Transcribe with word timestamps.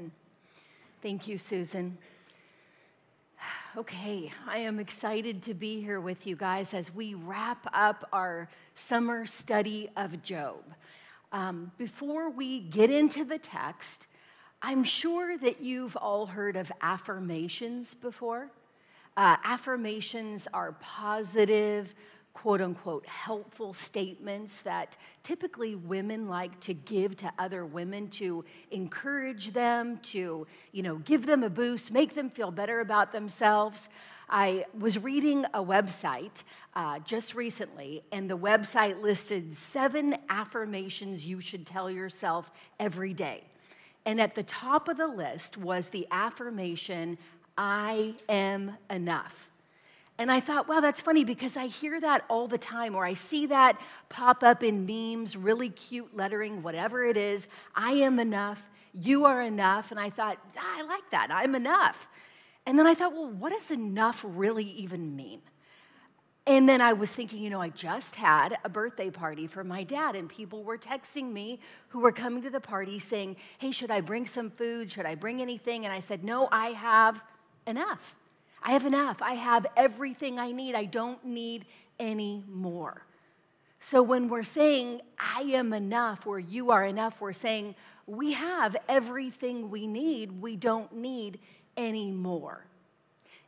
Amen. 0.00 0.12
Thank 1.02 1.28
you, 1.28 1.36
Susan. 1.36 1.98
Okay, 3.76 4.32
I 4.48 4.58
am 4.58 4.80
excited 4.80 5.42
to 5.42 5.52
be 5.52 5.82
here 5.82 6.00
with 6.00 6.26
you 6.26 6.36
guys 6.36 6.72
as 6.72 6.94
we 6.94 7.12
wrap 7.12 7.66
up 7.74 8.08
our 8.10 8.48
summer 8.74 9.26
study 9.26 9.90
of 9.98 10.22
Job. 10.22 10.62
Um, 11.32 11.70
before 11.76 12.30
we 12.30 12.60
get 12.60 12.90
into 12.90 13.26
the 13.26 13.36
text, 13.36 14.06
I'm 14.62 14.84
sure 14.84 15.36
that 15.36 15.60
you've 15.60 15.96
all 15.96 16.24
heard 16.24 16.56
of 16.56 16.72
affirmations 16.80 17.92
before. 17.92 18.50
Uh, 19.18 19.36
affirmations 19.44 20.48
are 20.54 20.72
positive, 20.80 21.94
quote 22.40 22.62
unquote 22.62 23.04
helpful 23.04 23.74
statements 23.74 24.62
that 24.62 24.96
typically 25.22 25.74
women 25.74 26.26
like 26.26 26.58
to 26.58 26.72
give 26.72 27.14
to 27.14 27.30
other 27.38 27.66
women 27.66 28.08
to 28.08 28.42
encourage 28.70 29.52
them 29.52 29.98
to 29.98 30.46
you 30.72 30.82
know 30.82 30.96
give 30.96 31.26
them 31.26 31.42
a 31.42 31.50
boost 31.50 31.92
make 31.92 32.14
them 32.14 32.30
feel 32.30 32.50
better 32.50 32.80
about 32.80 33.12
themselves. 33.12 33.90
I 34.26 34.64
was 34.78 34.96
reading 34.96 35.44
a 35.52 35.62
website 35.62 36.44
uh, 36.74 37.00
just 37.00 37.34
recently 37.34 38.02
and 38.10 38.30
the 38.30 38.38
website 38.38 39.02
listed 39.02 39.54
seven 39.54 40.16
affirmations 40.30 41.26
you 41.26 41.40
should 41.40 41.66
tell 41.66 41.90
yourself 41.90 42.50
every 42.78 43.12
day. 43.12 43.44
And 44.06 44.18
at 44.18 44.34
the 44.34 44.44
top 44.44 44.88
of 44.88 44.96
the 44.96 45.08
list 45.08 45.58
was 45.58 45.90
the 45.90 46.06
affirmation 46.10 47.18
i 47.58 48.14
am 48.30 48.78
enough 48.88 49.49
and 50.20 50.30
I 50.30 50.38
thought, 50.38 50.68
wow, 50.68 50.80
that's 50.80 51.00
funny 51.00 51.24
because 51.24 51.56
I 51.56 51.66
hear 51.66 51.98
that 51.98 52.26
all 52.28 52.46
the 52.46 52.58
time, 52.58 52.94
or 52.94 53.06
I 53.06 53.14
see 53.14 53.46
that 53.46 53.80
pop 54.10 54.42
up 54.42 54.62
in 54.62 54.84
memes, 54.84 55.34
really 55.34 55.70
cute 55.70 56.14
lettering, 56.14 56.62
whatever 56.62 57.02
it 57.02 57.16
is. 57.16 57.48
I 57.74 57.92
am 57.92 58.18
enough. 58.18 58.68
You 58.92 59.24
are 59.24 59.40
enough. 59.40 59.90
And 59.90 59.98
I 59.98 60.10
thought, 60.10 60.36
ah, 60.58 60.74
I 60.76 60.82
like 60.82 61.08
that. 61.12 61.28
I'm 61.32 61.54
enough. 61.54 62.06
And 62.66 62.78
then 62.78 62.86
I 62.86 62.92
thought, 62.92 63.14
well, 63.14 63.30
what 63.30 63.54
does 63.54 63.70
enough 63.70 64.22
really 64.28 64.66
even 64.66 65.16
mean? 65.16 65.40
And 66.46 66.68
then 66.68 66.82
I 66.82 66.92
was 66.92 67.10
thinking, 67.10 67.42
you 67.42 67.48
know, 67.48 67.62
I 67.62 67.70
just 67.70 68.14
had 68.14 68.58
a 68.62 68.68
birthday 68.68 69.08
party 69.08 69.46
for 69.46 69.64
my 69.64 69.84
dad, 69.84 70.16
and 70.16 70.28
people 70.28 70.64
were 70.64 70.76
texting 70.76 71.32
me 71.32 71.60
who 71.88 72.00
were 72.00 72.12
coming 72.12 72.42
to 72.42 72.50
the 72.50 72.60
party 72.60 72.98
saying, 72.98 73.36
hey, 73.56 73.70
should 73.70 73.90
I 73.90 74.02
bring 74.02 74.26
some 74.26 74.50
food? 74.50 74.92
Should 74.92 75.06
I 75.06 75.14
bring 75.14 75.40
anything? 75.40 75.86
And 75.86 75.94
I 75.94 76.00
said, 76.00 76.24
no, 76.24 76.46
I 76.52 76.72
have 76.72 77.24
enough. 77.66 78.16
I 78.62 78.72
have 78.72 78.86
enough. 78.86 79.22
I 79.22 79.34
have 79.34 79.66
everything 79.76 80.38
I 80.38 80.52
need. 80.52 80.74
I 80.74 80.84
don't 80.84 81.24
need 81.24 81.64
any 81.98 82.44
more. 82.48 83.02
So 83.80 84.02
when 84.02 84.28
we're 84.28 84.42
saying, 84.42 85.00
I 85.18 85.42
am 85.42 85.72
enough, 85.72 86.26
or 86.26 86.38
you 86.38 86.70
are 86.70 86.84
enough, 86.84 87.20
we're 87.20 87.32
saying, 87.32 87.74
we 88.06 88.32
have 88.34 88.76
everything 88.88 89.70
we 89.70 89.86
need. 89.86 90.42
We 90.42 90.56
don't 90.56 90.92
need 90.92 91.38
any 91.76 92.10
more. 92.10 92.66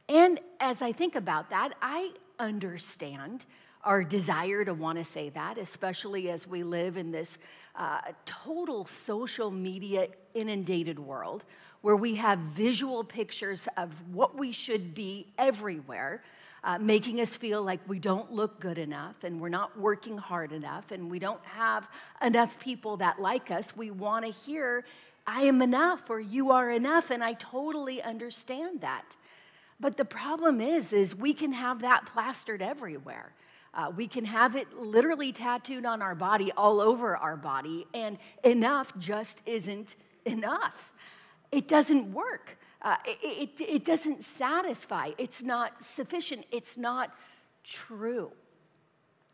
And 0.09 0.41
as 0.61 0.81
I 0.81 0.93
think 0.93 1.17
about 1.17 1.51
that, 1.51 1.75
I 1.83 2.13
understand 2.39 3.45
our 3.85 4.05
desire 4.05 4.65
to 4.65 4.75
want 4.75 4.99
to 4.99 5.05
say 5.05 5.29
that, 5.31 5.59
especially 5.59 6.31
as 6.31 6.47
we 6.47 6.63
live 6.63 6.97
in 6.97 7.11
this 7.11 7.39
uh, 7.75 8.01
total 8.25 8.87
social 8.87 9.51
media 9.51 10.07
inundated 10.35 10.99
world 10.99 11.45
where 11.83 11.97
we 11.97 12.15
have 12.15 12.39
visual 12.39 13.05
pictures 13.05 13.69
of 13.77 13.91
what 14.15 14.39
we 14.39 14.53
should 14.53 14.95
be 14.95 15.27
everywhere, 15.37 16.23
uh, 16.65 16.79
making 16.79 17.21
us 17.21 17.35
feel 17.35 17.63
like 17.63 17.81
we 17.89 17.99
don't 17.99 18.33
look 18.33 18.61
good 18.61 18.79
enough 18.79 19.25
and 19.25 19.41
we're 19.41 19.49
not 19.49 19.77
working 19.79 20.17
hard 20.17 20.53
enough 20.53 20.93
and 20.93 21.11
we 21.11 21.19
don't 21.19 21.45
have 21.45 21.89
enough 22.23 22.59
people 22.61 22.97
that 22.97 23.21
like 23.21 23.51
us. 23.51 23.77
We 23.77 23.91
want 23.91 24.25
to 24.25 24.31
hear, 24.31 24.85
I 25.27 25.43
am 25.43 25.61
enough 25.61 26.09
or 26.09 26.21
you 26.21 26.53
are 26.53 26.71
enough, 26.71 27.11
and 27.11 27.23
I 27.23 27.35
totally 27.35 28.01
understand 28.01 28.81
that. 28.81 29.17
But 29.81 29.97
the 29.97 30.05
problem 30.05 30.61
is, 30.61 30.93
is 30.93 31.17
we 31.17 31.35
can 31.35 31.53
have 31.53 31.81
that 31.81 32.07
plastered 32.07 32.63
everywhere. 32.63 33.33
Uh, 33.75 33.91
we 33.97 34.07
can 34.07 34.25
have 34.25 34.55
it 34.55 34.73
literally 34.79 35.33
tattooed 35.33 35.85
on 35.85 36.01
our 36.03 36.15
body, 36.15 36.53
all 36.57 36.81
over 36.81 37.17
our 37.17 37.37
body, 37.37 37.87
and 37.93 38.19
enough 38.45 38.97
just 38.99 39.41
isn't 39.47 39.97
enough 40.25 40.92
it 41.53 41.69
doesn't 41.69 42.13
work. 42.13 42.59
Uh, 42.81 42.97
it, 43.05 43.51
it, 43.61 43.69
it 43.69 43.85
doesn't 43.85 44.25
satisfy. 44.25 45.11
It's 45.19 45.43
not 45.43 45.85
sufficient. 45.85 46.45
It's 46.51 46.77
not 46.77 47.15
true. 47.63 48.33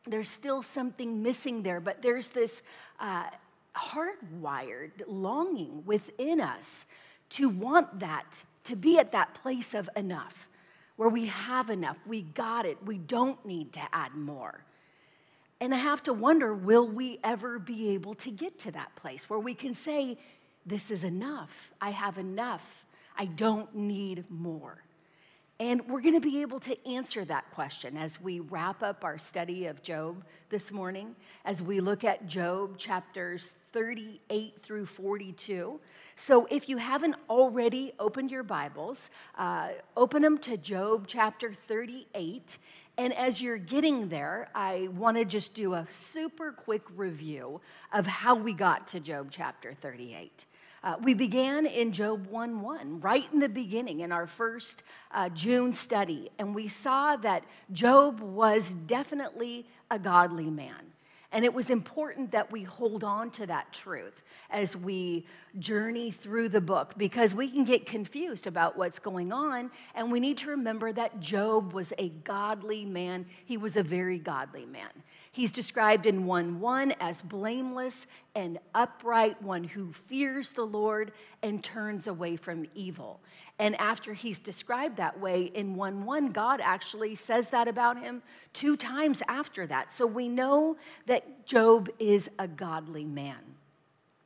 There's 0.06 0.28
still 0.28 0.62
something 0.62 1.22
missing 1.22 1.62
there, 1.62 1.80
but 1.80 2.02
there's 2.02 2.28
this 2.28 2.62
uh, 3.00 3.24
hardwired 3.74 4.90
longing 5.06 5.82
within 5.86 6.40
us 6.40 6.86
to 7.30 7.48
want 7.48 8.00
that, 8.00 8.42
to 8.64 8.76
be 8.76 8.98
at 8.98 9.12
that 9.12 9.34
place 9.34 9.74
of 9.74 9.88
enough, 9.96 10.48
where 10.96 11.08
we 11.08 11.26
have 11.26 11.70
enough, 11.70 11.96
we 12.06 12.22
got 12.22 12.66
it, 12.66 12.78
we 12.84 12.98
don't 12.98 13.44
need 13.46 13.72
to 13.74 13.82
add 13.92 14.14
more. 14.14 14.64
And 15.60 15.74
I 15.74 15.78
have 15.78 16.02
to 16.04 16.12
wonder 16.12 16.54
will 16.54 16.88
we 16.88 17.18
ever 17.22 17.58
be 17.58 17.90
able 17.90 18.14
to 18.16 18.30
get 18.30 18.58
to 18.60 18.72
that 18.72 18.94
place 18.96 19.28
where 19.28 19.38
we 19.38 19.54
can 19.54 19.74
say, 19.74 20.16
this 20.68 20.90
is 20.90 21.04
enough. 21.04 21.72
I 21.80 21.90
have 21.90 22.18
enough. 22.18 22.84
I 23.16 23.26
don't 23.26 23.74
need 23.74 24.24
more. 24.30 24.82
And 25.60 25.88
we're 25.88 26.02
going 26.02 26.14
to 26.14 26.20
be 26.20 26.42
able 26.42 26.60
to 26.60 26.88
answer 26.88 27.24
that 27.24 27.50
question 27.50 27.96
as 27.96 28.20
we 28.20 28.38
wrap 28.38 28.80
up 28.80 29.02
our 29.02 29.18
study 29.18 29.66
of 29.66 29.82
Job 29.82 30.22
this 30.50 30.70
morning, 30.70 31.16
as 31.44 31.60
we 31.60 31.80
look 31.80 32.04
at 32.04 32.28
Job 32.28 32.78
chapters 32.78 33.56
38 33.72 34.54
through 34.62 34.86
42. 34.86 35.80
So 36.14 36.46
if 36.48 36.68
you 36.68 36.76
haven't 36.76 37.16
already 37.28 37.92
opened 37.98 38.30
your 38.30 38.44
Bibles, 38.44 39.10
uh, 39.36 39.70
open 39.96 40.22
them 40.22 40.38
to 40.38 40.56
Job 40.56 41.06
chapter 41.08 41.52
38. 41.52 42.58
And 42.96 43.12
as 43.14 43.42
you're 43.42 43.58
getting 43.58 44.08
there, 44.08 44.50
I 44.54 44.88
want 44.92 45.16
to 45.16 45.24
just 45.24 45.54
do 45.54 45.74
a 45.74 45.84
super 45.88 46.52
quick 46.52 46.82
review 46.94 47.60
of 47.92 48.06
how 48.06 48.36
we 48.36 48.52
got 48.52 48.86
to 48.88 49.00
Job 49.00 49.28
chapter 49.32 49.74
38. 49.74 50.46
Uh, 50.82 50.96
we 51.02 51.12
began 51.14 51.66
in 51.66 51.92
Job 51.92 52.26
1 52.28 52.60
1, 52.60 53.00
right 53.00 53.24
in 53.32 53.40
the 53.40 53.48
beginning, 53.48 54.00
in 54.00 54.12
our 54.12 54.26
first 54.26 54.82
uh, 55.12 55.28
June 55.30 55.72
study, 55.74 56.30
and 56.38 56.54
we 56.54 56.68
saw 56.68 57.16
that 57.16 57.44
Job 57.72 58.20
was 58.20 58.70
definitely 58.70 59.66
a 59.90 59.98
godly 59.98 60.50
man. 60.50 60.88
And 61.30 61.44
it 61.44 61.52
was 61.52 61.68
important 61.68 62.30
that 62.30 62.50
we 62.50 62.62
hold 62.62 63.04
on 63.04 63.30
to 63.32 63.46
that 63.46 63.70
truth 63.70 64.22
as 64.48 64.74
we 64.74 65.26
journey 65.58 66.10
through 66.10 66.48
the 66.48 66.60
book 66.60 66.94
because 66.96 67.34
we 67.34 67.50
can 67.50 67.64
get 67.64 67.84
confused 67.84 68.46
about 68.46 68.78
what's 68.78 68.98
going 68.98 69.30
on. 69.30 69.70
And 69.94 70.10
we 70.10 70.20
need 70.20 70.38
to 70.38 70.50
remember 70.50 70.90
that 70.92 71.20
Job 71.20 71.74
was 71.74 71.92
a 71.98 72.08
godly 72.08 72.86
man. 72.86 73.26
He 73.44 73.58
was 73.58 73.76
a 73.76 73.82
very 73.82 74.18
godly 74.18 74.64
man. 74.64 74.88
He's 75.38 75.52
described 75.52 76.06
in 76.06 76.26
1 76.26 76.58
1 76.58 76.94
as 76.98 77.22
blameless 77.22 78.08
and 78.34 78.58
upright, 78.74 79.40
one 79.40 79.62
who 79.62 79.92
fears 79.92 80.52
the 80.52 80.66
Lord 80.66 81.12
and 81.44 81.62
turns 81.62 82.08
away 82.08 82.34
from 82.34 82.66
evil. 82.74 83.20
And 83.60 83.80
after 83.80 84.12
he's 84.12 84.40
described 84.40 84.96
that 84.96 85.20
way 85.20 85.42
in 85.54 85.76
1 85.76 86.04
1, 86.04 86.32
God 86.32 86.60
actually 86.60 87.14
says 87.14 87.50
that 87.50 87.68
about 87.68 88.02
him 88.02 88.20
two 88.52 88.76
times 88.76 89.22
after 89.28 89.64
that. 89.68 89.92
So 89.92 90.08
we 90.08 90.28
know 90.28 90.76
that 91.06 91.46
Job 91.46 91.88
is 92.00 92.28
a 92.40 92.48
godly 92.48 93.04
man. 93.04 93.38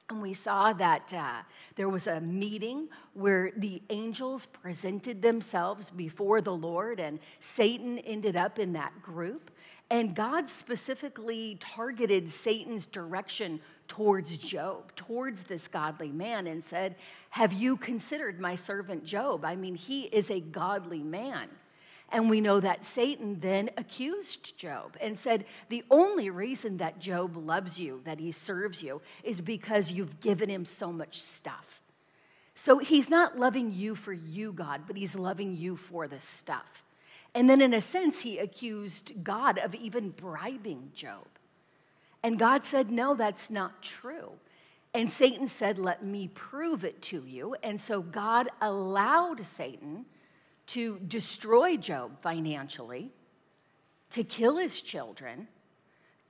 And 0.08 0.22
we 0.22 0.32
saw 0.32 0.72
that 0.72 1.12
uh, 1.12 1.42
there 1.76 1.90
was 1.90 2.06
a 2.06 2.22
meeting 2.22 2.88
where 3.12 3.50
the 3.58 3.82
angels 3.90 4.46
presented 4.46 5.20
themselves 5.20 5.90
before 5.90 6.40
the 6.40 6.54
Lord, 6.54 7.00
and 7.00 7.18
Satan 7.40 7.98
ended 7.98 8.34
up 8.34 8.58
in 8.58 8.72
that 8.72 9.02
group. 9.02 9.50
And 9.92 10.14
God 10.14 10.48
specifically 10.48 11.58
targeted 11.60 12.30
Satan's 12.30 12.86
direction 12.86 13.60
towards 13.88 14.38
Job, 14.38 14.90
towards 14.96 15.42
this 15.42 15.68
godly 15.68 16.10
man, 16.10 16.46
and 16.46 16.64
said, 16.64 16.96
Have 17.28 17.52
you 17.52 17.76
considered 17.76 18.40
my 18.40 18.54
servant 18.54 19.04
Job? 19.04 19.44
I 19.44 19.54
mean, 19.54 19.74
he 19.74 20.04
is 20.04 20.30
a 20.30 20.40
godly 20.40 21.02
man. 21.02 21.46
And 22.10 22.30
we 22.30 22.40
know 22.40 22.58
that 22.58 22.86
Satan 22.86 23.36
then 23.36 23.68
accused 23.76 24.56
Job 24.56 24.96
and 24.98 25.18
said, 25.18 25.44
The 25.68 25.84
only 25.90 26.30
reason 26.30 26.78
that 26.78 26.98
Job 26.98 27.36
loves 27.36 27.78
you, 27.78 28.00
that 28.04 28.18
he 28.18 28.32
serves 28.32 28.82
you, 28.82 29.02
is 29.22 29.42
because 29.42 29.92
you've 29.92 30.20
given 30.20 30.48
him 30.48 30.64
so 30.64 30.90
much 30.90 31.20
stuff. 31.20 31.82
So 32.54 32.78
he's 32.78 33.10
not 33.10 33.38
loving 33.38 33.70
you 33.74 33.94
for 33.94 34.14
you, 34.14 34.54
God, 34.54 34.84
but 34.86 34.96
he's 34.96 35.16
loving 35.16 35.54
you 35.54 35.76
for 35.76 36.08
the 36.08 36.18
stuff. 36.18 36.82
And 37.34 37.48
then, 37.48 37.60
in 37.60 37.72
a 37.72 37.80
sense, 37.80 38.20
he 38.20 38.38
accused 38.38 39.24
God 39.24 39.58
of 39.58 39.74
even 39.74 40.10
bribing 40.10 40.90
Job. 40.94 41.26
And 42.22 42.38
God 42.38 42.64
said, 42.64 42.90
No, 42.90 43.14
that's 43.14 43.50
not 43.50 43.82
true. 43.82 44.32
And 44.94 45.10
Satan 45.10 45.48
said, 45.48 45.78
Let 45.78 46.04
me 46.04 46.28
prove 46.28 46.84
it 46.84 47.00
to 47.02 47.24
you. 47.24 47.56
And 47.62 47.80
so 47.80 48.02
God 48.02 48.48
allowed 48.60 49.46
Satan 49.46 50.04
to 50.68 50.98
destroy 51.00 51.76
Job 51.76 52.20
financially, 52.20 53.10
to 54.10 54.24
kill 54.24 54.58
his 54.58 54.80
children, 54.80 55.48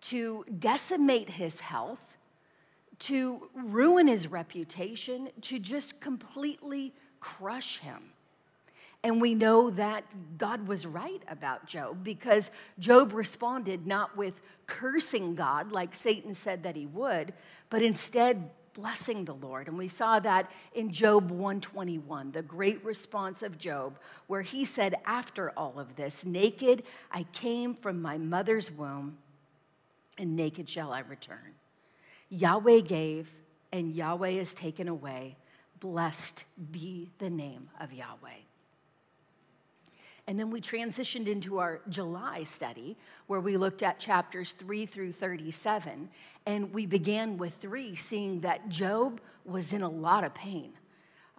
to 0.02 0.44
decimate 0.58 1.28
his 1.28 1.60
health, 1.60 2.16
to 3.00 3.48
ruin 3.54 4.06
his 4.06 4.28
reputation, 4.28 5.28
to 5.42 5.58
just 5.58 6.00
completely 6.00 6.94
crush 7.20 7.78
him. 7.78 8.11
And 9.04 9.20
we 9.20 9.34
know 9.34 9.70
that 9.70 10.04
God 10.38 10.68
was 10.68 10.86
right 10.86 11.22
about 11.28 11.66
Job 11.66 12.04
because 12.04 12.50
Job 12.78 13.12
responded 13.12 13.86
not 13.86 14.16
with 14.16 14.40
cursing 14.66 15.34
God 15.34 15.72
like 15.72 15.94
Satan 15.94 16.34
said 16.34 16.62
that 16.62 16.76
he 16.76 16.86
would, 16.86 17.32
but 17.68 17.82
instead 17.82 18.50
blessing 18.74 19.24
the 19.24 19.34
Lord. 19.34 19.68
And 19.68 19.76
we 19.76 19.88
saw 19.88 20.20
that 20.20 20.50
in 20.74 20.92
Job 20.92 21.30
121, 21.30 22.32
the 22.32 22.42
great 22.42 22.84
response 22.84 23.42
of 23.42 23.58
Job, 23.58 23.98
where 24.28 24.42
he 24.42 24.64
said, 24.64 24.94
After 25.04 25.50
all 25.56 25.78
of 25.78 25.96
this, 25.96 26.24
naked 26.24 26.84
I 27.10 27.24
came 27.32 27.74
from 27.74 28.00
my 28.00 28.18
mother's 28.18 28.70
womb, 28.70 29.18
and 30.16 30.36
naked 30.36 30.68
shall 30.68 30.92
I 30.92 31.00
return. 31.00 31.54
Yahweh 32.28 32.80
gave, 32.80 33.34
and 33.72 33.92
Yahweh 33.92 34.32
has 34.32 34.54
taken 34.54 34.88
away. 34.88 35.36
Blessed 35.80 36.44
be 36.70 37.10
the 37.18 37.30
name 37.30 37.68
of 37.80 37.92
Yahweh. 37.92 38.38
And 40.26 40.38
then 40.38 40.50
we 40.50 40.60
transitioned 40.60 41.26
into 41.26 41.58
our 41.58 41.80
July 41.88 42.44
study 42.44 42.96
where 43.26 43.40
we 43.40 43.56
looked 43.56 43.82
at 43.82 43.98
chapters 43.98 44.52
3 44.52 44.86
through 44.86 45.12
37. 45.12 46.08
And 46.46 46.72
we 46.72 46.86
began 46.86 47.38
with 47.38 47.54
3, 47.54 47.96
seeing 47.96 48.40
that 48.40 48.68
Job 48.68 49.20
was 49.44 49.72
in 49.72 49.82
a 49.82 49.88
lot 49.88 50.22
of 50.22 50.32
pain. 50.32 50.72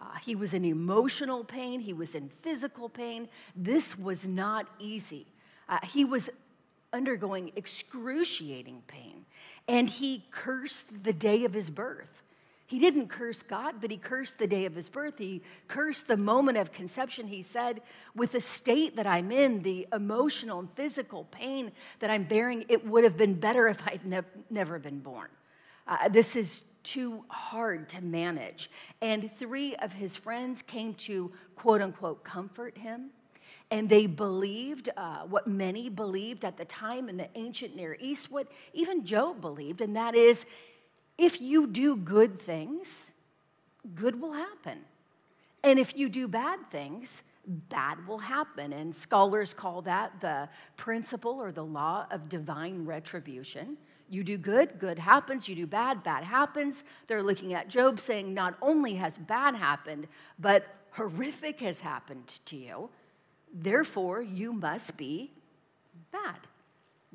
Uh, 0.00 0.18
he 0.22 0.34
was 0.34 0.52
in 0.52 0.64
emotional 0.64 1.44
pain, 1.44 1.80
he 1.80 1.94
was 1.94 2.14
in 2.14 2.28
physical 2.28 2.88
pain. 2.88 3.28
This 3.56 3.98
was 3.98 4.26
not 4.26 4.66
easy. 4.78 5.26
Uh, 5.68 5.78
he 5.82 6.04
was 6.04 6.28
undergoing 6.92 7.52
excruciating 7.56 8.82
pain, 8.86 9.24
and 9.66 9.88
he 9.88 10.24
cursed 10.30 11.04
the 11.04 11.12
day 11.12 11.44
of 11.44 11.54
his 11.54 11.70
birth. 11.70 12.22
He 12.74 12.80
didn't 12.80 13.06
curse 13.06 13.40
God, 13.40 13.76
but 13.80 13.88
he 13.92 13.96
cursed 13.96 14.40
the 14.40 14.48
day 14.48 14.64
of 14.64 14.74
his 14.74 14.88
birth. 14.88 15.16
He 15.16 15.42
cursed 15.68 16.08
the 16.08 16.16
moment 16.16 16.58
of 16.58 16.72
conception. 16.72 17.28
He 17.28 17.44
said, 17.44 17.80
with 18.16 18.32
the 18.32 18.40
state 18.40 18.96
that 18.96 19.06
I'm 19.06 19.30
in, 19.30 19.62
the 19.62 19.86
emotional 19.92 20.58
and 20.58 20.68
physical 20.72 21.22
pain 21.30 21.70
that 22.00 22.10
I'm 22.10 22.24
bearing, 22.24 22.64
it 22.68 22.84
would 22.84 23.04
have 23.04 23.16
been 23.16 23.34
better 23.34 23.68
if 23.68 23.80
I'd 23.86 24.04
ne- 24.04 24.22
never 24.50 24.80
been 24.80 24.98
born. 24.98 25.28
Uh, 25.86 26.08
this 26.08 26.34
is 26.34 26.64
too 26.82 27.24
hard 27.28 27.88
to 27.90 28.02
manage. 28.02 28.68
And 29.00 29.30
three 29.30 29.76
of 29.76 29.92
his 29.92 30.16
friends 30.16 30.60
came 30.60 30.94
to 30.94 31.30
quote 31.54 31.80
unquote 31.80 32.24
comfort 32.24 32.76
him. 32.76 33.10
And 33.70 33.88
they 33.88 34.08
believed 34.08 34.88
uh, 34.96 35.18
what 35.28 35.46
many 35.46 35.88
believed 35.88 36.44
at 36.44 36.56
the 36.56 36.64
time 36.64 37.08
in 37.08 37.16
the 37.18 37.28
ancient 37.36 37.76
Near 37.76 37.96
East, 38.00 38.32
what 38.32 38.48
even 38.72 39.04
Job 39.04 39.40
believed, 39.40 39.80
and 39.80 39.94
that 39.94 40.16
is 40.16 40.44
if 41.18 41.40
you 41.40 41.66
do 41.66 41.96
good 41.96 42.38
things, 42.38 43.12
good 43.94 44.20
will 44.20 44.32
happen. 44.32 44.80
And 45.62 45.78
if 45.78 45.96
you 45.96 46.08
do 46.08 46.28
bad 46.28 46.64
things, 46.66 47.22
bad 47.46 48.06
will 48.06 48.18
happen. 48.18 48.72
And 48.72 48.94
scholars 48.94 49.54
call 49.54 49.82
that 49.82 50.20
the 50.20 50.48
principle 50.76 51.40
or 51.40 51.52
the 51.52 51.64
law 51.64 52.06
of 52.10 52.28
divine 52.28 52.84
retribution. 52.84 53.76
You 54.10 54.22
do 54.22 54.36
good, 54.36 54.78
good 54.78 54.98
happens. 54.98 55.48
You 55.48 55.54
do 55.54 55.66
bad, 55.66 56.02
bad 56.02 56.24
happens. 56.24 56.84
They're 57.06 57.22
looking 57.22 57.54
at 57.54 57.68
Job 57.68 57.98
saying, 57.98 58.34
not 58.34 58.56
only 58.60 58.94
has 58.94 59.16
bad 59.16 59.54
happened, 59.54 60.06
but 60.38 60.66
horrific 60.90 61.60
has 61.60 61.80
happened 61.80 62.38
to 62.46 62.56
you. 62.56 62.90
Therefore, 63.52 64.20
you 64.20 64.52
must 64.52 64.96
be 64.96 65.30
bad. 66.12 66.36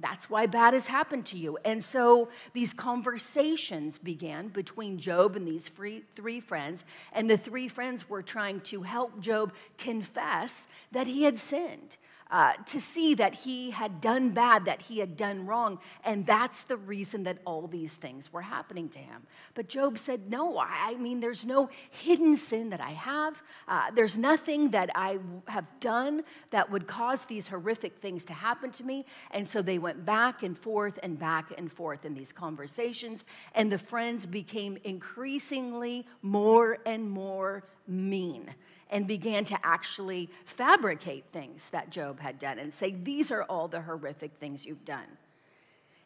That's 0.01 0.29
why 0.29 0.45
bad 0.45 0.73
has 0.73 0.87
happened 0.87 1.25
to 1.27 1.37
you. 1.37 1.57
And 1.65 1.83
so 1.83 2.29
these 2.53 2.73
conversations 2.73 3.97
began 3.97 4.47
between 4.47 4.97
Job 4.97 5.35
and 5.35 5.47
these 5.47 5.67
free, 5.67 6.03
three 6.15 6.39
friends. 6.39 6.85
And 7.13 7.29
the 7.29 7.37
three 7.37 7.67
friends 7.67 8.09
were 8.09 8.21
trying 8.21 8.61
to 8.61 8.81
help 8.81 9.19
Job 9.19 9.53
confess 9.77 10.67
that 10.91 11.07
he 11.07 11.23
had 11.23 11.37
sinned 11.37 11.97
uh, 12.31 12.53
to 12.67 12.79
see 12.79 13.15
that 13.15 13.33
he 13.33 13.71
had 13.71 14.01
done 14.01 14.29
bad, 14.31 14.65
that 14.65 14.81
he 14.81 14.99
had 14.99 15.17
done 15.17 15.45
wrong. 15.45 15.79
And 16.05 16.25
that's 16.25 16.63
the 16.63 16.77
reason 16.77 17.23
that 17.23 17.39
all 17.45 17.67
these 17.67 17.95
things 17.95 18.31
were 18.31 18.41
happening 18.41 18.87
to 18.89 18.99
him. 18.99 19.23
But 19.55 19.67
Job 19.67 19.97
said, 19.97 20.29
No, 20.29 20.59
I 20.59 20.95
mean, 20.95 21.19
there's 21.19 21.45
no 21.45 21.69
hidden 21.89 22.37
sin 22.37 22.69
that 22.69 22.81
I 22.81 22.91
have. 22.91 23.41
Uh, 23.67 23.91
there's 23.91 24.17
nothing 24.17 24.69
that 24.71 24.91
I 24.93 25.19
have 25.47 25.65
done 25.79 26.23
that 26.51 26.69
would 26.69 26.87
cause 26.87 27.25
these 27.25 27.47
horrific 27.47 27.95
things 27.95 28.25
to 28.25 28.33
happen 28.33 28.71
to 28.71 28.83
me. 28.83 29.05
And 29.31 29.47
so 29.47 29.61
they 29.61 29.79
went 29.79 30.05
back 30.05 30.43
and 30.43 30.57
forth 30.57 30.99
and 31.01 31.17
back 31.17 31.53
and 31.57 31.71
forth 31.71 32.05
in 32.05 32.13
these 32.13 32.31
conversations. 32.31 33.25
And 33.55 33.71
the 33.71 33.79
friends 33.79 34.25
became 34.25 34.77
increasingly 34.83 36.05
more 36.21 36.77
and 36.85 37.09
more 37.09 37.63
mean 37.87 38.53
and 38.89 39.07
began 39.07 39.45
to 39.45 39.57
actually 39.63 40.29
fabricate 40.45 41.25
things 41.25 41.69
that 41.69 41.89
Job 41.89 42.19
had 42.19 42.39
done 42.39 42.59
and 42.59 42.73
say, 42.73 42.91
These 42.91 43.31
are 43.31 43.43
all 43.43 43.67
the 43.67 43.81
horrific 43.81 44.33
things 44.33 44.65
you've 44.65 44.85
done. 44.85 45.17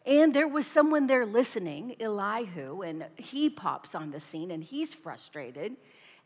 And 0.06 0.34
there 0.34 0.50
was 0.50 0.68
someone 0.68 1.08
there 1.08 1.26
listening, 1.26 1.96
Elihu, 2.00 2.82
and 2.82 3.06
he 3.16 3.50
pops 3.50 3.96
on 3.96 4.12
the 4.12 4.20
scene 4.20 4.52
and 4.52 4.62
he's 4.62 4.94
frustrated 4.94 5.78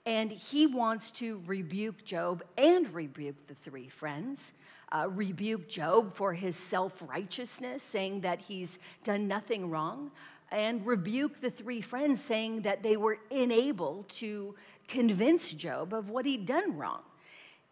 and 0.07 0.31
he 0.31 0.67
wants 0.67 1.11
to 1.11 1.41
rebuke 1.45 2.05
Job 2.05 2.41
and 2.57 2.91
rebuke 2.93 3.45
the 3.45 3.53
three 3.53 3.89
friends. 3.89 4.53
Uh, 4.89 5.09
rebuke 5.11 5.67
Job 5.67 6.13
for 6.13 6.33
his 6.33 6.55
self 6.55 7.03
righteousness, 7.05 7.83
saying 7.83 8.21
that 8.21 8.39
he's 8.39 8.79
done 9.03 9.27
nothing 9.27 9.69
wrong, 9.69 10.09
and 10.49 10.85
rebuke 10.85 11.41
the 11.41 11.51
three 11.51 11.81
friends, 11.81 12.23
saying 12.23 12.61
that 12.61 12.81
they 12.81 12.95
were 12.95 13.17
unable 13.31 14.05
to 14.07 14.55
convince 14.87 15.51
Job 15.51 15.93
of 15.93 16.09
what 16.09 16.25
he'd 16.25 16.45
done 16.45 16.77
wrong. 16.77 17.01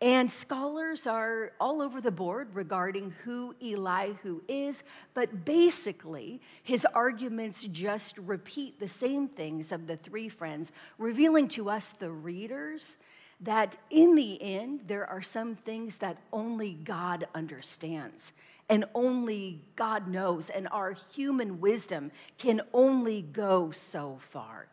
And 0.01 0.29
scholars 0.29 1.07
are 1.07 1.53
all 1.59 1.81
over 1.81 2.01
the 2.01 2.11
board 2.11 2.53
regarding 2.53 3.11
who 3.23 3.55
Elihu 3.63 4.41
is, 4.47 4.83
but 5.13 5.45
basically, 5.45 6.41
his 6.63 6.85
arguments 6.93 7.63
just 7.63 8.17
repeat 8.17 8.79
the 8.79 8.89
same 8.89 9.27
things 9.29 9.71
of 9.71 9.87
the 9.87 9.95
three 9.95 10.27
friends, 10.27 10.73
revealing 10.97 11.47
to 11.49 11.69
us, 11.69 11.93
the 11.93 12.11
readers, 12.11 12.97
that 13.41 13.77
in 13.89 14.15
the 14.15 14.41
end, 14.41 14.81
there 14.85 15.09
are 15.09 15.21
some 15.21 15.55
things 15.55 15.97
that 15.97 16.17
only 16.33 16.73
God 16.73 17.27
understands 17.33 18.33
and 18.69 18.85
only 18.95 19.61
God 19.75 20.07
knows, 20.07 20.49
and 20.49 20.67
our 20.71 20.93
human 21.13 21.61
wisdom 21.61 22.11
can 22.37 22.61
only 22.73 23.21
go 23.21 23.71
so 23.71 24.17
far. 24.19 24.67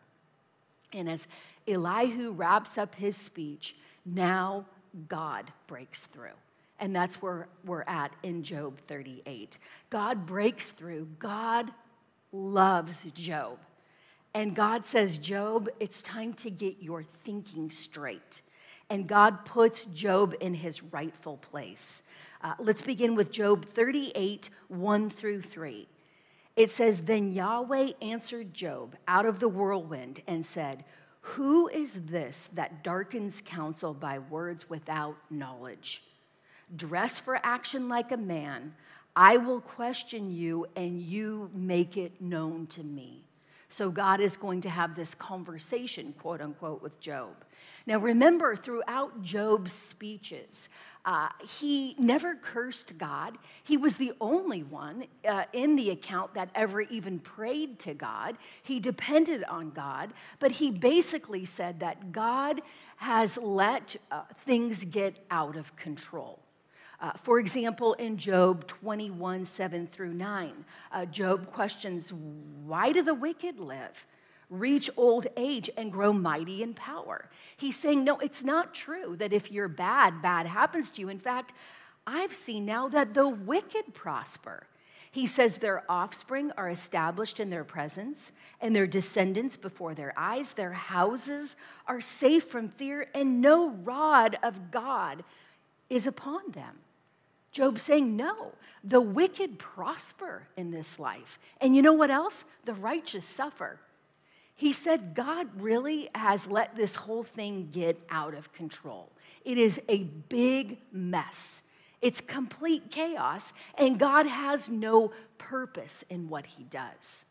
And 0.91 1.09
as 1.09 1.27
Elihu 1.67 2.31
wraps 2.31 2.77
up 2.77 2.95
his 2.95 3.17
speech. 3.17 3.75
Now 4.05 4.65
God 5.07 5.51
breaks 5.67 6.07
through. 6.07 6.37
And 6.79 6.95
that's 6.95 7.21
where 7.21 7.47
we're 7.63 7.83
at 7.83 8.13
in 8.23 8.43
Job 8.43 8.77
38. 8.77 9.57
God 9.89 10.25
breaks 10.25 10.71
through. 10.71 11.07
God 11.19 11.71
loves 12.31 13.03
Job. 13.13 13.59
And 14.33 14.55
God 14.55 14.85
says, 14.85 15.17
Job, 15.17 15.69
it's 15.79 16.01
time 16.01 16.33
to 16.35 16.49
get 16.49 16.81
your 16.81 17.03
thinking 17.03 17.69
straight. 17.69 18.41
And 18.89 19.07
God 19.07 19.45
puts 19.45 19.85
Job 19.85 20.35
in 20.41 20.53
his 20.53 20.83
rightful 20.83 21.37
place. 21.37 22.01
Uh, 22.41 22.55
let's 22.59 22.81
begin 22.81 23.15
with 23.15 23.31
Job 23.31 23.65
38, 23.65 24.49
1 24.67 25.09
through 25.09 25.41
3. 25.41 25.87
It 26.55 26.69
says, 26.69 27.01
Then 27.01 27.31
Yahweh 27.31 27.91
answered 28.01 28.53
Job 28.53 28.95
out 29.07 29.25
of 29.25 29.39
the 29.39 29.47
whirlwind 29.47 30.21
and 30.27 30.45
said, 30.45 30.83
who 31.23 31.69
is 31.69 32.05
this 32.05 32.49
that 32.53 32.83
darkens 32.83 33.41
counsel 33.45 33.93
by 33.93 34.19
words 34.19 34.69
without 34.69 35.15
knowledge? 35.29 36.03
Dress 36.75 37.17
for 37.17 37.39
action 37.43 37.87
like 37.87 38.11
a 38.11 38.17
man. 38.17 38.75
I 39.15 39.37
will 39.37 39.61
question 39.61 40.35
you, 40.35 40.67
and 40.75 40.99
you 40.99 41.49
make 41.53 41.95
it 41.95 42.19
known 42.21 42.67
to 42.67 42.83
me. 42.83 43.23
So, 43.69 43.89
God 43.89 44.19
is 44.19 44.35
going 44.35 44.61
to 44.61 44.69
have 44.69 44.95
this 44.95 45.15
conversation, 45.15 46.13
quote 46.19 46.41
unquote, 46.41 46.81
with 46.81 46.99
Job. 46.99 47.45
Now, 47.87 47.99
remember, 47.99 48.57
throughout 48.57 49.21
Job's 49.23 49.71
speeches, 49.71 50.67
uh, 51.05 51.29
he 51.41 51.95
never 51.97 52.35
cursed 52.35 52.97
God. 52.97 53.37
He 53.63 53.75
was 53.75 53.97
the 53.97 54.13
only 54.21 54.63
one 54.63 55.05
uh, 55.27 55.43
in 55.51 55.75
the 55.75 55.89
account 55.89 56.33
that 56.35 56.49
ever 56.55 56.81
even 56.81 57.19
prayed 57.19 57.77
to 57.79 57.93
God. 57.93 58.37
He 58.61 58.79
depended 58.79 59.43
on 59.43 59.71
God, 59.71 60.13
but 60.39 60.51
he 60.51 60.71
basically 60.71 61.45
said 61.45 61.81
that 61.81 62.13
God 62.13 62.61
has 62.97 63.37
let 63.37 63.97
uh, 64.11 64.21
things 64.45 64.85
get 64.85 65.19
out 65.29 65.57
of 65.57 65.75
control. 65.75 66.39
Uh, 67.01 67.11
for 67.21 67.37
example, 67.37 67.93
in 67.95 68.15
Job 68.15 68.65
21, 68.65 69.45
7 69.45 69.87
through 69.87 70.13
9, 70.13 70.65
uh, 70.93 71.05
Job 71.07 71.51
questions, 71.51 72.13
Why 72.13 72.93
do 72.93 73.01
the 73.01 73.13
wicked 73.13 73.59
live? 73.59 74.05
Reach 74.59 74.89
old 74.97 75.27
age 75.35 75.69
and 75.77 75.91
grow 75.91 76.13
mighty 76.13 76.63
in 76.63 76.73
power. 76.73 77.29
He's 77.57 77.75
saying, 77.75 78.03
no, 78.03 78.19
it's 78.19 78.43
not 78.43 78.73
true 78.73 79.15
that 79.17 79.33
if 79.33 79.51
you're 79.51 79.67
bad, 79.67 80.21
bad 80.21 80.45
happens 80.45 80.89
to 80.91 81.01
you. 81.01 81.09
In 81.09 81.19
fact, 81.19 81.53
I've 82.05 82.33
seen 82.33 82.65
now 82.65 82.89
that 82.89 83.13
the 83.13 83.27
wicked 83.27 83.93
prosper. 83.93 84.67
He 85.11 85.27
says 85.27 85.57
their 85.57 85.83
offspring 85.89 86.51
are 86.57 86.69
established 86.69 87.39
in 87.39 87.49
their 87.49 87.63
presence 87.63 88.31
and 88.61 88.75
their 88.75 88.87
descendants 88.87 89.55
before 89.55 89.93
their 89.93 90.13
eyes. 90.17 90.53
Their 90.53 90.73
houses 90.73 91.55
are 91.87 92.01
safe 92.01 92.45
from 92.45 92.67
fear, 92.67 93.07
and 93.13 93.39
no 93.39 93.69
rod 93.69 94.39
of 94.41 94.71
God 94.71 95.23
is 95.89 96.07
upon 96.07 96.51
them. 96.51 96.75
Job 97.51 97.77
saying, 97.77 98.15
No, 98.15 98.51
the 98.83 98.99
wicked 98.99 99.59
prosper 99.59 100.47
in 100.57 100.71
this 100.71 100.97
life. 100.97 101.39
And 101.61 101.75
you 101.75 101.83
know 101.83 101.93
what 101.93 102.09
else? 102.09 102.43
The 102.65 102.73
righteous 102.73 103.25
suffer. 103.25 103.79
He 104.55 104.73
said, 104.73 105.15
God 105.15 105.47
really 105.59 106.09
has 106.13 106.47
let 106.47 106.75
this 106.75 106.95
whole 106.95 107.23
thing 107.23 107.69
get 107.71 107.99
out 108.09 108.33
of 108.33 108.53
control. 108.53 109.11
It 109.43 109.57
is 109.57 109.81
a 109.89 110.03
big 110.29 110.77
mess. 110.91 111.63
It's 112.01 112.21
complete 112.21 112.91
chaos, 112.91 113.53
and 113.77 113.97
God 113.97 114.25
has 114.25 114.69
no 114.69 115.11
purpose 115.37 116.03
in 116.09 116.29
what 116.29 116.45
he 116.45 116.63
does. 116.65 117.25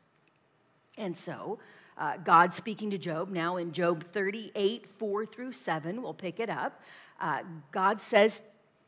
And 0.98 1.16
so, 1.16 1.58
uh, 1.98 2.16
God 2.18 2.52
speaking 2.52 2.90
to 2.90 2.98
Job, 2.98 3.30
now 3.30 3.58
in 3.58 3.72
Job 3.72 4.04
38, 4.12 4.86
4 4.86 5.26
through 5.26 5.52
7, 5.52 6.02
we'll 6.02 6.14
pick 6.14 6.40
it 6.40 6.50
up. 6.50 6.80
Uh, 7.20 7.42
God 7.70 8.00
says 8.00 8.42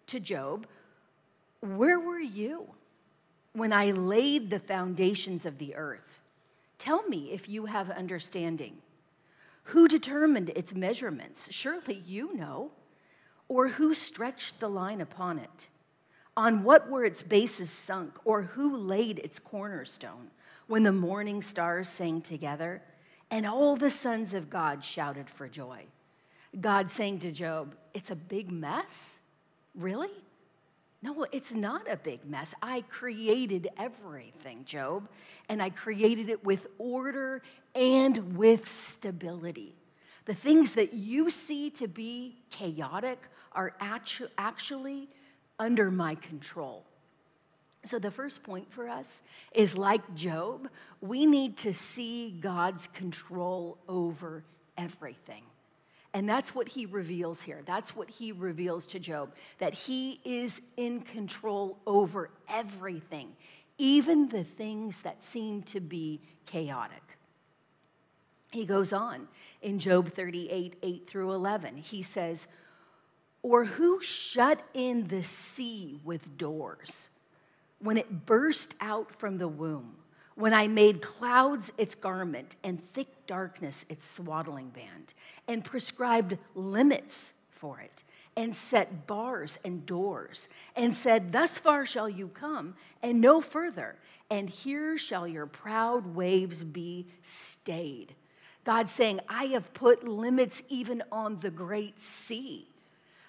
to 0.06 0.20
Job, 0.20 0.66
Where 1.60 2.00
were 2.00 2.18
you 2.18 2.66
when 3.52 3.72
I 3.72 3.92
laid 3.92 4.50
the 4.50 4.58
foundations 4.58 5.46
of 5.46 5.58
the 5.58 5.76
earth? 5.76 6.13
Tell 6.84 7.02
me 7.04 7.30
if 7.32 7.48
you 7.48 7.64
have 7.64 7.90
understanding. 7.90 8.76
Who 9.62 9.88
determined 9.88 10.50
its 10.50 10.74
measurements? 10.74 11.50
Surely 11.50 12.02
you 12.04 12.36
know. 12.36 12.72
Or 13.48 13.68
who 13.68 13.94
stretched 13.94 14.60
the 14.60 14.68
line 14.68 15.00
upon 15.00 15.38
it? 15.38 15.68
On 16.36 16.62
what 16.62 16.90
were 16.90 17.02
its 17.02 17.22
bases 17.22 17.70
sunk, 17.70 18.12
or 18.26 18.42
who 18.42 18.76
laid 18.76 19.18
its 19.20 19.38
cornerstone? 19.38 20.30
When 20.66 20.82
the 20.82 20.92
morning 20.92 21.40
stars 21.40 21.88
sang 21.88 22.20
together, 22.20 22.82
and 23.30 23.46
all 23.46 23.76
the 23.76 23.90
sons 23.90 24.34
of 24.34 24.50
God 24.50 24.84
shouted 24.84 25.30
for 25.30 25.48
joy. 25.48 25.86
God 26.60 26.90
saying 26.90 27.20
to 27.20 27.32
Job, 27.32 27.74
It's 27.94 28.10
a 28.10 28.16
big 28.16 28.52
mess? 28.52 29.20
Really? 29.74 30.10
No, 31.04 31.26
it's 31.32 31.52
not 31.52 31.82
a 31.86 31.98
big 31.98 32.24
mess. 32.24 32.54
I 32.62 32.80
created 32.88 33.68
everything, 33.76 34.64
Job, 34.64 35.06
and 35.50 35.62
I 35.62 35.68
created 35.68 36.30
it 36.30 36.42
with 36.42 36.66
order 36.78 37.42
and 37.74 38.38
with 38.38 38.66
stability. 38.66 39.74
The 40.24 40.32
things 40.32 40.76
that 40.76 40.94
you 40.94 41.28
see 41.28 41.68
to 41.72 41.88
be 41.88 42.38
chaotic 42.48 43.18
are 43.52 43.74
actu- 43.80 44.28
actually 44.38 45.10
under 45.58 45.90
my 45.90 46.14
control. 46.14 46.86
So, 47.84 47.98
the 47.98 48.10
first 48.10 48.42
point 48.42 48.72
for 48.72 48.88
us 48.88 49.20
is 49.52 49.76
like 49.76 50.14
Job, 50.14 50.70
we 51.02 51.26
need 51.26 51.58
to 51.58 51.74
see 51.74 52.30
God's 52.40 52.86
control 52.86 53.76
over 53.90 54.42
everything. 54.78 55.42
And 56.14 56.28
that's 56.28 56.54
what 56.54 56.68
he 56.68 56.86
reveals 56.86 57.42
here. 57.42 57.60
That's 57.66 57.96
what 57.96 58.08
he 58.08 58.30
reveals 58.30 58.86
to 58.88 59.00
Job 59.00 59.34
that 59.58 59.74
he 59.74 60.20
is 60.24 60.62
in 60.76 61.00
control 61.00 61.76
over 61.86 62.30
everything, 62.48 63.34
even 63.78 64.28
the 64.28 64.44
things 64.44 65.02
that 65.02 65.24
seem 65.24 65.62
to 65.64 65.80
be 65.80 66.20
chaotic. 66.46 67.02
He 68.52 68.64
goes 68.64 68.92
on 68.92 69.26
in 69.62 69.80
Job 69.80 70.08
38 70.08 70.76
8 70.80 71.06
through 71.06 71.32
11. 71.32 71.76
He 71.78 72.04
says, 72.04 72.46
or 73.42 73.64
who 73.64 74.00
shut 74.00 74.62
in 74.72 75.08
the 75.08 75.24
sea 75.24 75.98
with 76.04 76.38
doors 76.38 77.10
when 77.80 77.96
it 77.96 78.24
burst 78.24 78.74
out 78.80 79.12
from 79.12 79.36
the 79.36 79.48
womb? 79.48 79.96
When 80.36 80.52
I 80.52 80.66
made 80.66 81.00
clouds 81.00 81.72
its 81.78 81.94
garment 81.94 82.56
and 82.64 82.82
thick 82.92 83.26
darkness 83.26 83.84
its 83.88 84.04
swaddling 84.04 84.70
band, 84.70 85.14
and 85.46 85.64
prescribed 85.64 86.36
limits 86.54 87.32
for 87.50 87.80
it, 87.80 88.02
and 88.36 88.54
set 88.54 89.06
bars 89.06 89.58
and 89.64 89.86
doors, 89.86 90.48
and 90.74 90.94
said, 90.94 91.30
Thus 91.30 91.56
far 91.56 91.86
shall 91.86 92.08
you 92.08 92.28
come, 92.28 92.74
and 93.02 93.20
no 93.20 93.40
further, 93.40 93.96
and 94.28 94.50
here 94.50 94.98
shall 94.98 95.28
your 95.28 95.46
proud 95.46 96.14
waves 96.14 96.64
be 96.64 97.06
stayed. 97.22 98.14
God 98.64 98.90
saying, 98.90 99.20
I 99.28 99.44
have 99.46 99.72
put 99.72 100.08
limits 100.08 100.62
even 100.68 101.02
on 101.12 101.38
the 101.38 101.50
great 101.50 102.00
sea 102.00 102.66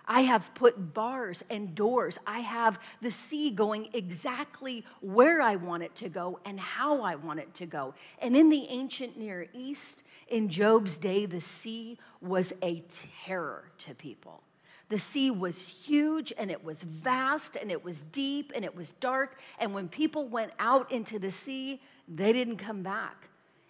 I 0.08 0.22
have 0.22 0.54
put 0.54 0.94
bars 0.94 1.44
and 1.50 1.74
doors. 1.74 2.20
I 2.28 2.40
have 2.40 2.80
the 3.02 3.12
sea 3.12 3.52
going 3.52 3.90
exactly 3.94 4.86
where 5.02 5.42
I 5.42 5.56
want 5.56 5.84
it 5.84 5.96
to 5.96 6.10
go 6.10 6.40
and 6.46 6.60
how 6.60 7.02
I 7.02 7.16
want 7.16 7.40
it 7.40 7.54
to 7.56 7.66
go. 7.66 7.94
And 8.20 8.36
in 8.36 8.50
the 8.50 8.68
ancient 8.70 9.18
Near 9.18 9.48
East, 9.54 10.04
in 10.28 10.50
Job's 10.50 10.98
day, 10.98 11.26
the 11.26 11.42
sea 11.42 11.98
was 12.22 12.54
a 12.62 12.84
terror 13.26 13.72
to 13.80 13.96
people. 13.96 14.42
The 14.90 15.00
sea 15.00 15.32
was 15.32 15.68
huge 15.68 16.32
and 16.38 16.52
it 16.52 16.64
was 16.64 16.84
vast 16.84 17.56
and 17.56 17.72
it 17.72 17.84
was 17.84 18.02
deep 18.02 18.52
and 18.56 18.64
it 18.64 18.76
was 18.76 18.92
dark. 18.94 19.40
And 19.60 19.74
when 19.74 19.90
people 19.90 20.28
went 20.28 20.52
out 20.60 20.92
into 20.92 21.18
the 21.18 21.32
sea, 21.32 21.82
they 22.08 22.32
didn't 22.34 22.58
come 22.58 22.84
back. 22.84 23.28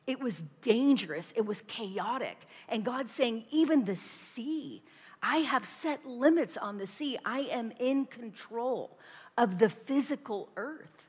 It 0.08 0.20
was 0.20 0.42
dangerous, 0.62 1.34
it 1.36 1.46
was 1.46 1.62
chaotic. 1.64 2.48
And 2.70 2.84
God's 2.84 3.12
saying, 3.12 3.46
even 3.50 3.86
the 3.86 3.96
sea 3.96 4.84
I 5.28 5.38
have 5.38 5.66
set 5.66 6.06
limits 6.06 6.56
on 6.56 6.78
the 6.78 6.86
sea. 6.86 7.18
I 7.26 7.40
am 7.52 7.74
in 7.80 8.06
control 8.06 9.00
of 9.40 9.58
the 9.58 9.70
physical 9.70 10.50
earth. 10.56 11.08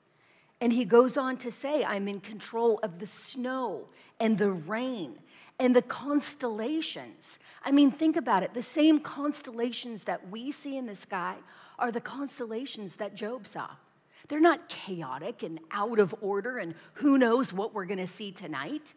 And 0.63 0.73
he 0.73 0.87
goes 0.87 1.19
on 1.19 1.37
to 1.39 1.53
say, 1.53 1.85
I'm 1.85 2.09
in 2.09 2.21
control 2.21 2.81
of 2.83 2.99
the 2.99 3.07
snow 3.07 3.89
and 4.19 4.39
the 4.39 4.53
rain 4.53 5.19
and 5.61 5.77
the 5.77 5.83
constellations. 5.83 7.39
I 7.63 7.73
mean, 7.73 7.91
think 7.91 8.17
about 8.17 8.43
it. 8.43 8.55
The 8.55 8.63
same 8.63 9.01
constellations 9.01 10.05
that 10.05 10.27
we 10.31 10.51
see 10.51 10.79
in 10.79 10.87
the 10.87 10.95
sky 10.95 11.35
are 11.79 11.93
the 11.93 12.01
constellations 12.01 12.97
that 12.97 13.15
Job 13.15 13.47
saw. 13.47 13.69
They're 14.29 14.41
not 14.41 14.71
chaotic 14.71 15.43
and 15.43 15.61
out 15.71 15.99
of 15.99 16.15
order, 16.23 16.57
and 16.57 16.75
who 16.95 17.19
knows 17.19 17.53
what 17.53 17.75
we're 17.75 17.85
going 17.85 17.99
to 17.99 18.07
see 18.07 18.33
tonight. 18.33 18.95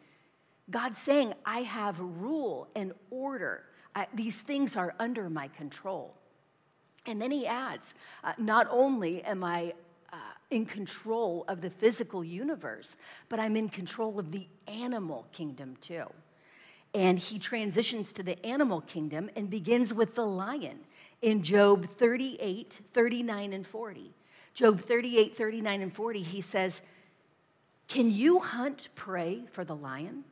God's 0.70 0.98
saying, 0.98 1.34
I 1.46 1.60
have 1.64 2.00
rule 2.00 2.70
and 2.74 2.94
I, 4.00 4.08
these 4.14 4.42
things 4.42 4.76
are 4.76 4.96
under 5.00 5.30
my 5.30 5.50
control. 5.50 6.16
And 7.06 7.22
then 7.22 7.32
he 7.32 7.46
adds, 7.46 7.94
uh, 8.24 8.34
not 8.38 8.68
only 8.70 9.24
am 9.24 9.44
I 9.44 9.74
uh, 10.14 10.18
in 10.52 10.66
control 10.66 11.44
of 11.48 11.62
the 11.62 11.70
physical 11.70 12.24
universe, 12.24 12.98
but 13.28 13.40
I'm 13.40 13.56
in 13.56 13.70
control 13.70 14.20
of 14.20 14.32
the 14.32 14.48
animal 14.68 15.28
kingdom 15.32 15.76
too. 15.82 16.06
And 16.94 17.20
he 17.20 17.38
transitions 17.38 18.12
to 18.14 18.24
the 18.24 18.44
animal 18.46 18.82
kingdom 18.82 19.30
and 19.36 19.50
begins 19.50 19.94
with 19.94 20.16
the 20.16 20.26
lion 20.26 20.80
in 21.22 21.44
Job 21.44 21.86
38, 21.86 22.80
39, 22.94 23.54
and 23.54 23.68
40. 23.68 24.14
Job 24.54 24.80
38, 24.80 25.38
39, 25.38 25.82
and 25.82 25.94
40, 25.94 26.22
he 26.22 26.42
says, 26.42 26.82
Can 27.88 28.12
you 28.12 28.40
hunt 28.40 28.90
prey 28.96 29.44
for 29.52 29.64
the 29.64 29.76
lion? 29.76 30.24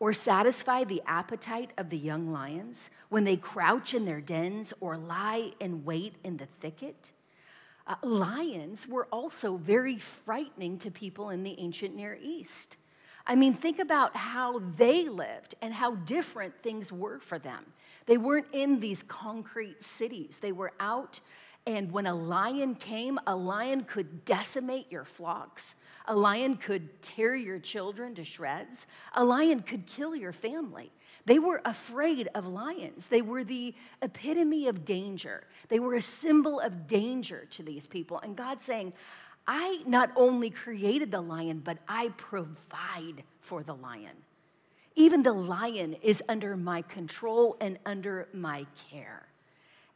Or 0.00 0.12
satisfy 0.12 0.82
the 0.82 1.02
appetite 1.06 1.70
of 1.78 1.90
the 1.90 1.96
young 1.96 2.32
lions 2.32 2.90
when 3.10 3.22
they 3.22 3.36
crouch 3.36 3.94
in 3.94 4.04
their 4.04 4.20
dens 4.20 4.72
or 4.80 4.96
lie 4.96 5.52
in 5.60 5.84
wait 5.84 6.14
in 6.24 6.36
the 6.38 6.46
thicket? 6.46 7.12
Uh, 7.86 7.94
lions 8.02 8.88
were 8.88 9.06
also 9.12 9.56
very 9.56 9.98
frightening 9.98 10.78
to 10.78 10.90
people 10.90 11.30
in 11.30 11.42
the 11.42 11.54
ancient 11.60 11.94
Near 11.94 12.18
East. 12.20 12.76
I 13.26 13.36
mean, 13.36 13.52
think 13.52 13.78
about 13.78 14.16
how 14.16 14.60
they 14.76 15.08
lived 15.08 15.54
and 15.60 15.72
how 15.74 15.94
different 15.96 16.58
things 16.58 16.90
were 16.90 17.20
for 17.20 17.38
them. 17.38 17.64
They 18.06 18.16
weren't 18.16 18.46
in 18.52 18.80
these 18.80 19.02
concrete 19.02 19.82
cities, 19.82 20.38
they 20.40 20.52
were 20.52 20.72
out, 20.80 21.20
and 21.66 21.92
when 21.92 22.06
a 22.06 22.14
lion 22.14 22.74
came, 22.74 23.18
a 23.26 23.36
lion 23.36 23.84
could 23.84 24.24
decimate 24.24 24.90
your 24.90 25.04
flocks. 25.04 25.74
A 26.06 26.16
lion 26.16 26.56
could 26.56 27.02
tear 27.02 27.36
your 27.36 27.58
children 27.58 28.14
to 28.14 28.24
shreds. 28.24 28.86
A 29.14 29.24
lion 29.24 29.60
could 29.60 29.86
kill 29.86 30.14
your 30.16 30.32
family. 30.32 30.90
They 31.26 31.38
were 31.38 31.60
afraid 31.64 32.28
of 32.34 32.46
lions. 32.46 33.06
They 33.06 33.22
were 33.22 33.44
the 33.44 33.74
epitome 34.02 34.68
of 34.68 34.84
danger. 34.84 35.44
They 35.68 35.78
were 35.78 35.94
a 35.94 36.02
symbol 36.02 36.60
of 36.60 36.86
danger 36.86 37.46
to 37.50 37.62
these 37.62 37.86
people. 37.86 38.18
And 38.18 38.36
God 38.36 38.62
saying, 38.62 38.94
I 39.46 39.82
not 39.86 40.10
only 40.16 40.50
created 40.50 41.10
the 41.10 41.20
lion, 41.20 41.60
but 41.64 41.78
I 41.88 42.08
provide 42.16 43.22
for 43.40 43.62
the 43.62 43.74
lion. 43.74 44.16
Even 44.96 45.22
the 45.22 45.32
lion 45.32 45.94
is 46.02 46.22
under 46.28 46.56
my 46.56 46.82
control 46.82 47.56
and 47.60 47.78
under 47.86 48.28
my 48.32 48.66
care. 48.90 49.29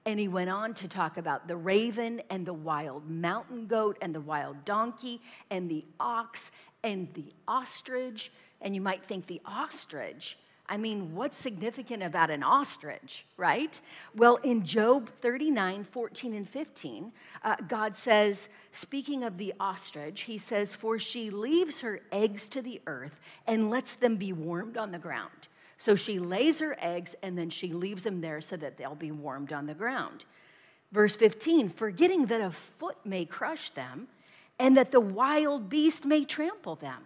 And 0.07 0.21
he 0.21 0.29
went 0.29 0.51
on 0.51 0.75
to 0.75 0.89
talk 0.89 1.17
about 1.17 1.49
the 1.49 1.57
raven 1.57 2.23
and 2.31 2.45
the 2.45 2.53
wild 2.53 3.09
mountain 3.09 3.67
goat 3.67 3.97
and 4.03 4.15
the 4.15 4.21
wild 4.21 4.65
donkey 4.65 5.21
and 5.51 5.69
the 5.71 5.85
ox 5.99 6.51
and 6.83 7.11
the 7.13 7.33
ostrich. 7.49 8.31
And 8.61 8.75
you 8.75 8.81
might 8.81 9.05
think 9.05 9.27
the 9.27 9.41
ostrich, 9.47 10.37
I 10.67 10.79
mean, 10.79 11.15
what's 11.15 11.37
significant 11.37 12.03
about 12.03 12.31
an 12.31 12.43
ostrich, 12.43 13.27
right? 13.37 13.79
Well, 14.17 14.37
in 14.37 14.65
Job 14.65 15.11
39, 15.21 15.85
14, 15.85 16.35
and 16.35 16.49
15, 16.49 17.13
uh, 17.43 17.57
God 17.69 17.95
says, 17.95 18.49
speaking 18.73 19.25
of 19.25 19.37
the 19.37 19.53
ostrich, 19.61 20.23
he 20.23 20.39
says, 20.39 20.75
For 20.75 20.99
she 20.99 21.31
leaves 21.31 21.81
her 21.81 22.01
eggs 22.13 22.49
to 22.51 22.63
the 22.63 22.81
earth 22.87 23.21
and 23.47 23.69
lets 23.69 23.95
them 23.95 24.17
be 24.17 24.33
warmed 24.33 24.79
on 24.79 24.91
the 24.91 24.99
ground. 24.99 25.49
So 25.77 25.95
she 25.95 26.19
lays 26.19 26.61
her 26.61 26.77
eggs 26.79 27.15
and 27.23 27.37
then 27.37 27.51
she 27.51 27.73
leaves 27.73 28.05
them 28.05 28.21
there 28.21 28.41
so 28.41 28.57
that 28.57 28.77
they'll 28.77 28.95
be 28.95 29.11
warmed 29.11 29.53
on 29.53 29.67
the 29.67 29.75
ground. 29.75 30.25
Verse 30.93 31.17
15, 31.17 31.71
forgetting 31.71 32.27
that 32.27 32.41
a 32.41 32.51
foot 32.51 32.97
may 33.05 33.25
crush 33.25 33.71
them 33.71 34.09
and 34.59 34.77
that 34.77 34.93
the 34.93 35.01
wild 35.01 35.69
beast 35.69 36.05
may 36.05 36.25
trample 36.25 36.77
them. 36.77 37.03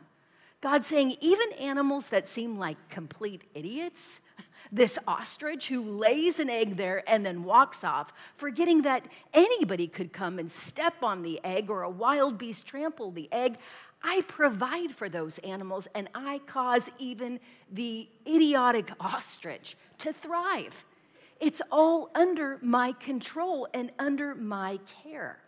God 0.60 0.84
saying, 0.84 1.16
even 1.20 1.52
animals 1.52 2.08
that 2.08 2.26
seem 2.26 2.58
like 2.58 2.76
complete 2.88 3.42
idiots, 3.54 4.20
this 4.72 4.98
ostrich 5.06 5.68
who 5.68 5.82
lays 5.82 6.40
an 6.40 6.50
egg 6.50 6.76
there 6.76 7.02
and 7.08 7.25
then 7.25 7.44
walks 7.44 7.84
off, 7.84 8.12
forgetting 8.37 8.82
that 8.82 9.06
anybody 9.32 9.87
could 9.87 10.12
come 10.12 10.38
and 10.38 10.50
step 10.50 10.94
on 11.02 11.22
the 11.22 11.40
egg 11.44 11.70
or 11.70 11.82
a 11.82 11.90
wild 11.90 12.38
beast 12.38 12.66
trample 12.66 13.12
the 13.12 13.32
egg. 13.32 13.58
I 14.02 14.22
provide 14.28 14.92
for 14.92 15.08
those 15.08 15.38
animals 15.38 15.88
and 15.94 16.08
I 16.14 16.40
cause 16.46 16.90
even 16.98 17.40
the 17.72 18.08
idiotic 18.26 18.90
ostrich 19.00 19.76
to 19.98 20.12
thrive. 20.12 20.84
It's 21.40 21.62
all 21.70 22.10
under 22.14 22.58
my 22.62 22.92
control 22.92 23.68
and 23.74 23.90
under 23.98 24.34
my 24.34 24.78
care. 25.02 25.38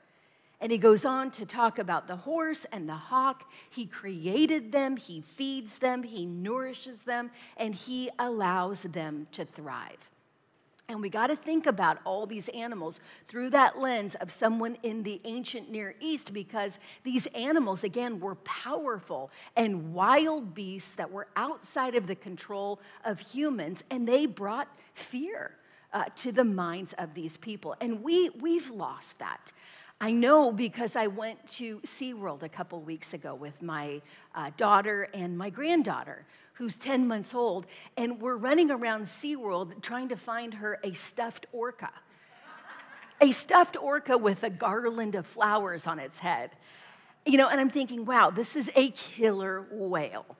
And 0.61 0.71
he 0.71 0.79
goes 0.79 1.05
on 1.05 1.31
to 1.33 1.47
talk 1.47 1.79
about 1.79 2.07
the 2.07 2.17
horse 2.17 2.67
and 2.71 2.89
the 2.89 2.95
hawk. 2.95 3.51
He 3.71 3.87
created 3.87 4.73
them, 4.73 4.97
he 4.97 5.23
feeds 5.23 5.79
them, 5.79 6.03
he 6.03 6.27
nourishes 6.27 7.03
them, 7.03 7.31
and 7.57 7.75
he 7.75 8.11
allows 8.19 8.83
them 8.83 9.27
to 9.33 9.45
thrive. 9.45 10.11
And 10.91 11.01
we 11.01 11.09
got 11.09 11.29
to 11.29 11.37
think 11.37 11.67
about 11.67 11.99
all 12.05 12.27
these 12.27 12.49
animals 12.49 12.99
through 13.29 13.51
that 13.51 13.79
lens 13.79 14.17
of 14.17 14.33
someone 14.33 14.77
in 14.83 15.05
the 15.05 15.21
ancient 15.23 15.71
Near 15.71 15.95
East 16.01 16.33
because 16.33 16.81
these 17.05 17.27
animals, 17.29 17.85
again, 17.85 18.19
were 18.19 18.35
powerful 18.35 19.31
and 19.57 19.95
wild 19.95 20.53
beasts 20.53 20.97
that 20.97 21.09
were 21.09 21.29
outside 21.37 21.95
of 21.95 22.09
the 22.09 22.17
control 22.17 22.81
of 23.05 23.21
humans, 23.21 23.85
and 23.93 24.07
they 24.07 24.27
brought 24.27 24.67
fear 24.95 25.53
uh, 25.93 26.07
to 26.17 26.33
the 26.33 26.45
minds 26.45 26.93
of 26.95 27.15
these 27.15 27.37
people. 27.37 27.77
And 27.81 28.03
we, 28.03 28.31
we've 28.41 28.71
lost 28.71 29.21
that. 29.21 29.53
I 30.01 30.11
know 30.11 30.51
because 30.51 30.97
I 30.97 31.07
went 31.07 31.47
to 31.53 31.79
SeaWorld 31.81 32.43
a 32.43 32.49
couple 32.49 32.81
weeks 32.81 33.15
ago 33.15 33.37
with 33.37 33.63
my 33.63 34.03
uh, 34.35 34.51
daughter 34.57 35.09
and 35.15 35.39
my 35.39 35.51
granddaughter, 35.51 36.25
who's 36.61 36.77
10 36.77 37.09
months 37.09 37.35
old, 37.35 37.67
and 37.97 38.21
we're 38.21 38.37
running 38.37 38.71
around 38.71 39.07
SeaWorld 39.07 39.81
trying 39.81 40.11
to 40.11 40.17
find 40.17 40.53
her 40.53 40.79
a 40.85 40.93
stuffed 40.93 41.47
orca. 41.53 41.91
a 43.23 43.33
stuffed 43.33 43.79
orca 43.79 44.19
with 44.19 44.45
a 44.45 44.51
garland 44.51 45.15
of 45.15 45.27
flowers 45.27 45.87
on 45.87 45.99
its 45.99 46.19
head. 46.19 46.51
You 47.25 47.39
know, 47.39 47.49
and 47.49 47.59
I'm 47.59 47.71
thinking, 47.71 48.05
wow, 48.05 48.29
this 48.29 48.57
is 48.57 48.71
a 48.77 48.91
killer 48.91 49.69
whale. 49.71 50.37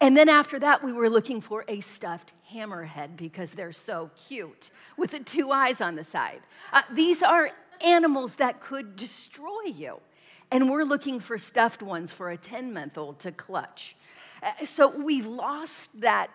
And 0.00 0.16
then 0.16 0.28
after 0.28 0.60
that, 0.60 0.84
we 0.84 0.92
were 0.92 1.10
looking 1.10 1.40
for 1.40 1.64
a 1.66 1.80
stuffed 1.80 2.32
hammerhead 2.52 3.16
because 3.16 3.52
they're 3.52 3.72
so 3.72 4.12
cute 4.28 4.70
with 4.96 5.10
the 5.10 5.18
two 5.18 5.50
eyes 5.50 5.80
on 5.80 5.96
the 5.96 6.04
side. 6.04 6.42
Uh, 6.72 6.82
these 6.92 7.20
are 7.20 7.50
animals 7.84 8.36
that 8.36 8.60
could 8.60 8.94
destroy 8.94 9.64
you. 9.64 9.98
And 10.52 10.70
we're 10.70 10.84
looking 10.84 11.18
for 11.18 11.36
stuffed 11.36 11.82
ones 11.82 12.12
for 12.12 12.30
a 12.30 12.36
10 12.36 12.72
month 12.72 12.96
old 12.96 13.18
to 13.20 13.32
clutch. 13.32 13.96
Uh, 14.44 14.66
so 14.66 14.88
we've 14.88 15.26
lost 15.26 16.00
that 16.00 16.28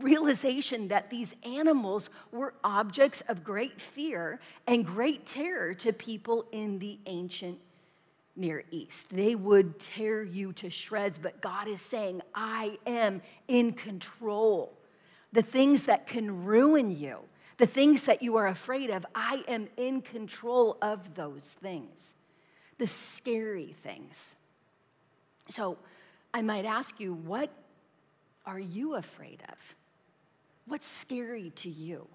realization 0.00 0.88
that 0.88 1.08
these 1.08 1.34
animals 1.44 2.10
were 2.32 2.54
objects 2.62 3.22
of 3.28 3.42
great 3.42 3.80
fear 3.80 4.40
and 4.66 4.84
great 4.84 5.24
terror 5.24 5.72
to 5.74 5.92
people 5.92 6.44
in 6.52 6.78
the 6.78 6.98
ancient 7.06 7.58
Near 8.36 8.64
East. 8.72 9.14
They 9.14 9.36
would 9.36 9.78
tear 9.78 10.24
you 10.24 10.52
to 10.54 10.68
shreds, 10.68 11.18
but 11.18 11.40
God 11.40 11.68
is 11.68 11.80
saying, 11.80 12.20
I 12.34 12.78
am 12.84 13.22
in 13.46 13.72
control. 13.72 14.76
The 15.32 15.42
things 15.42 15.86
that 15.86 16.08
can 16.08 16.44
ruin 16.44 16.98
you, 16.98 17.18
the 17.58 17.66
things 17.66 18.02
that 18.04 18.22
you 18.22 18.36
are 18.36 18.48
afraid 18.48 18.90
of, 18.90 19.06
I 19.14 19.44
am 19.46 19.68
in 19.76 20.00
control 20.02 20.78
of 20.82 21.14
those 21.14 21.44
things, 21.44 22.14
the 22.78 22.88
scary 22.88 23.72
things. 23.76 24.34
So 25.48 25.78
I 26.34 26.42
might 26.42 26.64
ask 26.64 26.98
you, 26.98 27.14
what 27.14 27.48
are 28.44 28.58
you 28.58 28.96
afraid 28.96 29.42
of? 29.48 29.74
What's 30.66 30.86
scary 30.86 31.50
to 31.56 31.70
you? 31.70 32.06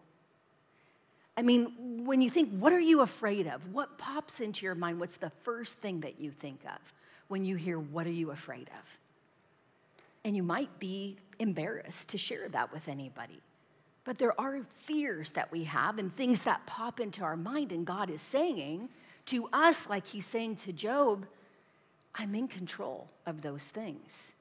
I 1.37 1.41
mean, 1.41 2.03
when 2.05 2.21
you 2.21 2.29
think, 2.29 2.53
what 2.59 2.73
are 2.73 2.81
you 2.81 2.99
afraid 2.99 3.47
of? 3.47 3.73
What 3.73 3.97
pops 3.97 4.41
into 4.41 4.65
your 4.65 4.75
mind? 4.75 4.99
What's 4.99 5.15
the 5.15 5.29
first 5.29 5.77
thing 5.77 6.01
that 6.01 6.19
you 6.19 6.31
think 6.31 6.59
of 6.65 6.93
when 7.29 7.45
you 7.45 7.55
hear, 7.55 7.79
what 7.79 8.05
are 8.05 8.11
you 8.11 8.31
afraid 8.31 8.69
of? 8.81 8.99
And 10.25 10.35
you 10.35 10.43
might 10.43 10.79
be 10.79 11.15
embarrassed 11.39 12.09
to 12.09 12.17
share 12.17 12.49
that 12.49 12.73
with 12.73 12.89
anybody. 12.89 13.39
But 14.03 14.17
there 14.17 14.39
are 14.39 14.59
fears 14.69 15.31
that 15.31 15.49
we 15.49 15.63
have 15.63 15.97
and 15.97 16.13
things 16.13 16.43
that 16.43 16.65
pop 16.65 16.99
into 16.99 17.23
our 17.23 17.37
mind, 17.37 17.71
and 17.71 17.85
God 17.85 18.09
is 18.09 18.21
saying 18.21 18.89
to 19.27 19.47
us, 19.53 19.89
like 19.89 20.05
He's 20.05 20.25
saying 20.25 20.57
to 20.57 20.73
Job, 20.73 21.25
I'm 22.15 22.35
in 22.35 22.47
control 22.47 23.09
of 23.25 23.41
those 23.41 23.65
things. 23.65 24.33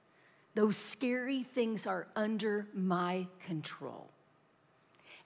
Those 0.54 0.76
scary 0.76 1.42
things 1.42 1.86
are 1.86 2.08
under 2.16 2.66
my 2.74 3.26
control. 3.46 4.08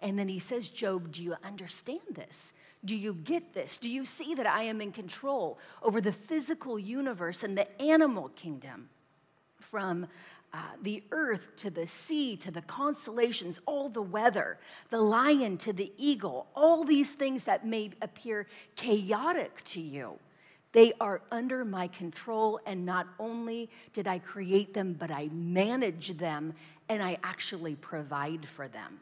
And 0.00 0.18
then 0.18 0.28
he 0.28 0.40
says, 0.40 0.68
Job, 0.68 1.12
do 1.12 1.22
you 1.22 1.36
understand 1.44 2.00
this? 2.10 2.52
Do 2.84 2.96
you 2.96 3.14
get 3.14 3.54
this? 3.54 3.78
Do 3.78 3.88
you 3.88 4.04
see 4.04 4.34
that 4.34 4.46
I 4.46 4.64
am 4.64 4.80
in 4.80 4.90
control 4.90 5.58
over 5.82 6.00
the 6.00 6.12
physical 6.12 6.78
universe 6.78 7.44
and 7.44 7.56
the 7.56 7.80
animal 7.80 8.28
kingdom? 8.30 8.88
From 9.60 10.08
uh, 10.52 10.58
the 10.82 11.02
earth 11.12 11.56
to 11.56 11.70
the 11.70 11.86
sea 11.88 12.36
to 12.36 12.50
the 12.50 12.60
constellations, 12.62 13.58
all 13.64 13.88
the 13.88 14.02
weather, 14.02 14.58
the 14.90 15.00
lion 15.00 15.56
to 15.58 15.72
the 15.72 15.90
eagle, 15.96 16.46
all 16.54 16.84
these 16.84 17.12
things 17.12 17.44
that 17.44 17.66
may 17.66 17.90
appear 18.02 18.46
chaotic 18.76 19.62
to 19.64 19.80
you, 19.80 20.18
they 20.72 20.92
are 21.00 21.20
under 21.30 21.64
my 21.64 21.88
control. 21.88 22.60
And 22.66 22.84
not 22.84 23.06
only 23.18 23.70
did 23.92 24.08
I 24.08 24.18
create 24.18 24.74
them, 24.74 24.94
but 24.98 25.10
I 25.10 25.28
manage 25.32 26.16
them 26.16 26.54
and 26.88 27.02
I 27.02 27.18
actually 27.22 27.76
provide 27.76 28.46
for 28.46 28.68
them. 28.68 29.00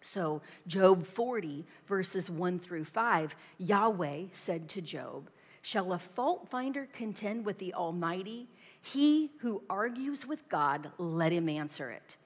So, 0.00 0.42
Job 0.66 1.06
40, 1.06 1.64
verses 1.86 2.30
1 2.30 2.58
through 2.58 2.84
5, 2.84 3.34
Yahweh 3.58 4.24
said 4.32 4.68
to 4.70 4.82
Job, 4.82 5.30
Shall 5.62 5.94
a 5.94 5.98
fault 5.98 6.46
finder 6.50 6.86
contend 6.92 7.46
with 7.46 7.58
the 7.58 7.72
Almighty? 7.72 8.46
He 8.82 9.30
who 9.38 9.62
argues 9.70 10.26
with 10.26 10.46
God, 10.50 10.90
let 10.98 11.32
him 11.32 11.48
answer 11.48 11.90
it. 11.90 12.16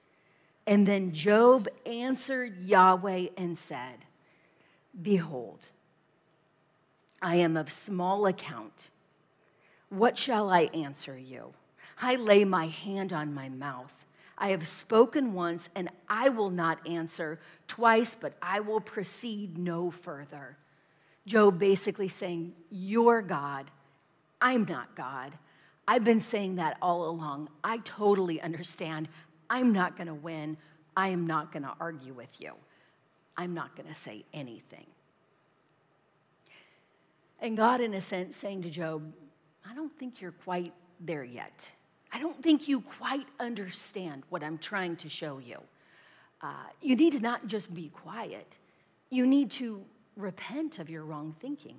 And 0.67 0.85
then 0.85 1.13
Job 1.13 1.69
answered 1.85 2.57
Yahweh 2.59 3.27
and 3.37 3.57
said, 3.57 3.99
Behold, 5.01 5.59
I 7.21 7.35
am 7.35 7.57
of 7.57 7.69
small 7.69 8.25
account. 8.25 8.89
What 9.89 10.17
shall 10.17 10.49
I 10.49 10.69
answer 10.73 11.17
you? 11.17 11.53
I 12.01 12.15
lay 12.15 12.45
my 12.45 12.67
hand 12.67 13.11
on 13.11 13.33
my 13.33 13.49
mouth. 13.49 13.93
I 14.37 14.49
have 14.49 14.67
spoken 14.67 15.33
once, 15.33 15.69
and 15.75 15.89
I 16.07 16.29
will 16.29 16.49
not 16.49 16.87
answer 16.87 17.39
twice, 17.67 18.15
but 18.15 18.33
I 18.41 18.61
will 18.61 18.79
proceed 18.79 19.57
no 19.57 19.91
further. 19.91 20.57
Job 21.25 21.59
basically 21.59 22.07
saying, 22.07 22.53
You're 22.69 23.21
God. 23.21 23.69
I'm 24.41 24.63
not 24.65 24.95
God. 24.95 25.33
I've 25.87 26.05
been 26.05 26.21
saying 26.21 26.55
that 26.55 26.77
all 26.81 27.09
along. 27.09 27.49
I 27.63 27.79
totally 27.79 28.39
understand. 28.41 29.09
I'm 29.49 29.73
not 29.73 29.97
going 29.97 30.07
to 30.07 30.13
win. 30.13 30.55
I 30.95 31.09
am 31.09 31.27
not 31.27 31.51
going 31.51 31.63
to 31.63 31.73
argue 31.79 32.13
with 32.13 32.39
you. 32.39 32.53
I'm 33.35 33.53
not 33.53 33.75
going 33.75 33.89
to 33.89 33.95
say 33.95 34.23
anything. 34.33 34.85
And 37.41 37.55
God, 37.55 37.81
in 37.81 37.93
a 37.93 38.01
sense, 38.01 38.35
saying 38.35 38.63
to 38.63 38.69
Job, 38.69 39.13
I 39.69 39.73
don't 39.73 39.95
think 39.97 40.21
you're 40.21 40.31
quite 40.31 40.73
there 40.99 41.23
yet. 41.23 41.69
I 42.11 42.19
don't 42.19 42.35
think 42.35 42.67
you 42.67 42.81
quite 42.81 43.27
understand 43.39 44.23
what 44.29 44.43
I'm 44.43 44.57
trying 44.57 44.95
to 44.97 45.09
show 45.09 45.39
you. 45.39 45.59
Uh, 46.41 46.53
you 46.81 46.95
need 46.95 47.13
to 47.13 47.19
not 47.19 47.47
just 47.47 47.73
be 47.73 47.89
quiet, 47.89 48.57
you 49.09 49.25
need 49.25 49.51
to 49.51 49.83
repent 50.15 50.79
of 50.79 50.89
your 50.89 51.03
wrong 51.03 51.35
thinking. 51.39 51.77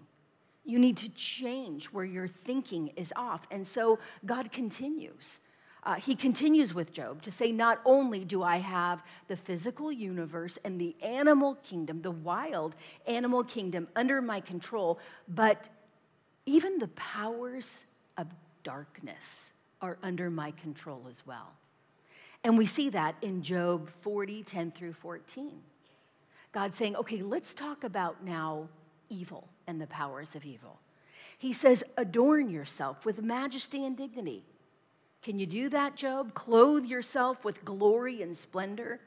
You 0.64 0.78
need 0.78 0.96
to 0.98 1.08
change 1.10 1.86
where 1.86 2.04
your 2.04 2.28
thinking 2.28 2.88
is 2.96 3.12
off. 3.16 3.46
And 3.50 3.66
so 3.66 3.98
God 4.26 4.52
continues. 4.52 5.40
Uh, 5.82 5.94
he 5.94 6.14
continues 6.14 6.74
with 6.74 6.92
Job 6.92 7.22
to 7.22 7.30
say, 7.30 7.52
Not 7.52 7.80
only 7.84 8.24
do 8.24 8.42
I 8.42 8.58
have 8.58 9.02
the 9.28 9.36
physical 9.36 9.90
universe 9.90 10.58
and 10.64 10.80
the 10.80 10.94
animal 11.02 11.56
kingdom, 11.62 12.02
the 12.02 12.10
wild 12.10 12.76
animal 13.06 13.44
kingdom 13.44 13.88
under 13.96 14.20
my 14.20 14.40
control, 14.40 14.98
but 15.28 15.64
even 16.46 16.78
the 16.78 16.88
powers 16.88 17.84
of 18.18 18.26
darkness 18.62 19.52
are 19.80 19.96
under 20.02 20.30
my 20.30 20.50
control 20.52 21.06
as 21.08 21.26
well. 21.26 21.52
And 22.44 22.56
we 22.56 22.66
see 22.66 22.90
that 22.90 23.16
in 23.22 23.42
Job 23.42 23.90
40, 24.00 24.42
10 24.42 24.70
through 24.72 24.94
14. 24.94 25.52
God 26.52 26.74
saying, 26.74 26.96
okay, 26.96 27.22
let's 27.22 27.54
talk 27.54 27.84
about 27.84 28.24
now 28.24 28.68
evil 29.08 29.48
and 29.66 29.80
the 29.80 29.86
powers 29.86 30.34
of 30.34 30.44
evil. 30.44 30.78
He 31.38 31.52
says, 31.52 31.84
adorn 31.96 32.50
yourself 32.50 33.04
with 33.04 33.22
majesty 33.22 33.84
and 33.84 33.96
dignity. 33.96 34.44
Can 35.22 35.38
you 35.38 35.46
do 35.46 35.68
that, 35.68 35.96
Job? 35.96 36.32
Clothe 36.32 36.86
yourself 36.86 37.44
with 37.44 37.64
glory 37.64 38.22
and 38.22 38.34
splendor. 38.34 39.00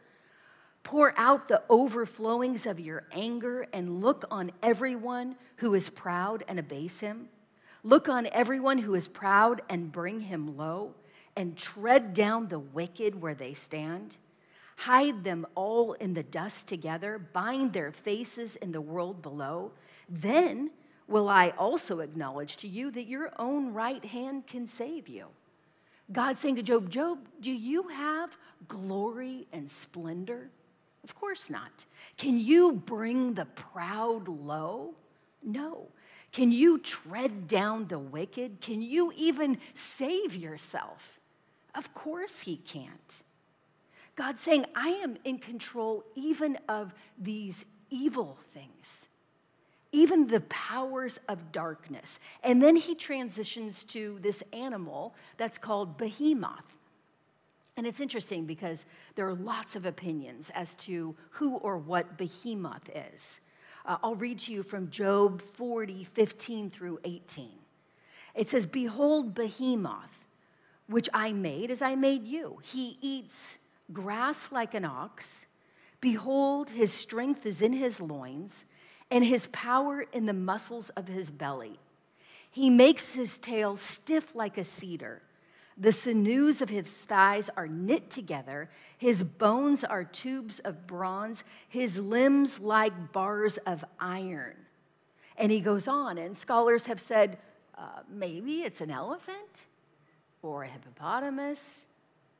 Pour 0.83 1.13
out 1.17 1.47
the 1.47 1.63
overflowings 1.69 2.65
of 2.65 2.79
your 2.79 3.03
anger 3.11 3.65
and 3.73 4.01
look 4.01 4.25
on 4.29 4.51
everyone 4.61 5.35
who 5.55 5.73
is 5.73 5.89
proud 5.89 6.43
and 6.47 6.59
abase 6.59 6.99
him. 6.99 7.29
Look 7.83 8.09
on 8.09 8.27
everyone 8.31 8.77
who 8.77 8.93
is 8.95 9.07
proud 9.07 9.61
and 9.69 9.91
bring 9.91 10.21
him 10.21 10.55
low, 10.55 10.93
and 11.35 11.57
tread 11.57 12.13
down 12.13 12.47
the 12.47 12.59
wicked 12.59 13.19
where 13.19 13.33
they 13.33 13.53
stand. 13.53 14.17
Hide 14.75 15.23
them 15.23 15.45
all 15.55 15.93
in 15.93 16.13
the 16.13 16.23
dust 16.23 16.67
together, 16.69 17.17
bind 17.17 17.73
their 17.73 17.91
faces 17.91 18.55
in 18.57 18.71
the 18.71 18.81
world 18.81 19.21
below. 19.21 19.71
Then 20.07 20.69
will 21.07 21.27
I 21.27 21.49
also 21.57 21.99
acknowledge 21.99 22.57
to 22.57 22.67
you 22.67 22.91
that 22.91 23.07
your 23.07 23.31
own 23.39 23.73
right 23.73 24.03
hand 24.03 24.47
can 24.47 24.67
save 24.67 25.07
you. 25.07 25.27
God 26.13 26.37
saying 26.37 26.55
to 26.55 26.63
Job, 26.63 26.89
Job, 26.89 27.19
do 27.41 27.51
you 27.51 27.87
have 27.89 28.37
glory 28.67 29.47
and 29.51 29.69
splendor? 29.69 30.49
Of 31.03 31.15
course 31.15 31.49
not. 31.49 31.85
Can 32.17 32.39
you 32.39 32.73
bring 32.73 33.33
the 33.33 33.45
proud 33.45 34.27
low? 34.27 34.93
No. 35.41 35.87
Can 36.31 36.51
you 36.51 36.79
tread 36.79 37.47
down 37.47 37.87
the 37.87 37.99
wicked? 37.99 38.61
Can 38.61 38.81
you 38.81 39.11
even 39.17 39.57
save 39.75 40.35
yourself? 40.35 41.19
Of 41.75 41.93
course 41.93 42.39
he 42.39 42.57
can't. 42.57 43.23
God's 44.15 44.41
saying, 44.41 44.65
I 44.75 44.89
am 44.89 45.17
in 45.23 45.39
control 45.39 46.03
even 46.15 46.57
of 46.69 46.93
these 47.17 47.65
evil 47.89 48.37
things, 48.49 49.07
even 49.93 50.27
the 50.27 50.41
powers 50.41 51.19
of 51.29 51.53
darkness. 51.53 52.19
And 52.43 52.61
then 52.61 52.75
he 52.75 52.95
transitions 52.95 53.85
to 53.85 54.19
this 54.21 54.43
animal 54.51 55.15
that's 55.37 55.57
called 55.57 55.97
behemoth. 55.97 56.75
And 57.77 57.87
it's 57.87 58.01
interesting 58.01 58.45
because 58.45 58.85
there 59.15 59.27
are 59.27 59.35
lots 59.35 59.75
of 59.75 59.85
opinions 59.85 60.51
as 60.53 60.75
to 60.75 61.15
who 61.29 61.55
or 61.57 61.77
what 61.77 62.17
behemoth 62.17 62.89
is. 63.13 63.39
Uh, 63.85 63.97
I'll 64.03 64.15
read 64.15 64.39
to 64.39 64.51
you 64.51 64.63
from 64.63 64.89
Job 64.89 65.41
40, 65.41 66.03
15 66.03 66.69
through 66.69 66.99
18. 67.03 67.49
It 68.35 68.49
says, 68.49 68.65
Behold, 68.65 69.33
behemoth, 69.33 70.27
which 70.87 71.09
I 71.13 71.33
made 71.33 71.71
as 71.71 71.81
I 71.81 71.95
made 71.95 72.25
you. 72.25 72.59
He 72.63 72.97
eats 73.01 73.59
grass 73.91 74.51
like 74.51 74.73
an 74.73 74.85
ox. 74.85 75.47
Behold, 76.01 76.69
his 76.69 76.91
strength 76.91 77.45
is 77.45 77.61
in 77.61 77.73
his 77.73 77.99
loins, 77.99 78.65
and 79.13 79.23
his 79.23 79.45
power 79.47 80.03
in 80.11 80.25
the 80.25 80.33
muscles 80.33 80.89
of 80.89 81.07
his 81.07 81.29
belly. 81.29 81.79
He 82.49 82.71
makes 82.71 83.13
his 83.13 83.37
tail 83.37 83.77
stiff 83.77 84.33
like 84.33 84.57
a 84.57 84.63
cedar. 84.63 85.21
The 85.77 85.91
sinews 85.91 86.63
of 86.63 86.69
his 86.69 86.87
thighs 86.87 87.47
are 87.55 87.67
knit 87.67 88.09
together. 88.09 88.71
His 88.97 89.23
bones 89.23 89.83
are 89.83 90.03
tubes 90.03 90.57
of 90.59 90.87
bronze, 90.87 91.43
his 91.69 91.99
limbs 91.99 92.59
like 92.59 93.13
bars 93.13 93.57
of 93.67 93.85
iron. 93.99 94.55
And 95.37 95.51
he 95.51 95.61
goes 95.61 95.87
on, 95.87 96.17
and 96.17 96.35
scholars 96.35 96.87
have 96.87 96.99
said 96.99 97.37
uh, 97.77 98.01
maybe 98.09 98.63
it's 98.63 98.81
an 98.81 98.89
elephant 98.89 99.65
or 100.41 100.63
a 100.63 100.67
hippopotamus 100.67 101.85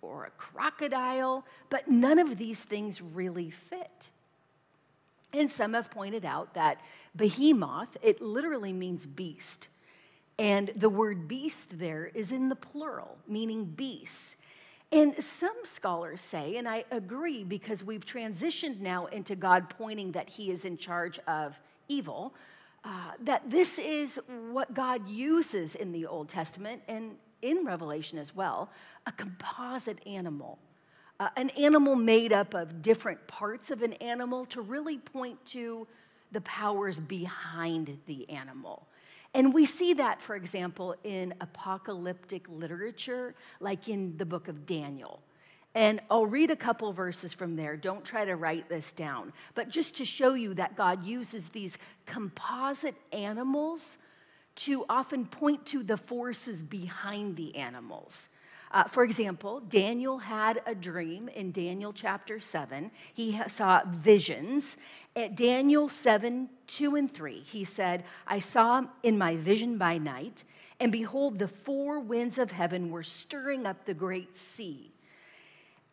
or 0.02 0.26
a 0.26 0.32
crocodile, 0.32 1.46
but 1.70 1.88
none 1.88 2.18
of 2.18 2.40
these 2.40 2.64
things 2.64 3.00
really 3.00 3.52
fit. 3.52 4.10
And 5.34 5.52
some 5.52 5.74
have 5.74 5.90
pointed 5.90 6.26
out 6.26 6.54
that 6.54 6.82
behemoth, 7.16 7.98
it 8.02 8.22
literally 8.22 8.74
means 8.74 9.06
beast. 9.06 9.68
And 10.40 10.72
the 10.76 10.90
word 10.90 11.28
beast 11.28 11.78
there 11.78 12.12
is 12.14 12.32
in 12.32 12.50
the 12.50 12.56
plural, 12.56 13.18
meaning 13.28 13.66
beasts. 13.66 14.38
And 14.92 15.16
some 15.16 15.56
scholars 15.64 16.22
say, 16.22 16.58
and 16.58 16.68
I 16.68 16.86
agree 16.92 17.44
because 17.44 17.84
we've 17.84 18.06
transitioned 18.06 18.80
now 18.80 19.08
into 19.08 19.36
God 19.36 19.70
pointing 19.70 20.12
that 20.12 20.30
He 20.30 20.52
is 20.52 20.66
in 20.66 20.78
charge 20.78 21.18
of 21.28 21.60
evil, 21.88 22.36
uh, 22.84 23.12
that 23.22 23.50
this 23.50 23.80
is 23.80 24.20
what 24.52 24.74
God 24.74 25.08
uses 25.08 25.74
in 25.76 25.92
the 25.92 26.06
Old 26.06 26.30
Testament 26.30 26.82
and 26.88 27.16
in 27.42 27.66
Revelation 27.66 28.18
as 28.18 28.36
well 28.36 28.70
a 29.08 29.12
composite 29.12 30.06
animal. 30.08 30.60
Uh, 31.20 31.30
an 31.38 31.50
animal 31.52 31.96
made 31.96 32.34
up 32.34 32.54
of 32.54 32.82
different 32.82 33.26
parts 33.28 33.72
of 33.72 33.82
an 33.82 33.94
animal 33.94 34.46
to 34.48 34.62
really 34.62 34.98
point 34.98 35.44
to 35.46 35.88
the 36.32 36.42
powers 36.42 37.00
behind 37.00 37.98
the 38.08 38.30
animal. 38.30 38.88
And 39.36 39.54
we 39.54 39.66
see 39.66 39.94
that, 39.94 40.22
for 40.22 40.36
example, 40.36 40.96
in 41.04 41.34
apocalyptic 41.42 42.48
literature, 42.50 43.34
like 43.60 43.90
in 43.90 44.16
the 44.18 44.26
book 44.26 44.48
of 44.48 44.66
Daniel. 44.66 45.22
And 45.76 46.02
I'll 46.12 46.28
read 46.28 46.52
a 46.52 46.56
couple 46.56 46.94
verses 46.94 47.34
from 47.34 47.56
there. 47.56 47.76
Don't 47.76 48.06
try 48.06 48.26
to 48.26 48.36
write 48.36 48.70
this 48.70 48.92
down. 48.92 49.34
But 49.56 49.70
just 49.70 49.98
to 49.98 50.06
show 50.06 50.36
you 50.36 50.54
that 50.54 50.76
God 50.76 51.04
uses 51.04 51.50
these 51.50 51.80
composite 52.06 52.96
animals 53.12 53.98
to 54.56 54.86
often 54.88 55.26
point 55.26 55.66
to 55.68 55.82
the 55.82 55.98
forces 55.98 56.62
behind 56.62 57.36
the 57.36 57.56
animals. 57.56 58.30
Uh, 58.74 58.84
for 58.86 59.04
example, 59.04 59.60
Daniel 59.70 60.18
had 60.18 60.64
a 60.66 60.74
dream 60.74 61.30
in 61.30 61.52
Daniel 61.52 61.94
chapter 61.94 62.40
7. 62.40 62.90
He 63.14 63.40
saw 63.48 63.84
visions. 63.88 64.78
At 65.16 65.36
Daniel 65.36 65.88
7 65.88 66.50
2 66.66 66.96
and 66.96 67.12
3, 67.12 67.40
he 67.40 67.66
said, 67.66 68.04
I 68.26 68.40
saw 68.40 68.84
in 69.04 69.16
my 69.16 69.36
vision 69.36 69.78
by 69.78 70.00
night, 70.00 70.44
and 70.80 70.92
behold, 70.92 71.38
the 71.38 71.48
four 71.48 72.00
winds 72.00 72.40
of 72.40 72.52
heaven 72.52 72.90
were 72.90 73.04
stirring 73.04 73.68
up 73.68 73.86
the 73.86 73.94
great 73.94 74.36
sea. 74.36 74.92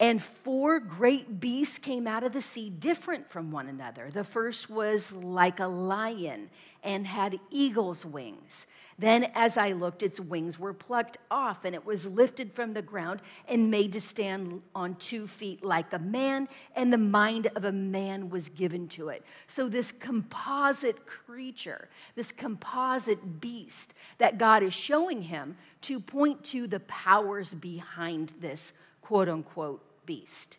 And 0.01 0.23
four 0.23 0.81
great 0.81 1.40
beasts 1.40 1.79
came 1.79 2.07
out 2.07 2.23
of 2.23 2.33
the 2.33 2.40
sea, 2.40 2.71
different 2.71 3.29
from 3.29 3.51
one 3.51 3.69
another. 3.69 4.11
The 4.11 4.25
first 4.25 4.71
was 4.71 5.12
like 5.12 5.61
a 5.61 5.66
lion 5.66 6.49
and 6.83 7.07
had 7.07 7.38
eagle's 7.51 8.07
wings. 8.07 8.66
Then, 9.01 9.31
as 9.35 9.57
I 9.57 9.73
looked, 9.73 10.03
its 10.03 10.21
wings 10.21 10.59
were 10.59 10.75
plucked 10.75 11.17
off, 11.31 11.65
and 11.65 11.75
it 11.75 11.87
was 11.87 12.05
lifted 12.05 12.53
from 12.53 12.75
the 12.75 12.83
ground 12.83 13.23
and 13.49 13.71
made 13.71 13.95
to 13.95 14.01
stand 14.01 14.61
on 14.75 14.95
two 14.97 15.27
feet 15.27 15.65
like 15.65 15.95
a 15.95 15.99
man, 15.99 16.47
and 16.77 16.93
the 16.93 16.99
mind 16.99 17.47
of 17.57 17.65
a 17.65 17.73
man 17.73 18.29
was 18.29 18.51
given 18.51 18.89
to 18.89 19.09
it. 19.09 19.25
So, 19.47 19.71
this 19.71 19.91
composite 19.91 21.07
creature, 21.07 21.89
this 22.15 22.31
composite 22.31 23.41
beast 23.41 23.95
that 24.19 24.37
God 24.37 24.63
is 24.63 24.75
showing 24.75 25.23
him 25.23 25.57
to 25.81 25.99
point 25.99 26.45
to 26.45 26.67
the 26.67 26.81
powers 26.81 27.55
behind 27.55 28.35
this 28.39 28.75
quote 29.01 29.31
unquote 29.31 29.83
beast. 30.05 30.59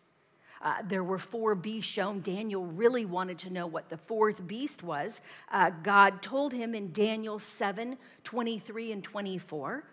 Uh, 0.62 0.76
there 0.88 1.04
were 1.04 1.18
four 1.18 1.56
beasts 1.56 1.92
shown. 1.92 2.22
Daniel 2.22 2.66
really 2.66 3.06
wanted 3.06 3.40
to 3.40 3.50
know 3.50 3.66
what 3.66 3.90
the 3.90 3.98
fourth 3.98 4.46
beast 4.46 4.84
was. 4.84 5.22
Uh, 5.52 5.72
God 5.82 6.22
told 6.22 6.54
him 6.54 6.76
in 6.76 6.92
Daniel 6.94 7.40
7 7.40 7.98
23 8.24 8.92
and 8.92 9.04
24. 9.04 9.84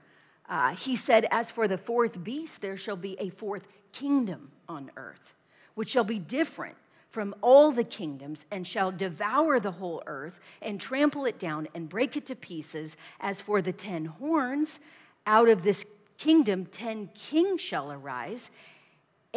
Uh, 0.48 0.74
he 0.74 0.96
said, 0.96 1.26
As 1.30 1.50
for 1.50 1.68
the 1.68 1.78
fourth 1.78 2.22
beast, 2.22 2.60
there 2.60 2.76
shall 2.76 2.96
be 2.96 3.16
a 3.18 3.30
fourth 3.30 3.66
kingdom 3.92 4.50
on 4.68 4.90
earth, 4.96 5.34
which 5.74 5.90
shall 5.90 6.04
be 6.04 6.18
different 6.18 6.76
from 7.10 7.34
all 7.40 7.72
the 7.72 7.84
kingdoms 7.84 8.44
and 8.50 8.66
shall 8.66 8.92
devour 8.92 9.58
the 9.58 9.70
whole 9.70 10.02
earth 10.06 10.40
and 10.60 10.78
trample 10.78 11.24
it 11.24 11.38
down 11.38 11.66
and 11.74 11.88
break 11.88 12.16
it 12.16 12.26
to 12.26 12.36
pieces. 12.36 12.96
As 13.20 13.40
for 13.40 13.62
the 13.62 13.72
ten 13.72 14.04
horns, 14.04 14.80
out 15.26 15.48
of 15.48 15.62
this 15.62 15.86
kingdom, 16.18 16.66
ten 16.66 17.08
kings 17.14 17.62
shall 17.62 17.90
arise 17.90 18.50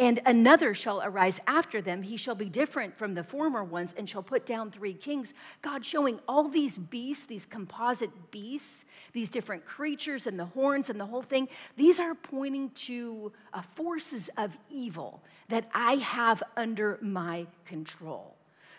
and 0.02 0.18
another 0.26 0.74
shall 0.74 1.00
arise 1.04 1.38
after 1.46 1.80
them. 1.80 2.02
He 2.02 2.16
shall 2.16 2.34
be 2.34 2.46
different 2.46 2.98
from 2.98 3.14
the 3.14 3.22
former 3.22 3.62
ones 3.62 3.94
and 3.96 4.10
shall 4.10 4.24
put 4.24 4.44
down 4.44 4.68
three 4.68 4.94
kings. 4.94 5.32
God 5.62 5.86
showing 5.86 6.18
all 6.26 6.48
these 6.48 6.76
beasts, 6.76 7.26
these 7.26 7.46
composite 7.46 8.10
beasts, 8.32 8.84
these 9.12 9.30
different 9.30 9.64
creatures 9.64 10.26
and 10.26 10.36
the 10.36 10.44
horns 10.44 10.90
and 10.90 10.98
the 10.98 11.06
whole 11.06 11.22
thing. 11.22 11.48
These 11.76 12.00
are 12.00 12.16
pointing 12.16 12.70
to 12.70 13.30
uh, 13.52 13.62
forces 13.62 14.28
of 14.36 14.58
evil 14.68 15.22
that 15.50 15.70
I 15.72 15.94
have 15.94 16.42
under 16.56 16.98
my 17.00 17.46
control. 17.64 18.34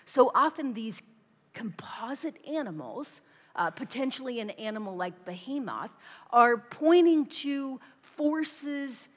So 0.05 0.29
often 0.36 0.73
these 0.73 1.01
composite 1.53 2.36
animals, 2.45 3.21
uh, 3.55 3.69
potentially 3.71 4.41
an 4.41 4.49
animal 4.49 4.97
like 4.97 5.23
behemoth, 5.23 5.95
are 6.31 6.57
pointing 6.57 7.27
to 7.27 7.79
forces 8.01 9.07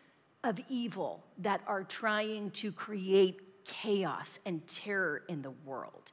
of 0.46 0.61
evil 0.68 1.24
that 1.38 1.61
are 1.66 1.85
trying 1.85 2.50
to 2.52 2.72
create 2.72 3.40
chaos 3.64 4.38
and 4.46 4.66
terror 4.66 5.22
in 5.28 5.42
the 5.42 5.50
world. 5.64 6.12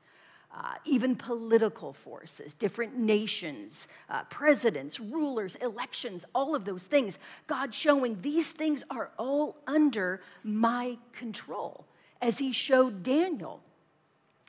uh, 0.53 0.75
even 0.85 1.15
political 1.15 1.93
forces, 1.93 2.53
different 2.53 2.95
nations, 2.95 3.87
uh, 4.09 4.23
presidents, 4.25 4.99
rulers, 4.99 5.55
elections, 5.55 6.25
all 6.35 6.53
of 6.53 6.63
those 6.63 6.85
things. 6.85 7.17
God 7.47 7.73
showing 7.73 8.15
these 8.21 8.51
things 8.51 8.83
are 8.89 9.11
all 9.17 9.57
under 9.65 10.21
my 10.43 10.97
control, 11.11 11.87
as 12.21 12.37
He 12.37 12.51
showed 12.51 13.01
Daniel. 13.03 13.63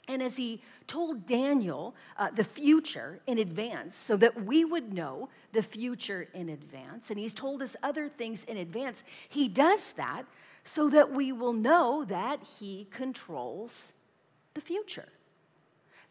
And 0.09 0.23
as 0.23 0.37
he 0.37 0.61
told 0.87 1.27
Daniel 1.27 1.95
uh, 2.19 2.31
the 2.31 2.45
future 2.45 3.21
in 3.27 3.39
advance, 3.39 3.97
so 3.97 4.17
that 4.19 4.45
we 4.45 4.65
would 4.65 4.93
know 4.93 5.29
the 5.53 5.63
future 5.63 6.29
in 6.35 6.51
advance, 6.51 7.11
and 7.11 7.19
he's 7.19 7.33
told 7.33 7.63
us 7.63 7.77
other 7.83 8.09
things 8.09 8.45
in 8.45 8.59
advance, 8.59 9.03
he 9.29 9.49
does 9.49 9.93
that 9.93 10.25
so 10.65 10.89
that 10.91 11.11
we 11.11 11.33
will 11.33 11.53
know 11.53 12.05
that 12.07 12.43
he 12.43 12.87
controls 12.91 13.95
the 14.55 14.61
future. 14.61 15.09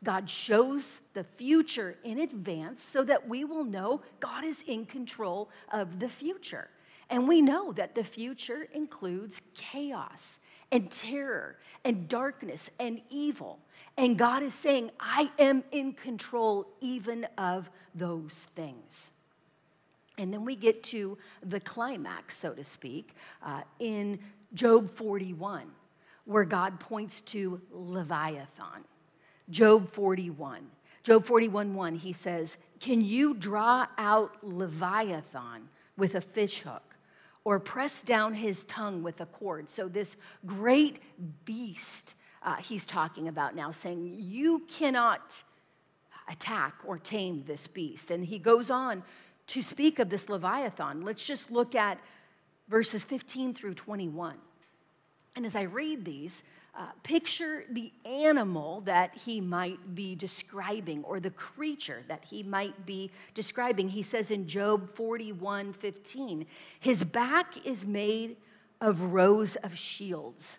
God 0.03 0.29
shows 0.29 1.01
the 1.13 1.23
future 1.23 1.95
in 2.03 2.19
advance 2.19 2.83
so 2.83 3.03
that 3.03 3.27
we 3.27 3.45
will 3.45 3.63
know 3.63 4.01
God 4.19 4.43
is 4.43 4.63
in 4.67 4.85
control 4.85 5.49
of 5.71 5.99
the 5.99 6.09
future. 6.09 6.69
And 7.09 7.27
we 7.27 7.41
know 7.41 7.71
that 7.73 7.95
the 7.95 8.03
future 8.03 8.67
includes 8.73 9.41
chaos 9.55 10.39
and 10.71 10.89
terror 10.91 11.57
and 11.85 12.07
darkness 12.09 12.69
and 12.79 13.01
evil. 13.09 13.59
And 13.97 14.17
God 14.17 14.41
is 14.43 14.53
saying, 14.53 14.91
I 14.99 15.31
am 15.37 15.63
in 15.71 15.93
control 15.93 16.67
even 16.81 17.27
of 17.37 17.69
those 17.93 18.47
things. 18.55 19.11
And 20.17 20.33
then 20.33 20.45
we 20.45 20.55
get 20.55 20.83
to 20.85 21.17
the 21.43 21.59
climax, 21.59 22.37
so 22.37 22.53
to 22.53 22.63
speak, 22.63 23.15
uh, 23.43 23.61
in 23.79 24.19
Job 24.53 24.89
41, 24.89 25.63
where 26.25 26.45
God 26.45 26.79
points 26.79 27.21
to 27.21 27.61
Leviathan. 27.71 28.83
Job 29.49 29.89
41. 29.89 30.65
Job 31.03 31.25
41 31.25 31.73
1, 31.73 31.95
he 31.95 32.13
says, 32.13 32.57
Can 32.79 33.01
you 33.01 33.33
draw 33.33 33.87
out 33.97 34.37
Leviathan 34.43 35.67
with 35.97 36.15
a 36.15 36.21
fishhook 36.21 36.95
or 37.43 37.59
press 37.59 38.01
down 38.01 38.33
his 38.33 38.63
tongue 38.65 39.03
with 39.03 39.19
a 39.19 39.25
cord? 39.25 39.69
So, 39.69 39.87
this 39.87 40.15
great 40.45 40.99
beast 41.45 42.15
uh, 42.43 42.55
he's 42.57 42.85
talking 42.85 43.27
about 43.27 43.55
now, 43.55 43.71
saying, 43.71 44.15
You 44.19 44.63
cannot 44.69 45.43
attack 46.29 46.75
or 46.85 46.97
tame 46.97 47.43
this 47.45 47.67
beast. 47.67 48.11
And 48.11 48.25
he 48.25 48.39
goes 48.39 48.69
on 48.69 49.03
to 49.47 49.61
speak 49.61 49.99
of 49.99 50.09
this 50.09 50.29
Leviathan. 50.29 51.01
Let's 51.03 51.23
just 51.23 51.51
look 51.51 51.75
at 51.75 51.99
verses 52.67 53.03
15 53.03 53.53
through 53.53 53.73
21. 53.73 54.35
And 55.35 55.45
as 55.45 55.55
I 55.55 55.63
read 55.63 56.05
these, 56.05 56.43
uh, 56.75 56.87
picture 57.03 57.65
the 57.69 57.91
animal 58.05 58.81
that 58.81 59.13
he 59.15 59.39
might 59.39 59.93
be 59.93 60.15
describing 60.15 61.03
or 61.03 61.19
the 61.19 61.29
creature 61.31 62.03
that 62.07 62.23
he 62.25 62.41
might 62.41 62.85
be 62.85 63.11
describing. 63.35 63.87
He 63.87 64.01
says 64.01 64.31
in 64.31 64.47
Job 64.47 64.89
41 64.95 65.73
15, 65.73 66.45
his 66.79 67.03
back 67.03 67.65
is 67.65 67.85
made 67.85 68.37
of 68.81 69.01
rows 69.01 69.55
of 69.57 69.77
shields. 69.77 70.57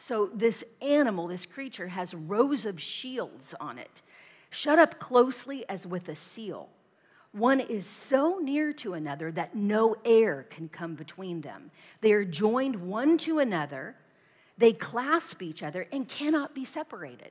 So 0.00 0.30
this 0.32 0.64
animal, 0.80 1.26
this 1.26 1.44
creature, 1.44 1.88
has 1.88 2.14
rows 2.14 2.64
of 2.64 2.80
shields 2.80 3.54
on 3.60 3.76
it, 3.76 4.00
shut 4.48 4.78
up 4.78 4.98
closely 4.98 5.68
as 5.68 5.86
with 5.86 6.08
a 6.08 6.16
seal. 6.16 6.70
One 7.32 7.60
is 7.60 7.86
so 7.86 8.38
near 8.40 8.72
to 8.72 8.94
another 8.94 9.30
that 9.32 9.54
no 9.54 9.94
air 10.04 10.46
can 10.48 10.68
come 10.70 10.94
between 10.94 11.42
them. 11.42 11.70
They 12.00 12.12
are 12.12 12.24
joined 12.24 12.76
one 12.76 13.18
to 13.18 13.40
another 13.40 13.94
they 14.60 14.74
clasp 14.74 15.40
each 15.40 15.62
other 15.62 15.86
and 15.90 16.06
cannot 16.06 16.54
be 16.54 16.66
separated. 16.66 17.30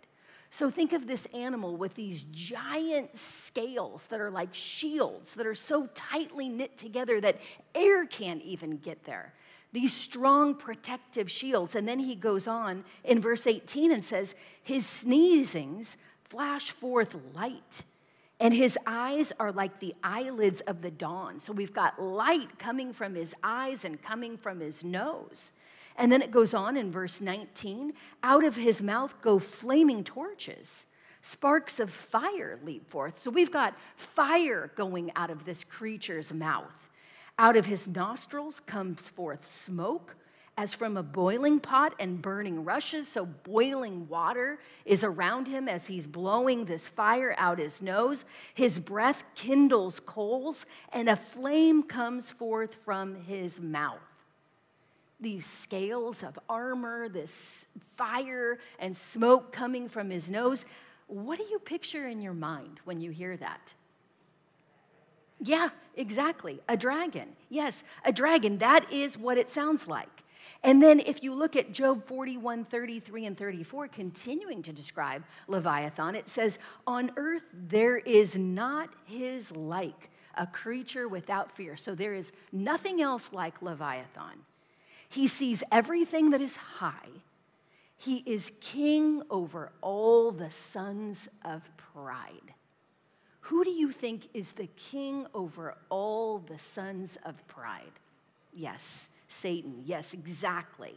So 0.49 0.71
think 0.71 0.93
of 0.93 1.05
this 1.05 1.27
animal 1.27 1.77
with 1.77 1.93
these 1.95 2.23
giant 2.31 3.15
scales 3.15 4.07
that 4.07 4.19
are 4.19 4.31
like 4.31 4.51
shields 4.51 5.35
that 5.35 5.45
are 5.45 5.53
so 5.53 5.85
tightly 5.93 6.49
knit 6.49 6.75
together 6.75 7.21
that 7.21 7.39
air 7.75 8.07
can't 8.07 8.41
even 8.41 8.77
get 8.77 9.03
there. 9.03 9.35
These 9.71 9.93
strong 9.93 10.55
protective 10.55 11.29
shields. 11.29 11.75
And 11.75 11.87
then 11.87 11.99
he 11.99 12.15
goes 12.15 12.47
on 12.47 12.83
in 13.03 13.21
verse 13.21 13.45
18 13.45 13.91
and 13.91 14.03
says, 14.03 14.35
His 14.63 14.83
sneezings 14.85 15.95
flash 16.23 16.71
forth 16.71 17.15
light, 17.35 17.83
and 18.39 18.53
his 18.53 18.77
eyes 18.85 19.33
are 19.39 19.51
like 19.51 19.79
the 19.79 19.93
eyelids 20.03 20.61
of 20.61 20.81
the 20.81 20.91
dawn. 20.91 21.39
So 21.39 21.51
we've 21.51 21.73
got 21.73 22.01
light 22.01 22.57
coming 22.57 22.93
from 22.93 23.13
his 23.13 23.35
eyes 23.43 23.83
and 23.83 24.01
coming 24.01 24.37
from 24.37 24.59
his 24.59 24.83
nose. 24.83 25.51
And 25.97 26.11
then 26.11 26.21
it 26.21 26.31
goes 26.31 26.53
on 26.53 26.77
in 26.77 26.91
verse 26.91 27.19
19 27.19 27.93
out 28.23 28.45
of 28.45 28.55
his 28.55 28.81
mouth 28.81 29.13
go 29.21 29.37
flaming 29.37 30.03
torches. 30.03 30.85
Sparks 31.21 31.81
of 31.81 31.91
fire 31.91 32.57
leap 32.63 32.89
forth. 32.89 33.19
So 33.19 33.29
we've 33.29 33.51
got 33.51 33.75
fire 33.95 34.71
going 34.75 35.11
out 35.17 35.29
of 35.29 35.43
this 35.43 35.65
creature's 35.65 36.31
mouth. 36.31 36.88
Out 37.39 37.55
of 37.55 37.65
his 37.65 37.87
nostrils 37.87 38.59
comes 38.59 39.07
forth 39.07 39.47
smoke 39.47 40.13
as 40.57 40.73
from 40.73 40.97
a 40.97 41.03
boiling 41.03 41.61
pot 41.61 41.95
and 41.97 42.21
burning 42.21 42.65
rushes. 42.65 43.07
So, 43.07 43.25
boiling 43.25 44.09
water 44.09 44.59
is 44.83 45.05
around 45.05 45.47
him 45.47 45.69
as 45.69 45.87
he's 45.87 46.05
blowing 46.05 46.65
this 46.65 46.85
fire 46.85 47.33
out 47.37 47.57
his 47.57 47.81
nose. 47.81 48.25
His 48.55 48.77
breath 48.77 49.23
kindles 49.35 50.01
coals, 50.01 50.65
and 50.91 51.07
a 51.07 51.15
flame 51.15 51.81
comes 51.81 52.29
forth 52.29 52.75
from 52.83 53.15
his 53.15 53.61
mouth 53.61 54.25
these 55.21 55.45
scales 55.45 56.23
of 56.23 56.39
armor, 56.47 57.09
this 57.09 57.67
fire 57.91 58.57
and 58.79 58.95
smoke 58.95 59.51
coming 59.51 59.89
from 59.89 60.09
his 60.09 60.29
nose. 60.29 60.65
What 61.07 61.37
do 61.37 61.45
you 61.49 61.59
picture 61.59 62.07
in 62.07 62.21
your 62.21 62.33
mind 62.33 62.79
when 62.85 63.01
you 63.01 63.11
hear 63.11 63.35
that? 63.37 63.73
Yeah, 65.39 65.69
exactly. 65.95 66.59
A 66.67 66.75
dragon. 66.75 67.29
Yes, 67.49 67.83
a 68.03 68.11
dragon. 68.11 68.57
That 68.57 68.91
is 68.91 69.17
what 69.17 69.37
it 69.37 69.49
sounds 69.49 69.87
like. 69.87 70.09
And 70.63 70.83
then 70.83 70.99
if 70.99 71.23
you 71.23 71.33
look 71.33 71.55
at 71.55 71.71
Job 71.71 72.03
41, 72.03 72.65
33, 72.65 73.25
and 73.25 73.37
34, 73.37 73.87
continuing 73.87 74.61
to 74.63 74.73
describe 74.73 75.23
Leviathan, 75.47 76.15
it 76.15 76.27
says, 76.27 76.59
On 76.85 77.11
earth 77.15 77.45
there 77.53 77.97
is 77.97 78.35
not 78.35 78.89
his 79.05 79.55
like, 79.55 80.09
a 80.35 80.47
creature 80.47 81.07
without 81.07 81.51
fear. 81.51 81.75
So 81.75 81.95
there 81.95 82.13
is 82.13 82.31
nothing 82.51 83.01
else 83.01 83.31
like 83.31 83.61
Leviathan. 83.61 84.45
He 85.09 85.27
sees 85.27 85.63
everything 85.71 86.31
that 86.31 86.41
is 86.41 86.55
high. 86.55 87.09
He 87.97 88.23
is 88.25 88.51
king 88.61 89.21
over 89.29 89.71
all 89.81 90.31
the 90.31 90.51
sons 90.51 91.27
of 91.43 91.69
pride. 91.77 92.53
Who 93.49 93.63
do 93.63 93.71
you 93.71 93.91
think 93.91 94.29
is 94.35 94.51
the 94.51 94.67
king 94.77 95.25
over 95.33 95.73
all 95.89 96.37
the 96.37 96.59
sons 96.59 97.17
of 97.25 97.47
pride? 97.47 97.91
Yes, 98.53 99.09
Satan. 99.27 99.81
Yes, 99.87 100.13
exactly. 100.13 100.93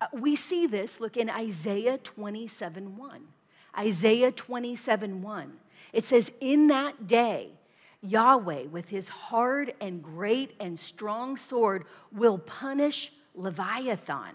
Uh, 0.00 0.06
we 0.14 0.34
see 0.34 0.66
this, 0.66 0.98
look 0.98 1.18
in 1.18 1.28
Isaiah 1.28 1.98
27 1.98 2.96
1. 2.96 3.20
Isaiah 3.78 4.32
27 4.32 5.20
1. 5.20 5.52
It 5.92 6.04
says, 6.04 6.32
In 6.40 6.68
that 6.68 7.06
day, 7.06 7.50
Yahweh, 8.00 8.68
with 8.70 8.88
his 8.88 9.10
hard 9.10 9.74
and 9.78 10.02
great 10.02 10.54
and 10.60 10.78
strong 10.78 11.36
sword, 11.36 11.84
will 12.10 12.38
punish 12.38 13.12
Leviathan, 13.34 14.34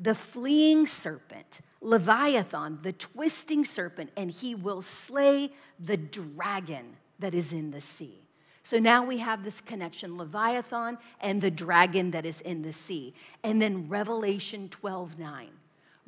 the 0.00 0.16
fleeing 0.16 0.88
serpent, 0.88 1.60
Leviathan, 1.86 2.80
the 2.82 2.92
twisting 2.92 3.64
serpent, 3.64 4.10
and 4.16 4.28
he 4.28 4.56
will 4.56 4.82
slay 4.82 5.52
the 5.78 5.96
dragon 5.96 6.96
that 7.20 7.32
is 7.32 7.52
in 7.52 7.70
the 7.70 7.80
sea. 7.80 8.18
So 8.64 8.80
now 8.80 9.04
we 9.04 9.18
have 9.18 9.44
this 9.44 9.60
connection 9.60 10.18
Leviathan 10.18 10.98
and 11.20 11.40
the 11.40 11.50
dragon 11.52 12.10
that 12.10 12.26
is 12.26 12.40
in 12.40 12.62
the 12.62 12.72
sea. 12.72 13.14
And 13.44 13.62
then 13.62 13.88
Revelation 13.88 14.68
12 14.68 15.16
9. 15.16 15.48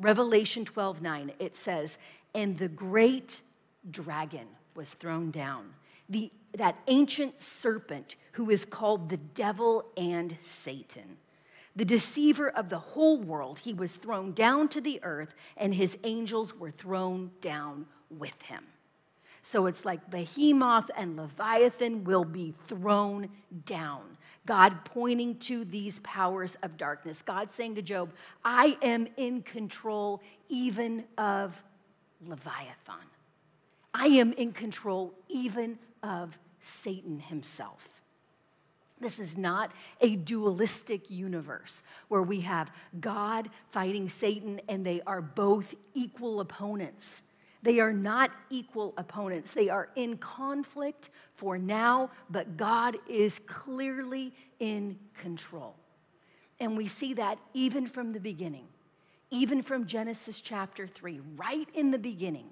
Revelation 0.00 0.64
12 0.64 1.00
9, 1.00 1.32
it 1.38 1.56
says, 1.56 1.98
And 2.34 2.58
the 2.58 2.66
great 2.66 3.40
dragon 3.88 4.48
was 4.74 4.90
thrown 4.90 5.30
down, 5.30 5.72
the, 6.08 6.32
that 6.56 6.76
ancient 6.88 7.40
serpent 7.40 8.16
who 8.32 8.50
is 8.50 8.64
called 8.64 9.08
the 9.08 9.16
devil 9.16 9.84
and 9.96 10.36
Satan 10.42 11.18
the 11.78 11.84
deceiver 11.84 12.48
of 12.50 12.70
the 12.70 12.78
whole 12.78 13.20
world, 13.20 13.60
he 13.60 13.72
was 13.72 13.94
thrown 13.94 14.32
down 14.32 14.66
to 14.70 14.80
the 14.80 14.98
earth, 15.04 15.32
and 15.56 15.72
his 15.72 15.96
angels 16.02 16.52
were 16.52 16.72
thrown 16.72 17.30
down 17.40 17.86
with 18.10 18.42
him. 18.42 18.64
So 19.44 19.66
it's 19.66 19.84
like 19.84 20.10
Behemoth 20.10 20.90
and 20.96 21.16
Leviathan 21.16 22.02
will 22.02 22.24
be 22.24 22.52
thrown 22.66 23.28
down. 23.64 24.02
God 24.44 24.84
pointing 24.86 25.36
to 25.38 25.64
these 25.64 26.00
powers 26.00 26.56
of 26.64 26.76
darkness. 26.76 27.22
God 27.22 27.48
saying 27.52 27.76
to 27.76 27.82
Job, 27.82 28.12
I 28.44 28.76
am 28.82 29.06
in 29.16 29.42
control 29.42 30.20
even 30.48 31.04
of 31.16 31.62
Leviathan. 32.26 33.06
I 33.94 34.06
am 34.06 34.32
in 34.32 34.52
control 34.52 35.14
even 35.28 35.78
of 36.02 36.36
Satan 36.60 37.20
himself. 37.20 37.97
This 39.00 39.18
is 39.18 39.38
not 39.38 39.72
a 40.00 40.16
dualistic 40.16 41.10
universe 41.10 41.82
where 42.08 42.22
we 42.22 42.40
have 42.40 42.72
God 43.00 43.48
fighting 43.68 44.08
Satan 44.08 44.60
and 44.68 44.84
they 44.84 45.00
are 45.06 45.22
both 45.22 45.74
equal 45.94 46.40
opponents. 46.40 47.22
They 47.62 47.80
are 47.80 47.92
not 47.92 48.30
equal 48.50 48.94
opponents. 48.96 49.52
They 49.52 49.68
are 49.68 49.88
in 49.96 50.16
conflict 50.18 51.10
for 51.34 51.58
now, 51.58 52.10
but 52.30 52.56
God 52.56 52.96
is 53.08 53.40
clearly 53.40 54.32
in 54.60 54.98
control. 55.14 55.74
And 56.60 56.76
we 56.76 56.88
see 56.88 57.14
that 57.14 57.38
even 57.54 57.86
from 57.86 58.12
the 58.12 58.20
beginning, 58.20 58.66
even 59.30 59.62
from 59.62 59.86
Genesis 59.86 60.40
chapter 60.40 60.86
3, 60.86 61.20
right 61.36 61.68
in 61.74 61.90
the 61.90 61.98
beginning. 61.98 62.46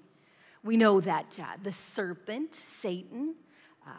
We 0.63 0.77
know 0.77 0.99
that 1.01 1.39
uh, 1.39 1.45
the 1.63 1.73
serpent, 1.73 2.53
Satan, 2.53 3.35
uh, 3.85 3.91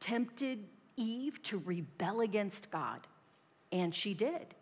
tempted 0.00 0.64
Eve 0.96 1.42
to 1.44 1.58
rebel 1.58 2.20
against 2.20 2.70
God, 2.70 3.06
and 3.72 3.94
she 3.94 4.14
did. 4.14 4.54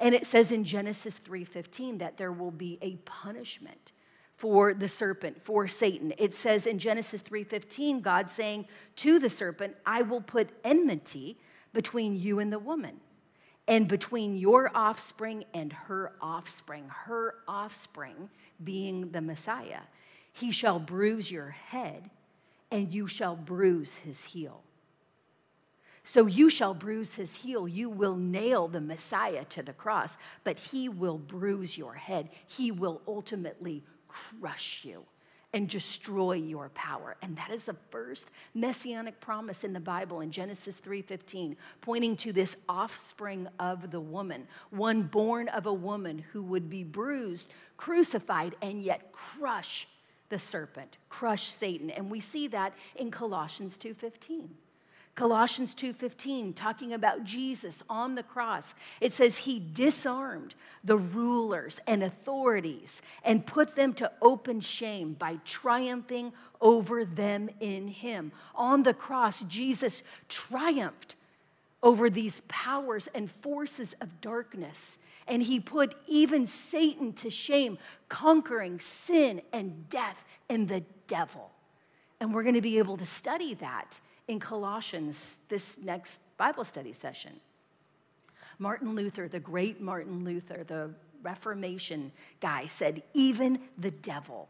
And 0.00 0.14
it 0.14 0.26
says 0.26 0.52
in 0.52 0.64
Genesis 0.64 1.18
3:15 1.18 1.98
that 1.98 2.16
there 2.16 2.32
will 2.32 2.50
be 2.50 2.78
a 2.82 2.96
punishment 3.04 3.92
for 4.36 4.74
the 4.74 4.88
serpent, 4.88 5.40
for 5.42 5.68
Satan. 5.68 6.12
It 6.18 6.34
says 6.34 6.66
in 6.66 6.78
Genesis 6.78 7.22
3:15 7.22 8.00
God 8.00 8.28
saying 8.28 8.66
to 8.96 9.18
the 9.18 9.30
serpent, 9.30 9.76
"I 9.86 10.02
will 10.02 10.20
put 10.20 10.50
enmity 10.64 11.38
between 11.72 12.16
you 12.16 12.40
and 12.40 12.52
the 12.52 12.58
woman, 12.58 13.00
and 13.68 13.88
between 13.88 14.36
your 14.36 14.70
offspring 14.76 15.44
and 15.54 15.72
her 15.72 16.16
offspring, 16.20 16.88
her 16.88 17.42
offspring 17.46 18.28
being 18.62 19.10
the 19.12 19.20
Messiah. 19.20 19.82
He 20.32 20.50
shall 20.50 20.80
bruise 20.80 21.30
your 21.30 21.50
head, 21.50 22.10
and 22.70 22.92
you 22.92 23.06
shall 23.06 23.36
bruise 23.36 23.94
his 23.94 24.22
heel." 24.24 24.64
So 26.04 26.26
you 26.26 26.50
shall 26.50 26.74
bruise 26.74 27.14
his 27.14 27.34
heel. 27.34 27.66
You 27.66 27.88
will 27.88 28.16
nail 28.16 28.68
the 28.68 28.80
Messiah 28.80 29.44
to 29.46 29.62
the 29.62 29.72
cross, 29.72 30.18
but 30.44 30.58
he 30.58 30.90
will 30.90 31.16
bruise 31.16 31.78
your 31.78 31.94
head. 31.94 32.28
He 32.46 32.70
will 32.70 33.00
ultimately 33.08 33.82
crush 34.06 34.84
you 34.84 35.02
and 35.54 35.68
destroy 35.68 36.32
your 36.32 36.68
power. 36.70 37.16
And 37.22 37.36
that 37.36 37.50
is 37.50 37.66
the 37.66 37.76
first 37.90 38.30
messianic 38.54 39.18
promise 39.20 39.64
in 39.64 39.72
the 39.72 39.80
Bible 39.80 40.20
in 40.20 40.30
Genesis 40.30 40.78
3:15, 40.78 41.56
pointing 41.80 42.16
to 42.16 42.32
this 42.32 42.56
offspring 42.68 43.48
of 43.58 43.90
the 43.90 44.00
woman, 44.00 44.46
one 44.70 45.04
born 45.04 45.48
of 45.48 45.66
a 45.66 45.72
woman 45.72 46.18
who 46.18 46.42
would 46.42 46.68
be 46.68 46.84
bruised, 46.84 47.48
crucified 47.76 48.56
and 48.60 48.82
yet 48.82 49.10
crush 49.12 49.88
the 50.28 50.38
serpent, 50.38 50.98
crush 51.08 51.44
Satan. 51.44 51.90
And 51.90 52.10
we 52.10 52.20
see 52.20 52.48
that 52.48 52.74
in 52.96 53.10
Colossians 53.10 53.78
2:15. 53.78 54.50
Colossians 55.14 55.76
2:15 55.76 56.54
talking 56.54 56.92
about 56.92 57.22
Jesus 57.22 57.84
on 57.88 58.16
the 58.16 58.22
cross. 58.24 58.74
It 59.00 59.12
says 59.12 59.38
he 59.38 59.60
disarmed 59.60 60.56
the 60.82 60.96
rulers 60.96 61.78
and 61.86 62.02
authorities 62.02 63.00
and 63.22 63.46
put 63.46 63.76
them 63.76 63.94
to 63.94 64.10
open 64.20 64.60
shame 64.60 65.14
by 65.14 65.38
triumphing 65.44 66.32
over 66.60 67.04
them 67.04 67.48
in 67.60 67.86
him. 67.86 68.32
On 68.56 68.82
the 68.82 68.94
cross 68.94 69.42
Jesus 69.44 70.02
triumphed 70.28 71.14
over 71.80 72.10
these 72.10 72.40
powers 72.48 73.06
and 73.14 73.30
forces 73.30 73.94
of 74.00 74.20
darkness. 74.20 74.98
And 75.28 75.42
he 75.42 75.60
put 75.60 75.94
even 76.06 76.46
Satan 76.46 77.12
to 77.14 77.30
shame, 77.30 77.78
conquering 78.08 78.80
sin 78.80 79.42
and 79.52 79.88
death 79.88 80.24
and 80.50 80.66
the 80.66 80.82
devil. 81.06 81.52
And 82.20 82.34
we're 82.34 82.42
going 82.42 82.54
to 82.56 82.60
be 82.60 82.78
able 82.78 82.96
to 82.96 83.06
study 83.06 83.54
that 83.54 84.00
in 84.28 84.40
Colossians 84.40 85.38
this 85.48 85.78
next 85.78 86.20
Bible 86.36 86.64
study 86.64 86.92
session. 86.92 87.32
Martin 88.58 88.94
Luther, 88.94 89.28
the 89.28 89.40
great 89.40 89.80
Martin 89.80 90.24
Luther, 90.24 90.64
the 90.64 90.90
Reformation 91.22 92.12
guy, 92.40 92.66
said, 92.66 93.02
Even 93.14 93.58
the 93.78 93.90
devil 93.90 94.48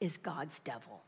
is 0.00 0.16
God's 0.16 0.60
devil. 0.60 1.02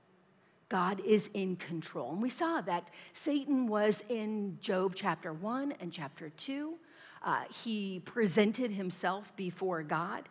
God 0.69 1.01
is 1.05 1.29
in 1.35 1.57
control. 1.57 2.13
And 2.13 2.23
we 2.23 2.31
saw 2.31 2.61
that 2.63 2.91
Satan 3.13 3.67
was 3.67 4.05
in 4.09 4.57
Job 4.61 4.95
chapter 4.95 5.33
1 5.33 5.75
and 5.81 5.93
chapter 5.93 6.31
2. 6.31 6.75
Uh, 7.23 7.43
he 7.65 8.01
presented 8.05 8.71
himself 8.71 9.35
before 9.37 9.83
God. 9.83 10.29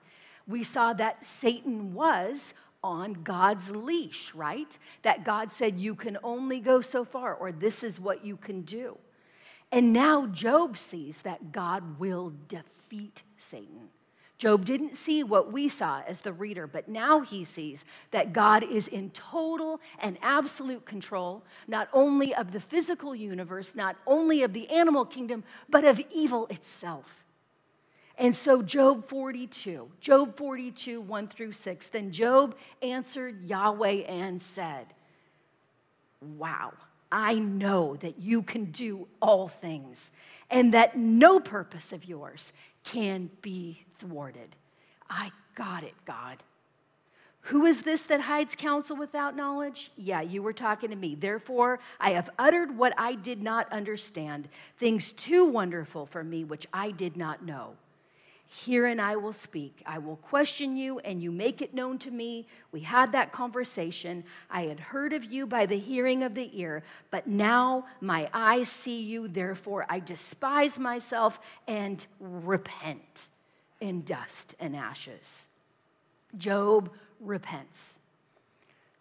We 0.48 0.64
saw 0.64 0.94
that 0.94 1.26
Satan 1.26 1.94
was 1.94 2.54
on 2.84 3.14
God's 3.24 3.72
leash, 3.72 4.34
right? 4.34 4.78
That 5.02 5.24
God 5.24 5.52
said, 5.52 5.80
you 5.80 5.96
can 5.96 6.18
only 6.24 6.60
go 6.60 6.82
so 6.82 7.04
far, 7.04 7.36
or 7.36 7.52
this 7.52 7.84
is 7.84 8.00
what 8.00 8.24
you 8.24 8.38
can 8.38 8.62
do. 8.62 8.98
And 9.72 9.94
now 9.94 10.28
Job 10.28 10.78
sees 10.78 11.22
that 11.24 11.52
God 11.52 12.00
will 12.00 12.34
defeat 12.48 13.24
Satan. 13.38 13.90
Job 14.40 14.64
didn't 14.64 14.96
see 14.96 15.22
what 15.22 15.52
we 15.52 15.68
saw 15.68 16.02
as 16.08 16.22
the 16.22 16.32
reader, 16.32 16.66
but 16.66 16.88
now 16.88 17.20
he 17.20 17.44
sees 17.44 17.84
that 18.12 18.32
God 18.32 18.64
is 18.64 18.88
in 18.88 19.10
total 19.10 19.82
and 20.00 20.18
absolute 20.22 20.86
control, 20.86 21.44
not 21.68 21.90
only 21.92 22.34
of 22.34 22.54
the 22.54 22.60
physical 22.62 23.14
universe, 23.14 23.76
not 23.76 23.98
only 24.08 24.44
of 24.44 24.54
the 24.54 24.70
animal 24.70 25.04
kingdom, 25.04 25.44
but 25.70 25.84
of 25.84 26.02
evil 26.10 26.48
itself. 26.48 27.26
And 28.20 28.36
so, 28.36 28.62
Job 28.62 29.06
42, 29.06 29.90
Job 30.02 30.36
42, 30.36 31.00
1 31.00 31.28
through 31.28 31.54
6, 31.54 31.88
then 31.88 32.12
Job 32.12 32.56
answered 32.82 33.42
Yahweh 33.42 34.04
and 34.10 34.42
said, 34.42 34.88
Wow, 36.38 36.74
I 37.10 37.36
know 37.36 37.96
that 37.98 38.20
you 38.20 38.44
can 38.44 38.66
do 38.66 39.08
all 39.22 39.48
things 39.48 40.12
and 40.52 40.74
that 40.74 40.98
no 40.98 41.40
purpose 41.40 41.94
of 41.94 42.04
yours 42.04 42.52
can 42.84 43.30
be 43.42 43.86
thwarted. 44.00 44.54
I 45.10 45.32
got 45.56 45.86
it, 45.86 45.96
God. 46.06 46.44
Who 47.44 47.66
is 47.66 47.84
this 47.84 48.04
that 48.08 48.20
hides 48.20 48.54
counsel 48.54 48.98
without 48.98 49.34
knowledge? 49.34 49.92
Yeah, 49.96 50.20
you 50.20 50.44
were 50.44 50.52
talking 50.52 50.90
to 50.90 50.96
me. 50.98 51.16
Therefore, 51.16 51.80
I 52.02 52.12
have 52.12 52.30
uttered 52.38 52.78
what 52.78 52.94
I 52.98 53.16
did 53.16 53.42
not 53.42 53.72
understand, 53.72 54.50
things 54.76 55.14
too 55.14 55.46
wonderful 55.46 56.06
for 56.06 56.22
me 56.22 56.44
which 56.44 56.68
I 56.74 56.92
did 56.92 57.16
not 57.16 57.46
know. 57.46 57.76
Herein 58.52 59.00
I 59.00 59.16
will 59.16 59.34
speak. 59.34 59.84
I 59.86 60.00
will 60.00 60.16
question 60.16 60.76
you, 60.76 60.98
and 61.00 61.22
you 61.22 61.32
make 61.32 61.62
it 61.62 61.76
known 61.76 62.00
to 62.00 62.10
me. 62.10 62.48
We 62.72 62.80
had 62.80 63.12
that 63.12 63.32
conversation. 63.32 64.24
I 64.50 64.64
had 64.64 64.80
heard 64.80 65.14
of 65.14 65.32
you 65.32 65.46
by 65.46 65.68
the 65.68 65.78
hearing 65.78 66.24
of 66.24 66.34
the 66.34 66.50
ear, 66.60 66.82
but 67.12 67.28
now 67.28 67.86
my 68.02 68.28
eyes 68.34 68.68
see 68.68 69.04
you. 69.04 69.28
Therefore, 69.28 69.86
I 69.88 70.00
despise 70.00 70.80
myself 70.80 71.40
and 71.68 72.04
repent 72.20 73.30
in 73.82 74.02
dust 74.02 74.56
and 74.60 74.76
ashes. 74.76 75.48
Job 76.36 76.92
repents. 77.20 78.00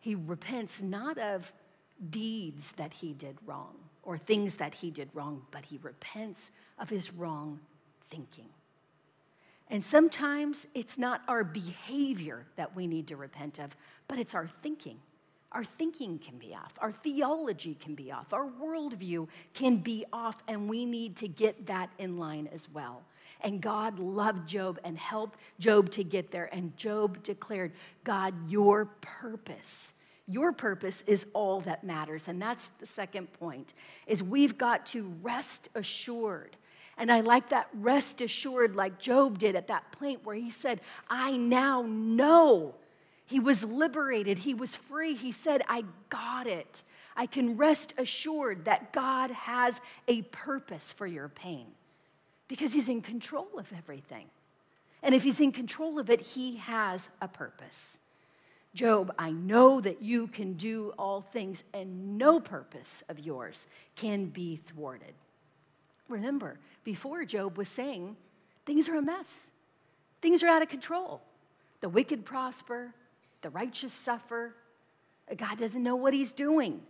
He 0.00 0.14
repents 0.14 0.82
not 0.82 1.16
of 1.16 1.50
deeds 2.10 2.72
that 2.72 2.92
he 2.92 3.14
did 3.14 3.38
wrong 3.46 3.74
or 4.02 4.18
things 4.18 4.56
that 4.56 4.74
he 4.74 4.90
did 4.90 5.08
wrong, 5.14 5.42
but 5.50 5.64
he 5.64 5.78
repents 5.82 6.50
of 6.78 6.90
his 6.90 7.14
wrong 7.14 7.60
thinking. 8.10 8.48
And 9.70 9.84
sometimes 9.84 10.66
it's 10.74 10.98
not 10.98 11.22
our 11.28 11.44
behavior 11.44 12.46
that 12.56 12.74
we 12.74 12.86
need 12.86 13.08
to 13.08 13.16
repent 13.16 13.58
of, 13.58 13.76
but 14.06 14.18
it's 14.18 14.34
our 14.34 14.48
thinking. 14.62 14.98
Our 15.52 15.64
thinking 15.64 16.18
can 16.18 16.38
be 16.38 16.54
off. 16.54 16.74
Our 16.78 16.92
theology 16.92 17.74
can 17.74 17.94
be 17.94 18.12
off. 18.12 18.32
Our 18.32 18.50
worldview 18.62 19.28
can 19.54 19.78
be 19.78 20.04
off, 20.12 20.42
and 20.46 20.68
we 20.68 20.84
need 20.84 21.16
to 21.16 21.28
get 21.28 21.66
that 21.66 21.90
in 21.98 22.18
line 22.18 22.48
as 22.52 22.68
well. 22.68 23.02
And 23.40 23.60
God 23.60 23.98
loved 23.98 24.46
Job 24.46 24.78
and 24.84 24.98
helped 24.98 25.38
Job 25.58 25.90
to 25.92 26.04
get 26.04 26.30
there. 26.30 26.50
And 26.52 26.76
Job 26.76 27.22
declared, 27.22 27.72
God, 28.04 28.34
your 28.50 28.86
purpose. 29.00 29.94
Your 30.26 30.52
purpose 30.52 31.02
is 31.06 31.26
all 31.32 31.60
that 31.62 31.82
matters. 31.82 32.28
And 32.28 32.42
that's 32.42 32.68
the 32.80 32.84
second 32.84 33.32
point 33.34 33.72
is 34.06 34.22
we've 34.22 34.58
got 34.58 34.84
to 34.86 35.14
rest 35.22 35.70
assured 35.74 36.57
and 36.98 37.10
I 37.12 37.20
like 37.20 37.50
that 37.50 37.68
rest 37.74 38.20
assured, 38.20 38.76
like 38.76 38.98
Job 38.98 39.38
did 39.38 39.56
at 39.56 39.68
that 39.68 39.90
point 39.92 40.24
where 40.24 40.34
he 40.34 40.50
said, 40.50 40.80
I 41.08 41.36
now 41.36 41.82
know. 41.82 42.74
He 43.26 43.40
was 43.40 43.62
liberated, 43.62 44.38
he 44.38 44.54
was 44.54 44.74
free. 44.74 45.14
He 45.14 45.32
said, 45.32 45.62
I 45.68 45.84
got 46.08 46.46
it. 46.46 46.82
I 47.16 47.26
can 47.26 47.56
rest 47.56 47.94
assured 47.98 48.64
that 48.66 48.92
God 48.92 49.30
has 49.30 49.80
a 50.06 50.22
purpose 50.22 50.92
for 50.92 51.06
your 51.06 51.28
pain 51.28 51.66
because 52.46 52.72
he's 52.72 52.88
in 52.88 53.02
control 53.02 53.48
of 53.58 53.70
everything. 53.76 54.26
And 55.02 55.14
if 55.14 55.22
he's 55.22 55.40
in 55.40 55.52
control 55.52 55.98
of 55.98 56.10
it, 56.10 56.20
he 56.20 56.56
has 56.56 57.08
a 57.20 57.28
purpose. 57.28 57.98
Job, 58.74 59.12
I 59.18 59.30
know 59.30 59.80
that 59.80 60.02
you 60.02 60.28
can 60.28 60.54
do 60.54 60.92
all 60.98 61.20
things, 61.20 61.64
and 61.74 62.18
no 62.18 62.38
purpose 62.40 63.02
of 63.08 63.18
yours 63.18 63.66
can 63.96 64.26
be 64.26 64.56
thwarted. 64.56 65.14
Remember, 66.08 66.58
before 66.84 67.24
Job 67.24 67.58
was 67.58 67.68
saying, 67.68 68.16
things 68.66 68.88
are 68.88 68.96
a 68.96 69.02
mess, 69.02 69.50
things 70.20 70.42
are 70.42 70.48
out 70.48 70.62
of 70.62 70.68
control. 70.68 71.22
The 71.80 71.88
wicked 71.88 72.24
prosper, 72.24 72.92
the 73.42 73.50
righteous 73.50 73.92
suffer. 73.92 74.54
God 75.36 75.58
doesn't 75.58 75.82
know 75.82 75.96
what 75.96 76.14
he's 76.14 76.32
doing. 76.32 76.80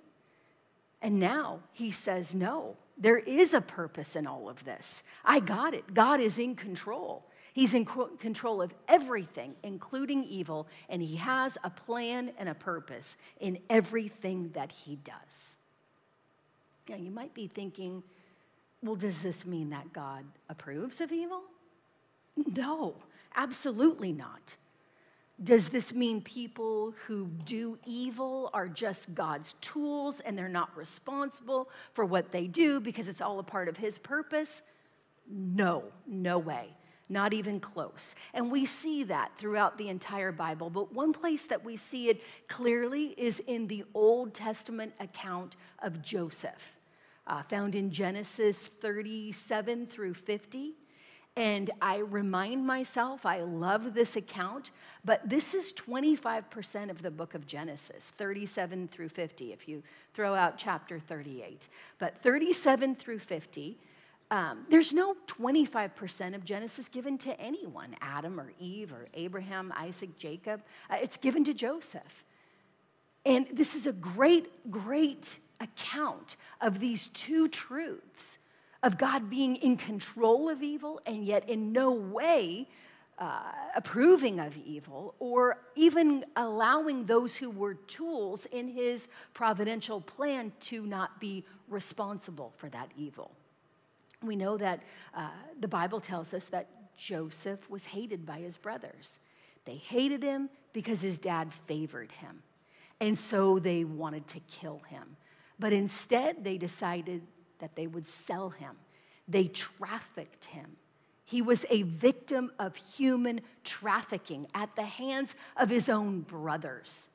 And 1.02 1.20
now 1.20 1.60
he 1.72 1.90
says, 1.90 2.34
no, 2.34 2.76
there 2.96 3.18
is 3.18 3.54
a 3.54 3.60
purpose 3.60 4.16
in 4.16 4.26
all 4.26 4.48
of 4.48 4.64
this. 4.64 5.02
I 5.24 5.40
got 5.40 5.74
it. 5.74 5.94
God 5.94 6.20
is 6.20 6.38
in 6.38 6.56
control. 6.56 7.24
He's 7.52 7.74
in 7.74 7.84
control 7.84 8.62
of 8.62 8.72
everything, 8.86 9.54
including 9.62 10.24
evil, 10.24 10.68
and 10.88 11.02
he 11.02 11.16
has 11.16 11.58
a 11.64 11.70
plan 11.70 12.32
and 12.38 12.48
a 12.48 12.54
purpose 12.54 13.16
in 13.40 13.58
everything 13.68 14.50
that 14.54 14.70
he 14.70 14.96
does. 14.96 15.56
Now, 16.88 16.96
you 16.96 17.10
might 17.10 17.34
be 17.34 17.46
thinking, 17.46 18.02
well, 18.82 18.96
does 18.96 19.22
this 19.22 19.44
mean 19.44 19.70
that 19.70 19.92
God 19.92 20.24
approves 20.48 21.00
of 21.00 21.12
evil? 21.12 21.42
No, 22.36 22.94
absolutely 23.34 24.12
not. 24.12 24.56
Does 25.42 25.68
this 25.68 25.94
mean 25.94 26.20
people 26.20 26.94
who 27.06 27.26
do 27.44 27.78
evil 27.86 28.50
are 28.52 28.68
just 28.68 29.14
God's 29.14 29.54
tools 29.54 30.20
and 30.20 30.36
they're 30.36 30.48
not 30.48 30.76
responsible 30.76 31.70
for 31.92 32.04
what 32.04 32.32
they 32.32 32.46
do 32.48 32.80
because 32.80 33.08
it's 33.08 33.20
all 33.20 33.38
a 33.38 33.44
part 33.44 33.68
of 33.68 33.76
His 33.76 33.98
purpose? 33.98 34.62
No, 35.28 35.84
no 36.06 36.38
way 36.38 36.70
not 37.08 37.32
even 37.32 37.58
close. 37.60 38.14
And 38.34 38.50
we 38.50 38.66
see 38.66 39.04
that 39.04 39.36
throughout 39.36 39.78
the 39.78 39.88
entire 39.88 40.32
Bible. 40.32 40.70
But 40.70 40.92
one 40.92 41.12
place 41.12 41.46
that 41.46 41.64
we 41.64 41.76
see 41.76 42.08
it 42.08 42.22
clearly 42.48 43.14
is 43.16 43.40
in 43.40 43.66
the 43.66 43.84
Old 43.94 44.34
Testament 44.34 44.92
account 45.00 45.56
of 45.80 46.02
Joseph, 46.02 46.74
uh, 47.28 47.42
found 47.42 47.74
in 47.74 47.90
Genesis 47.90 48.66
37 48.66 49.86
through 49.86 50.14
50. 50.14 50.72
And 51.36 51.70
I 51.80 51.98
remind 51.98 52.66
myself, 52.66 53.24
I 53.24 53.42
love 53.42 53.94
this 53.94 54.16
account, 54.16 54.72
but 55.04 55.28
this 55.28 55.54
is 55.54 55.72
25% 55.74 56.90
of 56.90 57.00
the 57.00 57.12
book 57.12 57.34
of 57.34 57.46
Genesis, 57.46 58.10
37 58.10 58.88
through 58.88 59.10
50, 59.10 59.52
if 59.52 59.68
you 59.68 59.82
throw 60.14 60.34
out 60.34 60.58
chapter 60.58 60.98
38. 60.98 61.68
But 61.98 62.20
37 62.22 62.96
through 62.96 63.20
50 63.20 63.78
um, 64.30 64.66
there's 64.68 64.92
no 64.92 65.16
25% 65.26 66.34
of 66.34 66.44
Genesis 66.44 66.88
given 66.88 67.16
to 67.18 67.40
anyone 67.40 67.96
Adam 68.00 68.38
or 68.38 68.52
Eve 68.58 68.92
or 68.92 69.08
Abraham, 69.14 69.72
Isaac, 69.74 70.18
Jacob. 70.18 70.62
Uh, 70.90 70.98
it's 71.00 71.16
given 71.16 71.44
to 71.44 71.54
Joseph. 71.54 72.24
And 73.24 73.46
this 73.52 73.74
is 73.74 73.86
a 73.86 73.92
great, 73.92 74.70
great 74.70 75.38
account 75.60 76.36
of 76.60 76.78
these 76.78 77.08
two 77.08 77.48
truths 77.48 78.38
of 78.82 78.96
God 78.96 79.28
being 79.28 79.56
in 79.56 79.76
control 79.76 80.48
of 80.48 80.62
evil 80.62 81.00
and 81.06 81.24
yet 81.24 81.48
in 81.48 81.72
no 81.72 81.92
way 81.92 82.68
uh, 83.18 83.40
approving 83.74 84.38
of 84.38 84.56
evil 84.56 85.14
or 85.18 85.58
even 85.74 86.24
allowing 86.36 87.04
those 87.04 87.36
who 87.36 87.50
were 87.50 87.74
tools 87.74 88.46
in 88.46 88.68
his 88.68 89.08
providential 89.34 90.00
plan 90.00 90.52
to 90.60 90.86
not 90.86 91.18
be 91.18 91.44
responsible 91.68 92.52
for 92.56 92.68
that 92.68 92.90
evil. 92.96 93.32
We 94.22 94.36
know 94.36 94.56
that 94.58 94.82
uh, 95.14 95.30
the 95.60 95.68
Bible 95.68 96.00
tells 96.00 96.32
us 96.32 96.46
that 96.46 96.68
Joseph 96.96 97.68
was 97.70 97.84
hated 97.84 98.24
by 98.24 98.38
his 98.38 98.56
brothers. 98.56 99.18
They 99.64 99.76
hated 99.76 100.22
him 100.22 100.48
because 100.72 101.00
his 101.00 101.18
dad 101.18 101.52
favored 101.52 102.12
him. 102.12 102.42
And 103.00 103.18
so 103.18 103.58
they 103.58 103.84
wanted 103.84 104.26
to 104.28 104.40
kill 104.40 104.80
him. 104.88 105.16
But 105.58 105.72
instead, 105.72 106.44
they 106.44 106.58
decided 106.58 107.22
that 107.58 107.74
they 107.74 107.86
would 107.86 108.06
sell 108.06 108.50
him. 108.50 108.76
They 109.26 109.48
trafficked 109.48 110.46
him. 110.46 110.76
He 111.24 111.42
was 111.42 111.66
a 111.68 111.82
victim 111.82 112.50
of 112.58 112.74
human 112.76 113.40
trafficking 113.64 114.46
at 114.54 114.74
the 114.76 114.84
hands 114.84 115.34
of 115.56 115.68
his 115.68 115.88
own 115.88 116.20
brothers. 116.20 117.08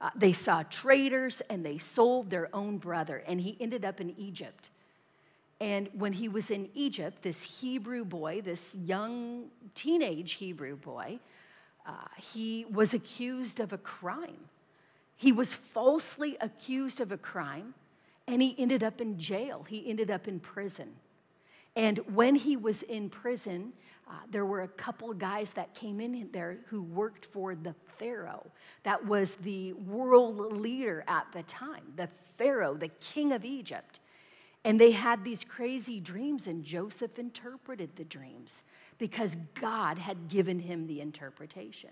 Uh, 0.00 0.10
they 0.16 0.32
saw 0.32 0.62
traders 0.64 1.42
and 1.50 1.64
they 1.64 1.78
sold 1.78 2.30
their 2.30 2.48
own 2.54 2.78
brother, 2.78 3.22
and 3.26 3.40
he 3.40 3.56
ended 3.60 3.84
up 3.84 4.00
in 4.00 4.18
Egypt. 4.18 4.70
And 5.60 5.88
when 5.92 6.12
he 6.12 6.28
was 6.28 6.50
in 6.50 6.68
Egypt, 6.74 7.22
this 7.22 7.60
Hebrew 7.60 8.04
boy, 8.04 8.40
this 8.40 8.74
young 8.74 9.50
teenage 9.74 10.32
Hebrew 10.32 10.76
boy, 10.76 11.20
uh, 11.86 11.92
he 12.16 12.64
was 12.70 12.94
accused 12.94 13.60
of 13.60 13.72
a 13.72 13.78
crime. 13.78 14.48
He 15.22 15.30
was 15.30 15.54
falsely 15.54 16.36
accused 16.40 17.00
of 17.00 17.12
a 17.12 17.16
crime, 17.16 17.74
and 18.26 18.42
he 18.42 18.56
ended 18.58 18.82
up 18.82 19.00
in 19.00 19.20
jail. 19.20 19.64
He 19.68 19.88
ended 19.88 20.10
up 20.10 20.26
in 20.26 20.40
prison. 20.40 20.92
And 21.76 21.98
when 22.12 22.34
he 22.34 22.56
was 22.56 22.82
in 22.82 23.08
prison, 23.08 23.72
uh, 24.08 24.14
there 24.32 24.44
were 24.44 24.62
a 24.62 24.68
couple 24.68 25.14
guys 25.14 25.54
that 25.54 25.76
came 25.76 26.00
in 26.00 26.28
there 26.32 26.58
who 26.66 26.82
worked 26.82 27.26
for 27.26 27.54
the 27.54 27.72
Pharaoh. 27.98 28.50
That 28.82 29.06
was 29.06 29.36
the 29.36 29.74
world 29.74 30.56
leader 30.56 31.04
at 31.06 31.30
the 31.32 31.44
time, 31.44 31.92
the 31.94 32.08
Pharaoh, 32.36 32.74
the 32.74 32.88
king 32.88 33.32
of 33.32 33.44
Egypt. 33.44 34.00
And 34.64 34.80
they 34.80 34.90
had 34.90 35.22
these 35.22 35.44
crazy 35.44 36.00
dreams, 36.00 36.48
and 36.48 36.64
Joseph 36.64 37.16
interpreted 37.20 37.94
the 37.94 38.04
dreams 38.06 38.64
because 38.98 39.36
God 39.54 39.98
had 39.98 40.26
given 40.26 40.58
him 40.58 40.88
the 40.88 41.00
interpretation. 41.00 41.90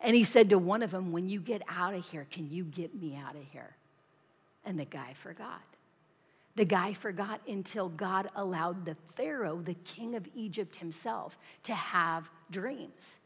And 0.00 0.14
he 0.14 0.24
said 0.24 0.50
to 0.50 0.58
one 0.58 0.82
of 0.82 0.90
them, 0.90 1.12
When 1.12 1.28
you 1.28 1.40
get 1.40 1.62
out 1.68 1.94
of 1.94 2.06
here, 2.06 2.26
can 2.30 2.50
you 2.50 2.64
get 2.64 2.94
me 2.94 3.16
out 3.16 3.36
of 3.36 3.42
here? 3.50 3.76
And 4.64 4.78
the 4.78 4.84
guy 4.84 5.12
forgot. 5.14 5.62
The 6.56 6.64
guy 6.64 6.92
forgot 6.92 7.40
until 7.48 7.88
God 7.88 8.30
allowed 8.36 8.84
the 8.84 8.94
Pharaoh, 8.94 9.60
the 9.60 9.74
king 9.74 10.14
of 10.14 10.28
Egypt 10.34 10.76
himself, 10.76 11.36
to 11.64 11.74
have 11.74 12.30
dreams. 12.50 13.18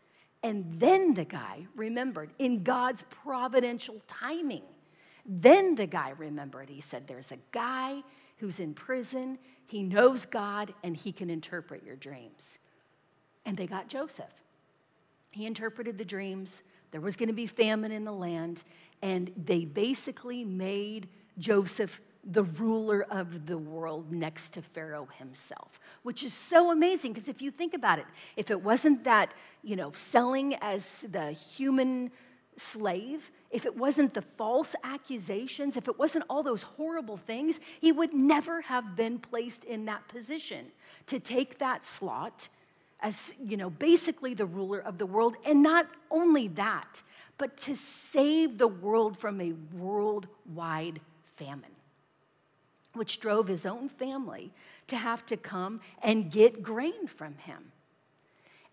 And 0.43 0.65
then 0.75 1.15
the 1.15 1.25
guy 1.25 1.67
remembered 1.75 2.31
in 2.39 2.63
God's 2.63 3.03
providential 3.11 3.97
timing. 4.07 4.63
Then 5.27 5.75
the 5.75 5.87
guy 5.87 6.15
remembered. 6.17 6.71
He 6.71 6.81
said, 6.81 7.07
There's 7.07 7.33
a 7.33 7.39
guy 7.53 8.03
who's 8.39 8.61
in 8.61 8.73
prison. 8.73 9.39
He 9.67 9.83
knows 9.83 10.25
God 10.25 10.73
and 10.83 10.97
he 10.97 11.13
can 11.13 11.29
interpret 11.29 11.85
your 11.85 11.97
dreams. 11.97 12.59
And 13.45 13.57
they 13.57 13.67
got 13.67 13.89
Joseph. 13.89 14.33
He 15.39 15.47
interpreted 15.47 15.99
the 15.99 16.05
dreams. 16.05 16.65
There 16.91 17.01
was 17.01 17.15
going 17.15 17.29
to 17.29 17.33
be 17.33 17.47
famine 17.47 17.93
in 17.93 18.03
the 18.03 18.13
land. 18.13 18.65
And 19.03 19.31
they 19.37 19.65
basically 19.65 20.45
made 20.45 21.09
Joseph 21.39 22.01
the 22.25 22.43
ruler 22.43 23.07
of 23.09 23.47
the 23.47 23.57
world 23.57 24.11
next 24.11 24.51
to 24.55 24.63
Pharaoh 24.63 25.07
himself, 25.17 25.79
which 26.03 26.25
is 26.25 26.35
so 26.35 26.73
amazing 26.73 27.13
because 27.13 27.29
if 27.29 27.41
you 27.41 27.53
think 27.53 27.73
about 27.73 28.01
it, 28.01 28.07
if 28.37 28.51
it 28.51 28.61
wasn't 28.61 29.05
that, 29.05 29.33
you 29.63 29.77
know, 29.77 29.93
selling 29.93 30.57
as 30.57 31.03
the 31.13 31.31
human 31.31 32.11
slave, 32.57 33.31
if 33.53 33.65
it 33.65 33.77
wasn't 33.77 34.13
the 34.15 34.23
false 34.23 34.75
accusations, 34.83 35.77
if 35.77 35.87
it 35.87 36.01
wasn't 36.01 36.25
all 36.29 36.43
those 36.43 36.63
horrible 36.63 37.17
things, 37.17 37.61
he 37.81 37.93
would 37.93 38.13
never 38.13 38.61
have 38.63 38.97
been 38.97 39.21
placed 39.21 39.65
in 39.65 39.85
that 39.85 40.09
position 40.09 40.67
to 41.07 41.21
take 41.21 41.59
that 41.59 41.85
slot 41.85 42.49
as, 43.01 43.35
you 43.43 43.57
know, 43.57 43.71
basically 43.71 44.35
the 44.35 44.47
ruler 44.47 44.81
of 44.81 44.99
the 44.99 45.07
world. 45.07 45.37
And 45.47 45.63
not 45.63 45.87
only 46.11 46.49
that, 46.49 47.03
but 47.37 47.57
to 47.59 47.77
save 47.77 48.59
the 48.59 48.69
world 48.69 49.17
from 49.17 49.41
a 49.41 49.53
worldwide 49.77 51.01
famine, 51.37 51.71
which 52.95 53.21
drove 53.21 53.47
his 53.47 53.65
own 53.65 53.89
family 53.89 54.53
to 54.89 54.97
have 54.97 55.25
to 55.27 55.37
come 55.37 55.81
and 56.03 56.31
get 56.31 56.63
grain 56.63 57.07
from 57.07 57.37
him. 57.37 57.73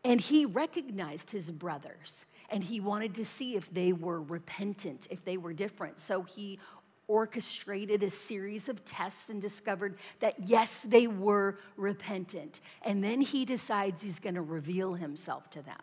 And 0.03 0.19
he 0.19 0.45
recognized 0.45 1.32
his 1.32 1.51
brothers 1.51 2.26
and 2.49 2.63
he 2.63 2.80
wanted 2.80 3.15
to 3.15 3.26
see 3.26 3.55
if 3.55 3.73
they 3.73 3.91
were 3.91 4.21
repentant, 4.21 5.07
if 5.09 5.26
they 5.26 5.38
were 5.38 5.53
different. 5.53 5.99
So 5.99 6.21
he 6.21 6.59
orchestrated 7.08 8.03
a 8.03 8.10
series 8.10 8.70
of 8.70 8.84
tests 8.86 9.30
and 9.30 9.41
discovered 9.41 9.97
that 10.20 10.36
yes, 10.45 10.84
they 10.84 11.08
were 11.08 11.60
repentant. 11.78 12.62
And 12.84 13.03
then 13.03 13.22
he 13.22 13.45
decides 13.45 14.01
he's 14.01 14.20
going 14.20 14.36
to 14.36 14.41
reveal 14.41 14.93
himself 14.93 15.49
to 15.51 15.62
them. 15.62 15.82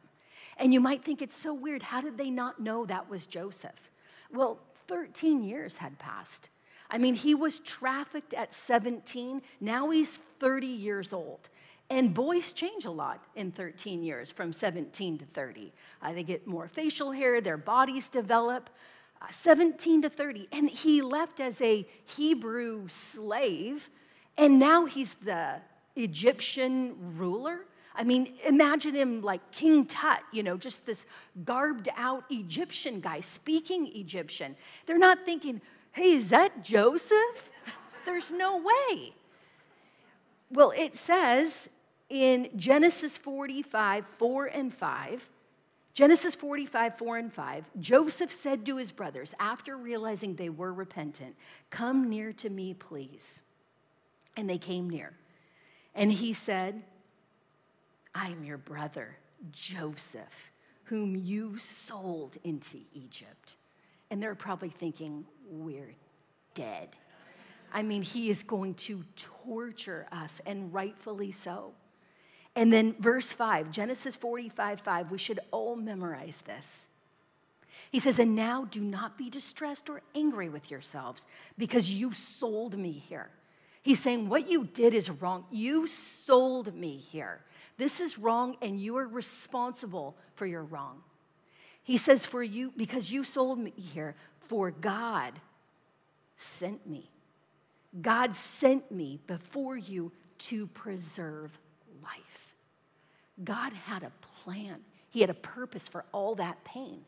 And 0.58 0.72
you 0.72 0.80
might 0.80 1.02
think 1.02 1.22
it's 1.22 1.36
so 1.36 1.54
weird. 1.54 1.82
How 1.82 2.00
did 2.00 2.16
they 2.16 2.30
not 2.30 2.60
know 2.60 2.84
that 2.86 3.08
was 3.08 3.26
Joseph? 3.26 3.90
Well, 4.32 4.58
13 4.88 5.42
years 5.44 5.76
had 5.76 5.98
passed. 5.98 6.48
I 6.90 6.98
mean, 6.98 7.14
he 7.14 7.34
was 7.34 7.60
trafficked 7.60 8.34
at 8.34 8.52
17. 8.52 9.40
Now 9.60 9.90
he's 9.90 10.18
30 10.40 10.66
years 10.66 11.12
old. 11.12 11.48
And 11.90 12.14
boys 12.14 12.52
change 12.52 12.84
a 12.84 12.90
lot 12.90 13.24
in 13.34 13.50
13 13.50 14.02
years 14.02 14.30
from 14.30 14.52
17 14.52 15.18
to 15.18 15.24
30. 15.26 15.72
Uh, 16.00 16.12
they 16.12 16.22
get 16.22 16.46
more 16.46 16.68
facial 16.68 17.10
hair, 17.10 17.40
their 17.40 17.56
bodies 17.58 18.08
develop. 18.08 18.70
Uh, 19.22 19.30
17 19.30 20.02
to 20.02 20.10
30. 20.10 20.48
And 20.52 20.68
he 20.68 21.00
left 21.00 21.38
as 21.38 21.60
a 21.60 21.86
Hebrew 22.06 22.88
slave, 22.88 23.88
and 24.36 24.58
now 24.58 24.84
he's 24.84 25.14
the 25.14 25.60
Egyptian 25.94 26.96
ruler. 27.16 27.60
I 27.94 28.04
mean, 28.04 28.34
imagine 28.46 28.94
him 28.94 29.22
like 29.22 29.52
King 29.52 29.84
Tut, 29.84 30.22
you 30.32 30.42
know, 30.42 30.56
just 30.56 30.86
this 30.86 31.06
garbed 31.44 31.88
out 31.96 32.24
Egyptian 32.30 33.00
guy 33.00 33.20
speaking 33.20 33.90
Egyptian. 33.94 34.56
They're 34.86 34.98
not 34.98 35.24
thinking, 35.24 35.60
hey, 35.92 36.14
is 36.14 36.30
that 36.30 36.64
Joseph? 36.64 37.50
There's 38.04 38.30
no 38.30 38.56
way. 38.58 39.12
Well, 40.50 40.72
it 40.76 40.96
says 40.96 41.68
in 42.08 42.48
Genesis 42.56 43.16
45, 43.16 44.04
4 44.18 44.46
and 44.46 44.74
5, 44.74 45.28
Genesis 45.94 46.34
45, 46.34 46.96
4 46.96 47.18
and 47.18 47.32
5, 47.32 47.70
Joseph 47.80 48.32
said 48.32 48.64
to 48.64 48.78
his 48.78 48.90
brothers, 48.90 49.34
after 49.38 49.76
realizing 49.76 50.34
they 50.34 50.48
were 50.48 50.72
repentant, 50.72 51.36
Come 51.68 52.08
near 52.08 52.32
to 52.34 52.48
me, 52.48 52.72
please. 52.72 53.40
And 54.36 54.48
they 54.48 54.58
came 54.58 54.88
near. 54.88 55.12
And 55.94 56.10
he 56.10 56.32
said, 56.32 56.82
I 58.14 58.28
am 58.28 58.42
your 58.42 58.56
brother, 58.56 59.16
Joseph, 59.50 60.50
whom 60.84 61.14
you 61.14 61.58
sold 61.58 62.38
into 62.42 62.78
Egypt. 62.94 63.56
And 64.10 64.22
they're 64.22 64.34
probably 64.34 64.70
thinking, 64.70 65.26
We're 65.50 65.94
dead. 66.54 66.88
I 67.74 67.82
mean, 67.82 68.02
he 68.02 68.30
is 68.30 68.42
going 68.42 68.74
to 68.74 69.02
torture 69.16 70.06
us, 70.12 70.40
and 70.46 70.72
rightfully 70.72 71.32
so. 71.32 71.72
And 72.54 72.72
then 72.72 72.94
verse 72.98 73.32
5, 73.32 73.70
Genesis 73.70 74.16
45 74.16 74.80
5, 74.80 75.10
we 75.10 75.18
should 75.18 75.40
all 75.50 75.76
memorize 75.76 76.42
this. 76.42 76.88
He 77.90 77.98
says, 77.98 78.18
And 78.18 78.36
now 78.36 78.66
do 78.70 78.80
not 78.80 79.16
be 79.16 79.30
distressed 79.30 79.88
or 79.88 80.02
angry 80.14 80.48
with 80.48 80.70
yourselves 80.70 81.26
because 81.56 81.90
you 81.90 82.12
sold 82.12 82.76
me 82.76 82.92
here. 82.92 83.30
He's 83.82 84.00
saying, 84.00 84.28
What 84.28 84.50
you 84.50 84.64
did 84.64 84.94
is 84.94 85.10
wrong. 85.10 85.44
You 85.50 85.86
sold 85.86 86.74
me 86.74 86.96
here. 86.96 87.40
This 87.78 88.00
is 88.00 88.18
wrong, 88.18 88.56
and 88.62 88.78
you 88.78 88.96
are 88.98 89.08
responsible 89.08 90.16
for 90.34 90.46
your 90.46 90.62
wrong. 90.62 91.02
He 91.82 91.98
says, 91.98 92.24
For 92.24 92.42
you, 92.42 92.72
because 92.76 93.10
you 93.10 93.24
sold 93.24 93.58
me 93.58 93.72
here, 93.76 94.14
for 94.48 94.70
God 94.70 95.32
sent 96.36 96.86
me. 96.86 97.10
God 98.00 98.34
sent 98.34 98.90
me 98.90 99.18
before 99.26 99.76
you 99.76 100.12
to 100.38 100.66
preserve 100.68 101.58
life. 102.02 102.54
God 103.42 103.72
had 103.72 104.02
a 104.02 104.12
plan, 104.44 104.80
He 105.10 105.20
had 105.20 105.30
a 105.30 105.34
purpose 105.34 105.88
for 105.88 106.04
all 106.12 106.34
that 106.36 106.62
pain. 106.64 107.04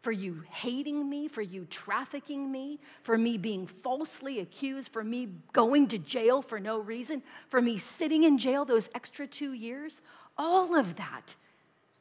For 0.00 0.12
you 0.12 0.44
hating 0.50 1.10
me, 1.10 1.26
for 1.26 1.42
you 1.42 1.66
trafficking 1.70 2.52
me, 2.52 2.78
for 3.02 3.18
me 3.18 3.36
being 3.36 3.66
falsely 3.66 4.38
accused, 4.38 4.92
for 4.92 5.02
me 5.02 5.28
going 5.52 5.88
to 5.88 5.98
jail 5.98 6.40
for 6.40 6.60
no 6.60 6.78
reason, 6.78 7.20
for 7.48 7.60
me 7.60 7.78
sitting 7.78 8.22
in 8.22 8.38
jail 8.38 8.64
those 8.64 8.88
extra 8.94 9.26
two 9.26 9.54
years, 9.54 10.00
all 10.36 10.76
of 10.76 10.96
that 10.96 11.34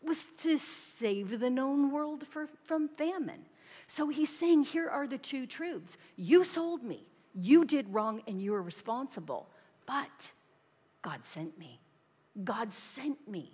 was 0.03 0.25
to 0.41 0.57
save 0.57 1.39
the 1.39 1.49
known 1.49 1.91
world 1.91 2.25
for, 2.25 2.47
from 2.65 2.87
famine. 2.87 3.43
So 3.87 4.09
he's 4.09 4.35
saying, 4.35 4.65
here 4.65 4.89
are 4.89 5.07
the 5.07 5.17
two 5.17 5.47
truths. 5.47 5.97
You 6.17 6.43
sold 6.43 6.83
me, 6.83 7.03
you 7.33 7.65
did 7.65 7.91
wrong, 7.93 8.21
and 8.27 8.41
you 8.41 8.53
are 8.53 8.61
responsible. 8.61 9.47
But 9.85 10.33
God 11.01 11.25
sent 11.25 11.57
me. 11.57 11.79
God 12.43 12.71
sent 12.71 13.27
me. 13.27 13.51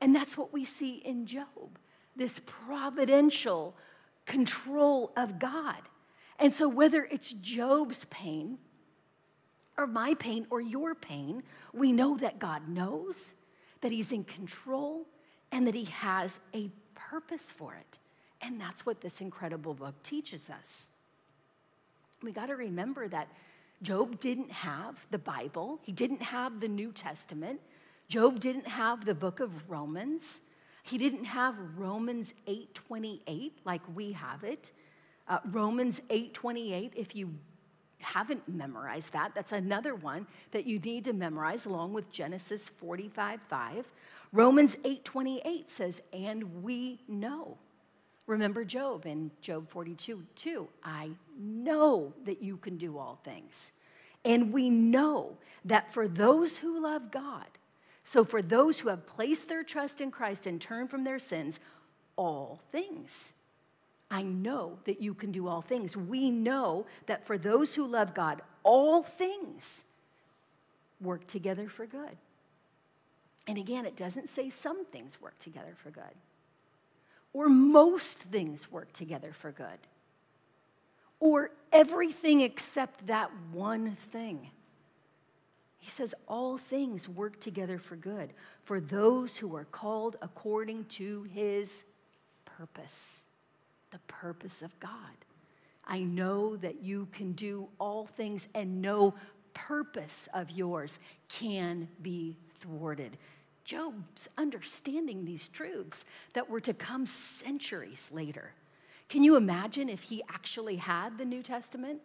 And 0.00 0.14
that's 0.14 0.36
what 0.36 0.52
we 0.52 0.64
see 0.64 0.96
in 0.96 1.26
Job 1.26 1.78
this 2.14 2.40
providential 2.40 3.74
control 4.26 5.12
of 5.16 5.38
God. 5.38 5.80
And 6.38 6.52
so, 6.52 6.68
whether 6.68 7.04
it's 7.04 7.32
Job's 7.32 8.04
pain, 8.06 8.58
or 9.78 9.86
my 9.86 10.14
pain, 10.14 10.46
or 10.50 10.60
your 10.60 10.94
pain, 10.94 11.42
we 11.72 11.92
know 11.92 12.16
that 12.18 12.38
God 12.38 12.68
knows, 12.68 13.34
that 13.80 13.92
He's 13.92 14.12
in 14.12 14.24
control, 14.24 15.06
and 15.52 15.66
that 15.66 15.74
He 15.74 15.84
has 15.84 16.40
a 16.54 16.70
purpose 16.94 17.50
for 17.50 17.74
it. 17.74 17.98
And 18.42 18.60
that's 18.60 18.84
what 18.84 19.00
this 19.00 19.20
incredible 19.20 19.72
book 19.72 19.94
teaches 20.02 20.50
us. 20.50 20.88
We 22.22 22.32
got 22.32 22.46
to 22.46 22.56
remember 22.56 23.08
that 23.08 23.28
Job 23.82 24.20
didn't 24.20 24.50
have 24.50 25.04
the 25.10 25.18
Bible, 25.18 25.80
he 25.82 25.92
didn't 25.92 26.22
have 26.22 26.60
the 26.60 26.68
New 26.68 26.92
Testament, 26.92 27.60
Job 28.08 28.40
didn't 28.40 28.66
have 28.66 29.04
the 29.04 29.14
book 29.14 29.40
of 29.40 29.70
Romans. 29.70 30.40
He 30.82 30.98
didn't 30.98 31.24
have 31.24 31.56
Romans 31.76 32.34
8:28 32.46 33.52
like 33.64 33.82
we 33.94 34.12
have 34.12 34.44
it. 34.44 34.72
Uh, 35.28 35.38
Romans 35.46 36.00
8:28 36.10 36.92
if 36.96 37.14
you 37.14 37.34
haven't 38.00 38.46
memorized 38.48 39.12
that, 39.12 39.32
that's 39.34 39.52
another 39.52 39.94
one 39.94 40.26
that 40.50 40.66
you 40.66 40.78
need 40.80 41.04
to 41.04 41.12
memorize 41.12 41.66
along 41.66 41.92
with 41.92 42.10
Genesis 42.10 42.68
45:5. 42.68 43.90
Romans 44.32 44.76
8:28 44.84 45.70
says, 45.70 46.02
"And 46.12 46.62
we 46.62 47.00
know." 47.06 47.58
Remember 48.26 48.64
Job 48.64 49.06
in 49.06 49.30
Job 49.40 49.68
42, 49.68 50.26
2. 50.36 50.68
I 50.82 51.10
know 51.36 52.12
that 52.24 52.40
you 52.40 52.56
can 52.56 52.76
do 52.76 52.98
all 52.98 53.16
things. 53.16 53.72
And 54.24 54.52
we 54.52 54.70
know 54.70 55.36
that 55.64 55.92
for 55.92 56.06
those 56.06 56.56
who 56.56 56.80
love 56.80 57.10
God, 57.10 57.46
so 58.04 58.24
for 58.24 58.42
those 58.42 58.80
who 58.80 58.88
have 58.88 59.06
placed 59.06 59.48
their 59.48 59.62
trust 59.62 60.00
in 60.00 60.10
Christ 60.10 60.46
and 60.46 60.60
turned 60.60 60.90
from 60.90 61.04
their 61.04 61.18
sins, 61.18 61.60
all 62.16 62.60
things. 62.70 63.32
I 64.10 64.22
know 64.22 64.78
that 64.84 65.00
you 65.00 65.14
can 65.14 65.32
do 65.32 65.48
all 65.48 65.62
things. 65.62 65.96
We 65.96 66.30
know 66.30 66.86
that 67.06 67.26
for 67.26 67.38
those 67.38 67.74
who 67.74 67.86
love 67.86 68.12
God, 68.12 68.42
all 68.62 69.02
things 69.02 69.84
work 71.00 71.26
together 71.26 71.68
for 71.68 71.86
good. 71.86 72.16
And 73.48 73.58
again, 73.58 73.86
it 73.86 73.96
doesn't 73.96 74.28
say 74.28 74.50
some 74.50 74.84
things 74.84 75.20
work 75.20 75.38
together 75.38 75.74
for 75.82 75.90
good, 75.90 76.02
or 77.32 77.48
most 77.48 78.18
things 78.18 78.70
work 78.70 78.92
together 78.92 79.32
for 79.32 79.50
good, 79.50 79.66
or 81.18 81.50
everything 81.72 82.42
except 82.42 83.06
that 83.06 83.30
one 83.50 83.92
thing. 83.92 84.50
He 85.82 85.90
says, 85.90 86.14
All 86.28 86.56
things 86.56 87.08
work 87.08 87.40
together 87.40 87.76
for 87.76 87.96
good 87.96 88.32
for 88.62 88.78
those 88.78 89.36
who 89.36 89.56
are 89.56 89.64
called 89.64 90.16
according 90.22 90.84
to 90.84 91.24
his 91.24 91.82
purpose, 92.44 93.24
the 93.90 93.98
purpose 94.06 94.62
of 94.62 94.78
God. 94.78 94.90
I 95.84 96.04
know 96.04 96.54
that 96.58 96.82
you 96.82 97.08
can 97.10 97.32
do 97.32 97.68
all 97.80 98.06
things, 98.06 98.46
and 98.54 98.80
no 98.80 99.14
purpose 99.54 100.28
of 100.32 100.52
yours 100.52 101.00
can 101.28 101.88
be 102.00 102.36
thwarted. 102.60 103.18
Job's 103.64 104.28
understanding 104.38 105.24
these 105.24 105.48
truths 105.48 106.04
that 106.34 106.48
were 106.48 106.60
to 106.60 106.74
come 106.74 107.06
centuries 107.06 108.08
later. 108.12 108.52
Can 109.08 109.24
you 109.24 109.34
imagine 109.34 109.88
if 109.88 110.02
he 110.04 110.22
actually 110.28 110.76
had 110.76 111.18
the 111.18 111.24
New 111.24 111.42
Testament? 111.42 112.02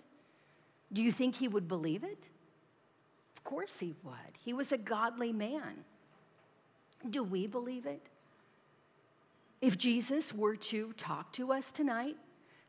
Do 0.91 1.03
you 1.03 1.11
think 1.11 1.35
he 1.35 1.47
would 1.47 1.67
believe 1.67 2.03
it? 2.03 2.27
Course 3.47 3.79
he 3.79 3.95
would. 4.03 4.37
He 4.43 4.51
was 4.51 4.73
a 4.73 4.77
godly 4.77 5.31
man. 5.31 5.85
Do 7.09 7.23
we 7.23 7.47
believe 7.47 7.85
it? 7.85 8.01
If 9.61 9.77
Jesus 9.77 10.33
were 10.33 10.57
to 10.57 10.91
talk 10.93 11.31
to 11.33 11.53
us 11.53 11.71
tonight, 11.71 12.17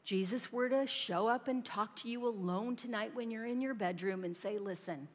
Jesus 0.04 0.52
were 0.52 0.68
to 0.68 0.86
show 0.86 1.26
up 1.26 1.48
and 1.48 1.64
talk 1.64 1.96
to 1.96 2.08
you 2.08 2.28
alone 2.28 2.76
tonight 2.76 3.10
when 3.12 3.28
you're 3.28 3.44
in 3.44 3.60
your 3.60 3.74
bedroom 3.74 4.22
and 4.22 4.36
say, 4.36 4.58
Listen, 4.58 5.08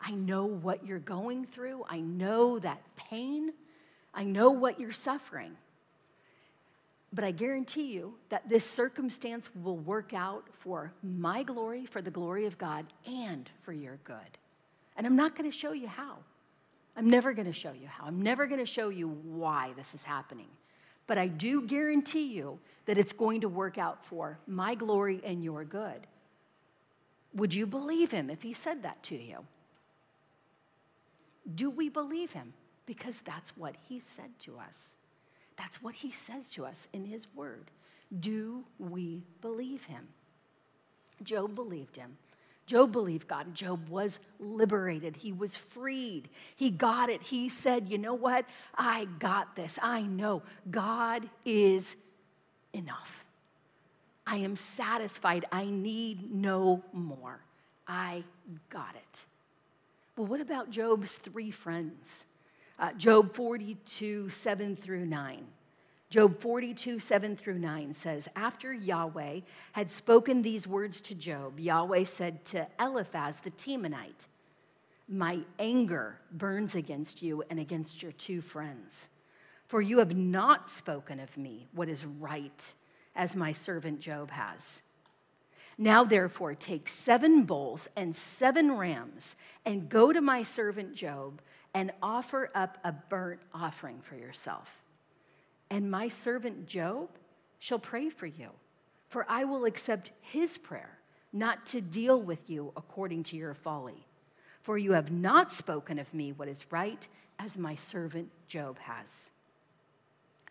I 0.00 0.12
know 0.12 0.46
what 0.46 0.86
you're 0.86 0.98
going 0.98 1.44
through. 1.44 1.84
I 1.86 2.00
know 2.00 2.58
that 2.58 2.80
pain. 2.96 3.52
I 4.14 4.24
know 4.24 4.50
what 4.50 4.80
you're 4.80 4.92
suffering. 4.92 5.56
But 7.12 7.24
I 7.24 7.32
guarantee 7.32 7.92
you 7.92 8.14
that 8.30 8.48
this 8.48 8.64
circumstance 8.64 9.50
will 9.54 9.76
work 9.76 10.14
out 10.14 10.46
for 10.54 10.94
my 11.02 11.42
glory, 11.42 11.84
for 11.84 12.00
the 12.00 12.10
glory 12.10 12.46
of 12.46 12.56
God, 12.56 12.86
and 13.06 13.50
for 13.60 13.74
your 13.74 13.98
good. 14.04 14.38
And 14.96 15.06
I'm 15.06 15.16
not 15.16 15.36
going 15.36 15.50
to 15.50 15.56
show 15.56 15.72
you 15.72 15.88
how. 15.88 16.16
I'm 16.96 17.08
never 17.08 17.32
going 17.32 17.46
to 17.46 17.52
show 17.52 17.72
you 17.72 17.86
how. 17.86 18.06
I'm 18.06 18.20
never 18.20 18.46
going 18.46 18.60
to 18.60 18.66
show 18.66 18.88
you 18.88 19.08
why 19.08 19.70
this 19.76 19.94
is 19.94 20.02
happening. 20.02 20.48
But 21.06 21.18
I 21.18 21.28
do 21.28 21.66
guarantee 21.66 22.32
you 22.32 22.58
that 22.86 22.98
it's 22.98 23.12
going 23.12 23.40
to 23.40 23.48
work 23.48 23.78
out 23.78 24.04
for 24.04 24.38
my 24.46 24.74
glory 24.74 25.20
and 25.24 25.42
your 25.42 25.64
good. 25.64 26.06
Would 27.34 27.54
you 27.54 27.66
believe 27.66 28.10
him 28.10 28.30
if 28.30 28.42
he 28.42 28.52
said 28.52 28.82
that 28.82 29.02
to 29.04 29.16
you? 29.16 29.38
Do 31.54 31.70
we 31.70 31.88
believe 31.88 32.32
him? 32.32 32.52
Because 32.86 33.20
that's 33.20 33.56
what 33.56 33.76
he 33.88 34.00
said 34.00 34.30
to 34.40 34.58
us. 34.58 34.94
That's 35.56 35.82
what 35.82 35.94
he 35.94 36.10
says 36.10 36.50
to 36.52 36.64
us 36.64 36.88
in 36.92 37.04
his 37.04 37.26
word. 37.34 37.70
Do 38.18 38.64
we 38.78 39.22
believe 39.40 39.84
him? 39.84 40.08
Job 41.22 41.54
believed 41.54 41.96
him. 41.96 42.16
Job 42.70 42.92
believed 42.92 43.26
God. 43.26 43.52
Job 43.52 43.88
was 43.88 44.20
liberated. 44.38 45.16
He 45.16 45.32
was 45.32 45.56
freed. 45.56 46.28
He 46.54 46.70
got 46.70 47.10
it. 47.10 47.20
He 47.20 47.48
said, 47.48 47.88
You 47.88 47.98
know 47.98 48.14
what? 48.14 48.44
I 48.76 49.08
got 49.18 49.56
this. 49.56 49.76
I 49.82 50.02
know 50.02 50.42
God 50.70 51.28
is 51.44 51.96
enough. 52.72 53.24
I 54.24 54.36
am 54.36 54.54
satisfied. 54.54 55.46
I 55.50 55.64
need 55.64 56.32
no 56.32 56.84
more. 56.92 57.40
I 57.88 58.22
got 58.68 58.94
it. 58.94 59.24
Well, 60.16 60.28
what 60.28 60.40
about 60.40 60.70
Job's 60.70 61.16
three 61.16 61.50
friends? 61.50 62.26
Uh, 62.78 62.92
Job 62.92 63.34
42, 63.34 64.28
7 64.28 64.76
through 64.76 65.06
9. 65.06 65.44
Job 66.10 66.40
42, 66.40 66.98
7 66.98 67.36
through 67.36 67.60
9 67.60 67.92
says, 67.94 68.28
After 68.34 68.72
Yahweh 68.72 69.40
had 69.70 69.90
spoken 69.92 70.42
these 70.42 70.66
words 70.66 71.00
to 71.02 71.14
Job, 71.14 71.60
Yahweh 71.60 72.02
said 72.02 72.44
to 72.46 72.66
Eliphaz 72.80 73.38
the 73.38 73.52
Temanite, 73.52 74.26
My 75.08 75.38
anger 75.60 76.18
burns 76.32 76.74
against 76.74 77.22
you 77.22 77.44
and 77.48 77.60
against 77.60 78.02
your 78.02 78.10
two 78.10 78.40
friends, 78.40 79.08
for 79.68 79.80
you 79.80 80.00
have 80.00 80.16
not 80.16 80.68
spoken 80.68 81.20
of 81.20 81.36
me 81.38 81.68
what 81.72 81.88
is 81.88 82.04
right, 82.04 82.74
as 83.14 83.36
my 83.36 83.52
servant 83.52 84.00
Job 84.00 84.32
has. 84.32 84.82
Now, 85.78 86.02
therefore, 86.02 86.56
take 86.56 86.88
seven 86.88 87.44
bulls 87.44 87.88
and 87.94 88.16
seven 88.16 88.72
rams 88.76 89.36
and 89.64 89.88
go 89.88 90.12
to 90.12 90.20
my 90.20 90.42
servant 90.42 90.92
Job 90.92 91.40
and 91.72 91.92
offer 92.02 92.50
up 92.52 92.78
a 92.82 92.90
burnt 92.90 93.40
offering 93.54 94.00
for 94.00 94.16
yourself. 94.16 94.79
And 95.70 95.90
my 95.90 96.08
servant 96.08 96.66
Job 96.66 97.08
shall 97.58 97.78
pray 97.78 98.10
for 98.10 98.26
you, 98.26 98.50
for 99.08 99.24
I 99.28 99.44
will 99.44 99.64
accept 99.64 100.10
his 100.20 100.58
prayer, 100.58 100.98
not 101.32 101.64
to 101.66 101.80
deal 101.80 102.20
with 102.20 102.50
you 102.50 102.72
according 102.76 103.22
to 103.24 103.36
your 103.36 103.54
folly. 103.54 104.06
For 104.62 104.76
you 104.76 104.92
have 104.92 105.12
not 105.12 105.52
spoken 105.52 105.98
of 105.98 106.12
me 106.12 106.32
what 106.32 106.48
is 106.48 106.70
right, 106.70 107.06
as 107.38 107.56
my 107.56 107.74
servant 107.76 108.28
Job 108.48 108.78
has. 108.80 109.30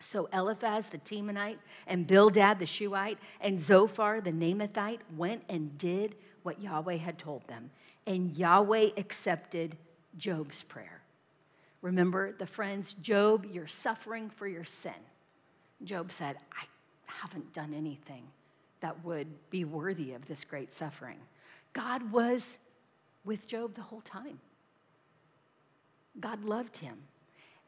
So 0.00 0.28
Eliphaz 0.32 0.88
the 0.88 0.98
Temanite 0.98 1.58
and 1.86 2.06
Bildad 2.06 2.58
the 2.58 2.66
Shuhite 2.66 3.18
and 3.40 3.60
Zophar 3.60 4.20
the 4.20 4.32
Naamathite 4.32 5.00
went 5.16 5.44
and 5.48 5.76
did 5.76 6.16
what 6.42 6.60
Yahweh 6.60 6.96
had 6.96 7.18
told 7.18 7.46
them. 7.46 7.70
And 8.06 8.34
Yahweh 8.36 8.90
accepted 8.96 9.76
Job's 10.16 10.62
prayer. 10.62 11.02
Remember 11.82 12.32
the 12.32 12.46
friends, 12.46 12.94
Job, 12.94 13.46
you're 13.46 13.66
suffering 13.66 14.30
for 14.30 14.46
your 14.46 14.64
sin. 14.64 14.92
Job 15.84 16.12
said, 16.12 16.36
I 16.52 16.64
haven't 17.06 17.52
done 17.52 17.74
anything 17.74 18.22
that 18.80 19.04
would 19.04 19.28
be 19.50 19.64
worthy 19.64 20.12
of 20.12 20.26
this 20.26 20.44
great 20.44 20.72
suffering. 20.72 21.18
God 21.72 22.10
was 22.10 22.58
with 23.24 23.46
Job 23.46 23.74
the 23.74 23.82
whole 23.82 24.00
time. 24.00 24.38
God 26.18 26.44
loved 26.44 26.76
him. 26.76 26.98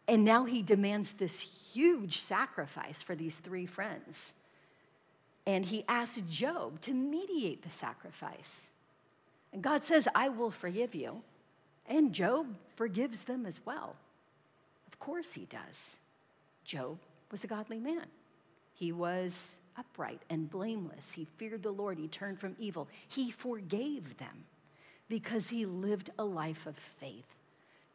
And 0.08 0.24
now 0.24 0.44
he 0.44 0.62
demands 0.62 1.12
this 1.12 1.40
huge 1.40 2.18
sacrifice 2.18 3.02
for 3.02 3.14
these 3.14 3.38
three 3.38 3.66
friends. 3.66 4.32
And 5.46 5.64
he 5.64 5.84
asks 5.88 6.22
Job 6.30 6.80
to 6.82 6.92
mediate 6.92 7.62
the 7.62 7.70
sacrifice. 7.70 8.70
And 9.52 9.62
God 9.62 9.84
says, 9.84 10.08
I 10.14 10.28
will 10.28 10.50
forgive 10.50 10.94
you. 10.94 11.22
And 11.86 12.12
Job 12.12 12.46
forgives 12.74 13.24
them 13.24 13.46
as 13.46 13.60
well. 13.64 13.96
Of 14.86 14.98
course 14.98 15.32
he 15.32 15.46
does. 15.46 15.96
Job 16.64 16.98
was 17.32 17.42
a 17.42 17.48
godly 17.48 17.80
man. 17.80 18.06
He 18.74 18.92
was 18.92 19.58
upright 19.76 20.22
and 20.30 20.48
blameless. 20.48 21.12
He 21.12 21.24
feared 21.24 21.62
the 21.62 21.72
Lord. 21.72 21.98
He 21.98 22.06
turned 22.06 22.38
from 22.38 22.54
evil. 22.58 22.88
He 23.08 23.30
forgave 23.30 24.16
them 24.18 24.44
because 25.08 25.48
he 25.48 25.66
lived 25.66 26.10
a 26.18 26.24
life 26.24 26.66
of 26.66 26.76
faith. 26.76 27.34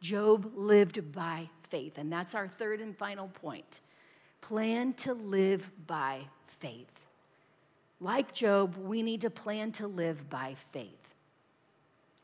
Job 0.01 0.51
lived 0.55 1.11
by 1.11 1.49
faith. 1.63 1.97
And 1.97 2.11
that's 2.11 2.35
our 2.35 2.47
third 2.47 2.81
and 2.81 2.95
final 2.95 3.27
point. 3.29 3.81
Plan 4.41 4.93
to 4.93 5.13
live 5.13 5.71
by 5.88 6.21
faith. 6.47 7.05
Like 7.99 8.33
Job, 8.33 8.75
we 8.77 9.01
need 9.01 9.21
to 9.21 9.29
plan 9.29 9.71
to 9.73 9.88
live 9.88 10.29
by 10.29 10.55
faith. 10.71 11.15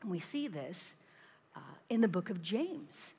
And 0.02 0.10
we 0.10 0.20
see 0.20 0.48
this 0.48 0.94
uh, 1.56 1.60
in 1.88 2.00
the 2.00 2.08
book 2.08 2.30
of 2.30 2.42
James. 2.42 3.14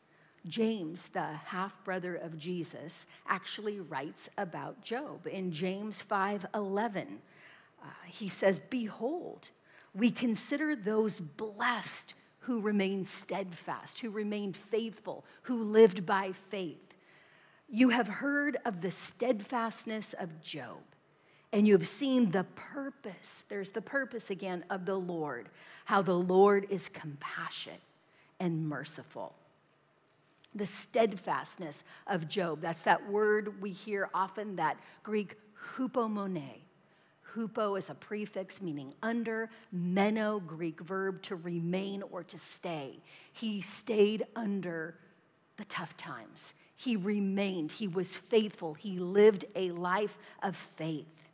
James, 0.47 1.09
the 1.09 1.23
half 1.23 1.83
brother 1.83 2.15
of 2.15 2.37
Jesus, 2.37 3.07
actually 3.27 3.79
writes 3.79 4.29
about 4.37 4.81
Job. 4.83 5.25
In 5.27 5.51
James 5.51 6.01
5 6.01 6.45
11, 6.53 7.19
uh, 7.81 7.87
he 8.07 8.29
says, 8.29 8.59
Behold, 8.59 9.49
we 9.93 10.11
consider 10.11 10.75
those 10.75 11.19
blessed 11.19 12.13
who 12.39 12.61
remained 12.61 13.07
steadfast, 13.07 13.99
who 13.99 14.11
remained 14.11 14.55
faithful, 14.55 15.25
who 15.43 15.63
lived 15.63 16.05
by 16.05 16.31
faith. 16.49 16.93
You 17.67 17.89
have 17.89 18.07
heard 18.07 18.57
of 18.65 18.81
the 18.81 18.91
steadfastness 18.91 20.13
of 20.13 20.41
Job, 20.43 20.77
and 21.51 21.67
you 21.67 21.73
have 21.73 21.87
seen 21.87 22.29
the 22.29 22.43
purpose. 22.55 23.45
There's 23.49 23.71
the 23.71 23.81
purpose 23.81 24.29
again 24.29 24.63
of 24.69 24.85
the 24.85 24.95
Lord, 24.95 25.49
how 25.85 26.03
the 26.03 26.13
Lord 26.13 26.67
is 26.69 26.87
compassionate 26.87 27.81
and 28.39 28.69
merciful. 28.69 29.33
The 30.55 30.65
steadfastness 30.65 31.83
of 32.07 32.29
Job, 32.29 32.61
that's 32.61 32.83
that 32.83 33.09
word 33.09 33.61
we 33.61 33.71
hear 33.71 34.09
often, 34.13 34.55
that 34.55 34.77
Greek 35.03 35.37
hupomone 35.75 36.61
Hupo 37.35 37.77
is 37.77 37.89
a 37.89 37.95
prefix 37.95 38.61
meaning 38.61 38.93
under, 39.03 39.49
meno, 39.71 40.39
Greek 40.39 40.79
verb 40.79 41.21
to 41.23 41.35
remain 41.35 42.01
or 42.11 42.23
to 42.23 42.37
stay. 42.37 42.99
He 43.33 43.61
stayed 43.61 44.25
under 44.35 44.95
the 45.57 45.65
tough 45.65 45.97
times. 45.97 46.53
He 46.77 46.95
remained, 46.95 47.71
he 47.71 47.87
was 47.87 48.15
faithful, 48.15 48.73
he 48.73 48.99
lived 48.99 49.45
a 49.55 49.71
life 49.71 50.17
of 50.43 50.55
faith. 50.55 51.24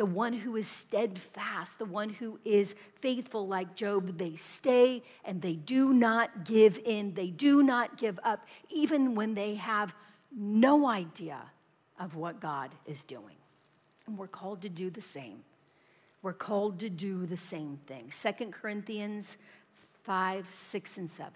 The 0.00 0.06
one 0.06 0.32
who 0.32 0.56
is 0.56 0.66
steadfast, 0.66 1.78
the 1.78 1.84
one 1.84 2.08
who 2.08 2.40
is 2.42 2.74
faithful 2.94 3.46
like 3.46 3.76
Job, 3.76 4.16
they 4.16 4.34
stay 4.34 5.02
and 5.26 5.42
they 5.42 5.56
do 5.56 5.92
not 5.92 6.46
give 6.46 6.80
in. 6.86 7.12
They 7.12 7.28
do 7.28 7.62
not 7.62 7.98
give 7.98 8.18
up, 8.24 8.46
even 8.70 9.14
when 9.14 9.34
they 9.34 9.56
have 9.56 9.94
no 10.34 10.86
idea 10.86 11.42
of 11.98 12.16
what 12.16 12.40
God 12.40 12.70
is 12.86 13.04
doing. 13.04 13.36
And 14.06 14.16
we're 14.16 14.26
called 14.26 14.62
to 14.62 14.70
do 14.70 14.88
the 14.88 15.02
same. 15.02 15.44
We're 16.22 16.32
called 16.32 16.80
to 16.80 16.88
do 16.88 17.26
the 17.26 17.36
same 17.36 17.78
thing. 17.86 18.10
2 18.10 18.46
Corinthians 18.46 19.36
5, 20.04 20.48
6, 20.50 20.96
and 20.96 21.10
7. 21.10 21.32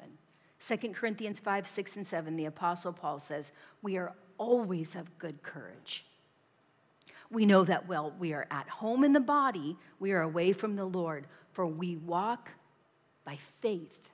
2 0.67 0.77
Corinthians 0.95 1.39
5, 1.39 1.67
6, 1.67 1.97
and 1.99 2.07
7, 2.07 2.35
the 2.35 2.47
Apostle 2.47 2.95
Paul 2.95 3.19
says, 3.19 3.53
We 3.83 3.99
are 3.99 4.15
always 4.39 4.95
of 4.95 5.19
good 5.19 5.43
courage. 5.43 6.07
We 7.35 7.47
know 7.47 7.64
that 7.64 7.89
while 7.89 8.14
we 8.18 8.32
are 8.32 8.47
at 8.53 8.68
home 8.68 9.03
in 9.03 9.12
the 9.12 9.20
body, 9.20 9.76
we 9.99 10.12
are 10.12 10.22
away 10.22 10.53
from 10.53 10.76
the 10.76 10.85
Lord, 10.85 11.26
for 11.53 11.66
we 11.66 11.97
walk 11.97 12.51
by 13.24 13.37
faith 13.61 14.11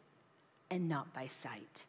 and 0.71 0.89
not 0.89 1.13
by 1.13 1.27
sight. 1.27 1.85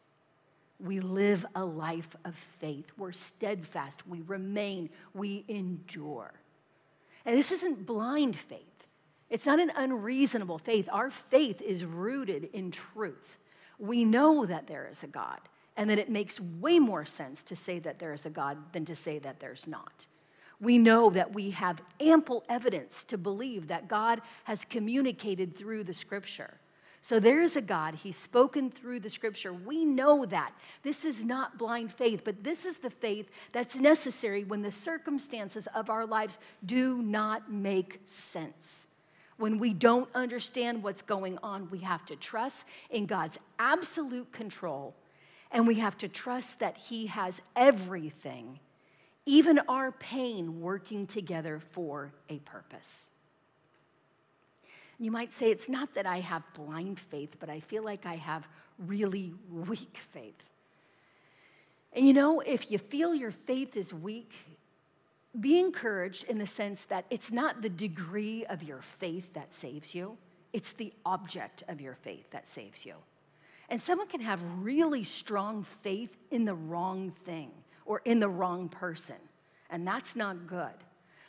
We 0.78 1.00
live 1.00 1.46
a 1.54 1.64
life 1.64 2.14
of 2.26 2.34
faith. 2.34 2.92
We're 2.98 3.12
steadfast. 3.12 4.06
We 4.06 4.20
remain. 4.22 4.90
We 5.14 5.44
endure. 5.48 6.32
And 7.24 7.38
this 7.38 7.50
isn't 7.50 7.86
blind 7.86 8.36
faith, 8.36 8.86
it's 9.30 9.46
not 9.46 9.58
an 9.58 9.72
unreasonable 9.74 10.58
faith. 10.58 10.86
Our 10.92 11.10
faith 11.10 11.62
is 11.62 11.84
rooted 11.84 12.50
in 12.52 12.70
truth. 12.70 13.38
We 13.78 14.04
know 14.04 14.44
that 14.44 14.66
there 14.66 14.86
is 14.90 15.02
a 15.02 15.06
God, 15.06 15.40
and 15.78 15.88
that 15.88 15.98
it 15.98 16.10
makes 16.10 16.38
way 16.38 16.78
more 16.78 17.06
sense 17.06 17.42
to 17.44 17.56
say 17.56 17.78
that 17.78 17.98
there 17.98 18.12
is 18.12 18.26
a 18.26 18.30
God 18.30 18.58
than 18.72 18.84
to 18.84 18.94
say 18.94 19.18
that 19.20 19.40
there's 19.40 19.66
not. 19.66 20.04
We 20.62 20.78
know 20.78 21.10
that 21.10 21.34
we 21.34 21.50
have 21.50 21.82
ample 22.00 22.44
evidence 22.48 23.02
to 23.04 23.18
believe 23.18 23.66
that 23.66 23.88
God 23.88 24.22
has 24.44 24.64
communicated 24.64 25.52
through 25.52 25.82
the 25.84 25.92
scripture. 25.92 26.54
So 27.00 27.18
there 27.18 27.42
is 27.42 27.56
a 27.56 27.60
God. 27.60 27.96
He's 27.96 28.16
spoken 28.16 28.70
through 28.70 29.00
the 29.00 29.10
scripture. 29.10 29.52
We 29.52 29.84
know 29.84 30.24
that. 30.24 30.52
This 30.84 31.04
is 31.04 31.24
not 31.24 31.58
blind 31.58 31.92
faith, 31.92 32.22
but 32.24 32.44
this 32.44 32.64
is 32.64 32.78
the 32.78 32.90
faith 32.90 33.28
that's 33.52 33.74
necessary 33.74 34.44
when 34.44 34.62
the 34.62 34.70
circumstances 34.70 35.66
of 35.74 35.90
our 35.90 36.06
lives 36.06 36.38
do 36.64 37.02
not 37.02 37.50
make 37.50 38.00
sense. 38.06 38.86
When 39.38 39.58
we 39.58 39.74
don't 39.74 40.08
understand 40.14 40.80
what's 40.80 41.02
going 41.02 41.38
on, 41.42 41.68
we 41.70 41.78
have 41.78 42.06
to 42.06 42.14
trust 42.14 42.66
in 42.90 43.06
God's 43.06 43.40
absolute 43.58 44.30
control, 44.30 44.94
and 45.50 45.66
we 45.66 45.74
have 45.80 45.98
to 45.98 46.08
trust 46.08 46.60
that 46.60 46.76
He 46.76 47.06
has 47.06 47.42
everything, 47.56 48.60
even 49.24 49.60
our 49.68 49.92
pain, 49.92 50.60
working 50.60 51.06
together 51.06 51.60
for 51.60 52.12
a 52.28 52.38
purpose. 52.40 53.08
You 54.98 55.10
might 55.10 55.32
say, 55.32 55.50
it's 55.50 55.68
not 55.68 55.94
that 55.94 56.06
I 56.06 56.20
have 56.20 56.42
blind 56.54 56.98
faith, 56.98 57.36
but 57.40 57.48
I 57.48 57.60
feel 57.60 57.84
like 57.84 58.06
I 58.06 58.16
have 58.16 58.48
really 58.78 59.32
weak 59.50 59.96
faith. 59.96 60.48
And 61.92 62.06
you 62.06 62.12
know, 62.12 62.40
if 62.40 62.70
you 62.70 62.78
feel 62.78 63.14
your 63.14 63.32
faith 63.32 63.76
is 63.76 63.92
weak, 63.92 64.32
be 65.38 65.58
encouraged 65.58 66.24
in 66.24 66.38
the 66.38 66.46
sense 66.46 66.84
that 66.84 67.04
it's 67.10 67.32
not 67.32 67.62
the 67.62 67.68
degree 67.68 68.44
of 68.46 68.62
your 68.62 68.80
faith 68.80 69.34
that 69.34 69.54
saves 69.54 69.94
you, 69.94 70.16
it's 70.52 70.72
the 70.72 70.92
object 71.06 71.62
of 71.68 71.80
your 71.80 71.94
faith 71.94 72.30
that 72.30 72.46
saves 72.46 72.84
you. 72.84 72.94
And 73.68 73.80
someone 73.80 74.08
can 74.08 74.20
have 74.20 74.42
really 74.60 75.04
strong 75.04 75.62
faith 75.62 76.16
in 76.30 76.44
the 76.44 76.54
wrong 76.54 77.10
thing 77.10 77.50
or 77.84 78.00
in 78.04 78.20
the 78.20 78.28
wrong 78.28 78.68
person, 78.68 79.16
and 79.70 79.86
that's 79.86 80.16
not 80.16 80.46
good. 80.46 80.74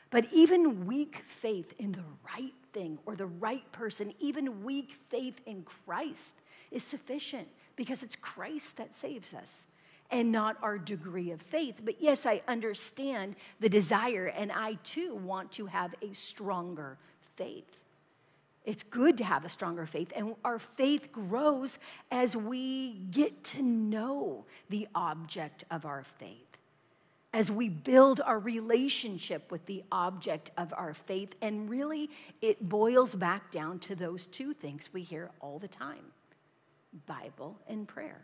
But 0.09 0.25
even 0.31 0.85
weak 0.85 1.23
faith 1.25 1.73
in 1.79 1.91
the 1.91 2.03
right 2.35 2.53
thing 2.71 2.99
or 3.05 3.15
the 3.15 3.25
right 3.25 3.69
person, 3.71 4.13
even 4.19 4.63
weak 4.63 4.91
faith 4.91 5.41
in 5.45 5.63
Christ 5.63 6.35
is 6.69 6.83
sufficient 6.83 7.47
because 7.75 8.03
it's 8.03 8.15
Christ 8.15 8.77
that 8.77 8.93
saves 8.93 9.33
us 9.33 9.65
and 10.11 10.31
not 10.31 10.57
our 10.61 10.77
degree 10.77 11.31
of 11.31 11.41
faith. 11.41 11.81
But 11.83 11.99
yes, 11.99 12.25
I 12.25 12.41
understand 12.47 13.35
the 13.59 13.69
desire, 13.69 14.27
and 14.27 14.51
I 14.51 14.75
too 14.83 15.15
want 15.15 15.51
to 15.53 15.65
have 15.65 15.95
a 16.01 16.13
stronger 16.13 16.97
faith. 17.35 17.82
It's 18.65 18.83
good 18.83 19.17
to 19.17 19.23
have 19.23 19.43
a 19.43 19.49
stronger 19.49 19.85
faith, 19.85 20.13
and 20.15 20.35
our 20.45 20.59
faith 20.59 21.11
grows 21.11 21.79
as 22.11 22.35
we 22.35 22.93
get 23.11 23.43
to 23.45 23.61
know 23.61 24.45
the 24.69 24.87
object 24.95 25.65
of 25.69 25.85
our 25.85 26.03
faith 26.03 26.53
as 27.33 27.49
we 27.49 27.67
build 27.67 28.21
our 28.21 28.37
relationship 28.39 29.51
with 29.51 29.65
the 29.65 29.83
object 29.91 30.51
of 30.55 30.71
our 30.77 30.93
faith. 30.93 31.33
And 31.41 31.67
really, 31.67 32.09
it 32.41 32.69
boils 32.69 33.15
back 33.15 33.49
down 33.51 33.79
to 33.79 33.95
those 33.95 34.27
two 34.27 34.53
things 34.53 34.91
we 34.93 35.01
hear 35.01 35.31
all 35.41 35.57
the 35.57 35.67
time 35.67 36.05
Bible 37.07 37.59
and 37.67 37.87
prayer. 37.87 38.21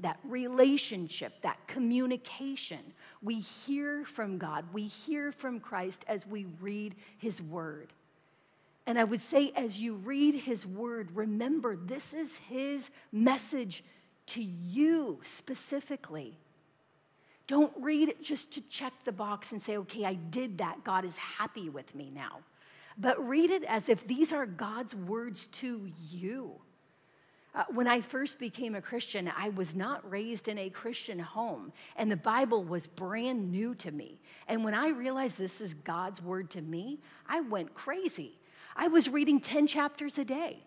that 0.00 0.18
relationship, 0.24 1.40
that 1.42 1.66
communication. 1.66 2.80
We 3.22 3.40
hear 3.40 4.04
from 4.04 4.38
God, 4.38 4.66
we 4.72 4.82
hear 4.82 5.32
from 5.32 5.58
Christ 5.60 6.04
as 6.06 6.26
we 6.26 6.46
read 6.60 6.94
His 7.18 7.40
Word. 7.40 7.92
And 8.86 8.98
I 8.98 9.04
would 9.04 9.20
say, 9.20 9.52
as 9.56 9.78
you 9.78 9.94
read 9.94 10.34
His 10.34 10.64
Word, 10.64 11.10
remember 11.14 11.76
this 11.76 12.14
is 12.14 12.36
His 12.36 12.90
message 13.12 13.82
to 14.26 14.42
you 14.42 15.20
specifically. 15.22 16.38
Don't 17.46 17.72
read 17.80 18.08
it 18.08 18.22
just 18.22 18.52
to 18.54 18.60
check 18.62 18.92
the 19.04 19.12
box 19.12 19.52
and 19.52 19.62
say, 19.62 19.76
okay, 19.78 20.04
I 20.04 20.14
did 20.14 20.58
that. 20.58 20.82
God 20.84 21.04
is 21.04 21.16
happy 21.16 21.68
with 21.68 21.94
me 21.94 22.10
now. 22.14 22.40
But 22.98 23.26
read 23.26 23.50
it 23.50 23.64
as 23.64 23.88
if 23.88 24.06
these 24.06 24.32
are 24.32 24.46
God's 24.46 24.94
words 24.94 25.46
to 25.46 25.90
you. 26.10 26.52
Uh, 27.54 27.64
when 27.70 27.86
I 27.86 28.00
first 28.00 28.38
became 28.38 28.74
a 28.74 28.82
Christian, 28.82 29.32
I 29.36 29.48
was 29.50 29.74
not 29.74 30.08
raised 30.10 30.48
in 30.48 30.58
a 30.58 30.68
Christian 30.68 31.18
home, 31.18 31.72
and 31.96 32.10
the 32.10 32.16
Bible 32.16 32.62
was 32.62 32.86
brand 32.86 33.50
new 33.50 33.74
to 33.76 33.90
me. 33.90 34.20
And 34.46 34.62
when 34.62 34.74
I 34.74 34.88
realized 34.88 35.38
this 35.38 35.62
is 35.62 35.72
God's 35.72 36.20
word 36.20 36.50
to 36.50 36.60
me, 36.60 37.00
I 37.26 37.40
went 37.40 37.72
crazy. 37.74 38.38
I 38.76 38.88
was 38.88 39.08
reading 39.08 39.40
10 39.40 39.66
chapters 39.66 40.18
a 40.18 40.24
day. 40.24 40.58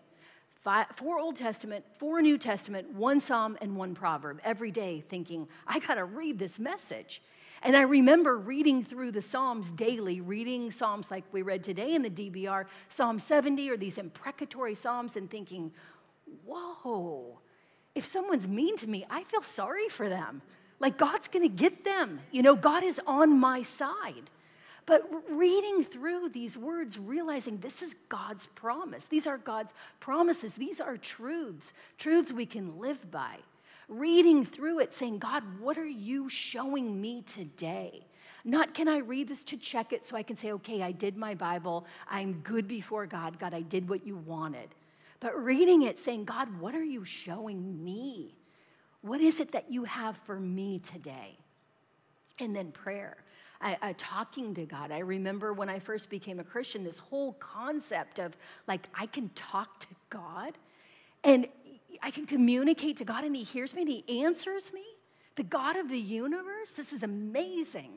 Five, 0.62 0.88
four 0.94 1.18
Old 1.18 1.36
Testament, 1.36 1.84
four 1.98 2.20
New 2.20 2.36
Testament, 2.36 2.92
one 2.92 3.20
Psalm, 3.20 3.56
and 3.62 3.76
one 3.76 3.94
Proverb 3.94 4.40
every 4.44 4.70
day, 4.70 5.00
thinking, 5.00 5.48
I 5.66 5.78
gotta 5.78 6.04
read 6.04 6.38
this 6.38 6.58
message. 6.58 7.22
And 7.62 7.74
I 7.76 7.82
remember 7.82 8.36
reading 8.36 8.84
through 8.84 9.12
the 9.12 9.22
Psalms 9.22 9.72
daily, 9.72 10.20
reading 10.20 10.70
Psalms 10.70 11.10
like 11.10 11.24
we 11.32 11.40
read 11.40 11.64
today 11.64 11.94
in 11.94 12.02
the 12.02 12.10
DBR, 12.10 12.66
Psalm 12.90 13.18
70, 13.18 13.70
or 13.70 13.78
these 13.78 13.96
imprecatory 13.96 14.74
Psalms, 14.74 15.16
and 15.16 15.30
thinking, 15.30 15.72
whoa, 16.44 17.38
if 17.94 18.04
someone's 18.04 18.46
mean 18.46 18.76
to 18.78 18.86
me, 18.86 19.06
I 19.08 19.24
feel 19.24 19.42
sorry 19.42 19.88
for 19.88 20.08
them. 20.08 20.42
Like 20.78 20.98
God's 20.98 21.28
gonna 21.28 21.48
get 21.48 21.84
them. 21.84 22.20
You 22.32 22.42
know, 22.42 22.56
God 22.56 22.82
is 22.82 23.00
on 23.06 23.38
my 23.38 23.62
side. 23.62 24.30
But 24.90 25.08
reading 25.30 25.84
through 25.84 26.30
these 26.30 26.58
words, 26.58 26.98
realizing 26.98 27.58
this 27.58 27.80
is 27.80 27.94
God's 28.08 28.48
promise. 28.48 29.06
These 29.06 29.28
are 29.28 29.38
God's 29.38 29.72
promises. 30.00 30.56
These 30.56 30.80
are 30.80 30.96
truths, 30.96 31.72
truths 31.96 32.32
we 32.32 32.44
can 32.44 32.78
live 32.80 33.08
by. 33.10 33.36
Reading 33.88 34.44
through 34.44 34.80
it, 34.80 34.92
saying, 34.92 35.18
God, 35.18 35.44
what 35.60 35.78
are 35.78 35.86
you 35.86 36.28
showing 36.28 37.00
me 37.00 37.22
today? 37.22 38.04
Not 38.44 38.74
can 38.74 38.88
I 38.88 38.98
read 38.98 39.28
this 39.28 39.44
to 39.44 39.56
check 39.56 39.92
it 39.92 40.04
so 40.04 40.16
I 40.16 40.24
can 40.24 40.36
say, 40.36 40.50
okay, 40.52 40.82
I 40.82 40.90
did 40.90 41.16
my 41.16 41.34
Bible. 41.34 41.86
I'm 42.10 42.40
good 42.42 42.66
before 42.66 43.06
God. 43.06 43.38
God, 43.38 43.54
I 43.54 43.60
did 43.60 43.88
what 43.88 44.04
you 44.04 44.16
wanted 44.16 44.74
but 45.20 45.38
reading 45.44 45.82
it 45.82 45.98
saying, 45.98 46.24
God, 46.24 46.58
what 46.58 46.74
are 46.74 46.82
you 46.82 47.04
showing 47.04 47.84
me? 47.84 48.34
What 49.02 49.20
is 49.20 49.38
it 49.38 49.52
that 49.52 49.70
you 49.70 49.84
have 49.84 50.16
for 50.24 50.40
me 50.40 50.78
today? 50.78 51.36
And 52.38 52.56
then 52.56 52.72
prayer. 52.72 53.18
I, 53.60 53.76
I, 53.82 53.92
talking 53.94 54.54
to 54.54 54.64
God. 54.64 54.90
I 54.90 55.00
remember 55.00 55.52
when 55.52 55.68
I 55.68 55.78
first 55.78 56.08
became 56.08 56.40
a 56.40 56.44
Christian, 56.44 56.82
this 56.82 56.98
whole 56.98 57.34
concept 57.34 58.18
of 58.18 58.36
like, 58.66 58.88
I 58.94 59.06
can 59.06 59.28
talk 59.34 59.80
to 59.80 59.88
God 60.08 60.54
and 61.24 61.46
I 62.02 62.10
can 62.10 62.26
communicate 62.26 62.96
to 62.98 63.04
God 63.04 63.24
and 63.24 63.36
He 63.36 63.42
hears 63.42 63.74
me 63.74 63.82
and 63.82 63.90
He 63.90 64.22
answers 64.24 64.72
me. 64.72 64.84
The 65.36 65.42
God 65.42 65.76
of 65.76 65.88
the 65.88 65.98
universe, 65.98 66.72
this 66.74 66.92
is 66.92 67.02
amazing. 67.02 67.92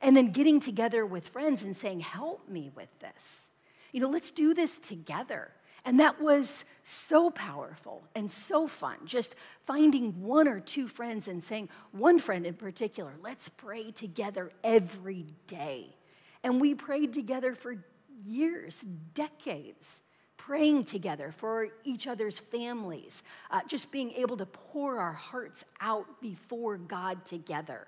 And 0.00 0.16
then 0.16 0.32
getting 0.32 0.58
together 0.58 1.06
with 1.06 1.28
friends 1.28 1.62
and 1.62 1.76
saying, 1.76 2.00
Help 2.00 2.48
me 2.48 2.70
with 2.74 2.98
this. 2.98 3.50
You 3.92 4.00
know, 4.00 4.10
let's 4.10 4.30
do 4.30 4.52
this 4.52 4.78
together. 4.78 5.50
And 5.84 5.98
that 6.00 6.20
was 6.20 6.64
so 6.84 7.30
powerful 7.30 8.04
and 8.14 8.30
so 8.30 8.66
fun. 8.66 8.96
Just 9.04 9.34
finding 9.66 10.22
one 10.22 10.46
or 10.46 10.60
two 10.60 10.86
friends 10.86 11.28
and 11.28 11.42
saying, 11.42 11.68
one 11.90 12.18
friend 12.18 12.46
in 12.46 12.54
particular, 12.54 13.12
let's 13.20 13.48
pray 13.48 13.90
together 13.90 14.50
every 14.62 15.26
day. 15.46 15.96
And 16.44 16.60
we 16.60 16.74
prayed 16.74 17.12
together 17.12 17.54
for 17.54 17.76
years, 18.24 18.84
decades, 19.14 20.02
praying 20.36 20.84
together 20.84 21.32
for 21.32 21.68
each 21.84 22.06
other's 22.06 22.38
families, 22.38 23.22
uh, 23.50 23.60
just 23.66 23.92
being 23.92 24.12
able 24.12 24.36
to 24.36 24.46
pour 24.46 24.98
our 24.98 25.12
hearts 25.12 25.64
out 25.80 26.20
before 26.20 26.76
God 26.76 27.24
together. 27.24 27.86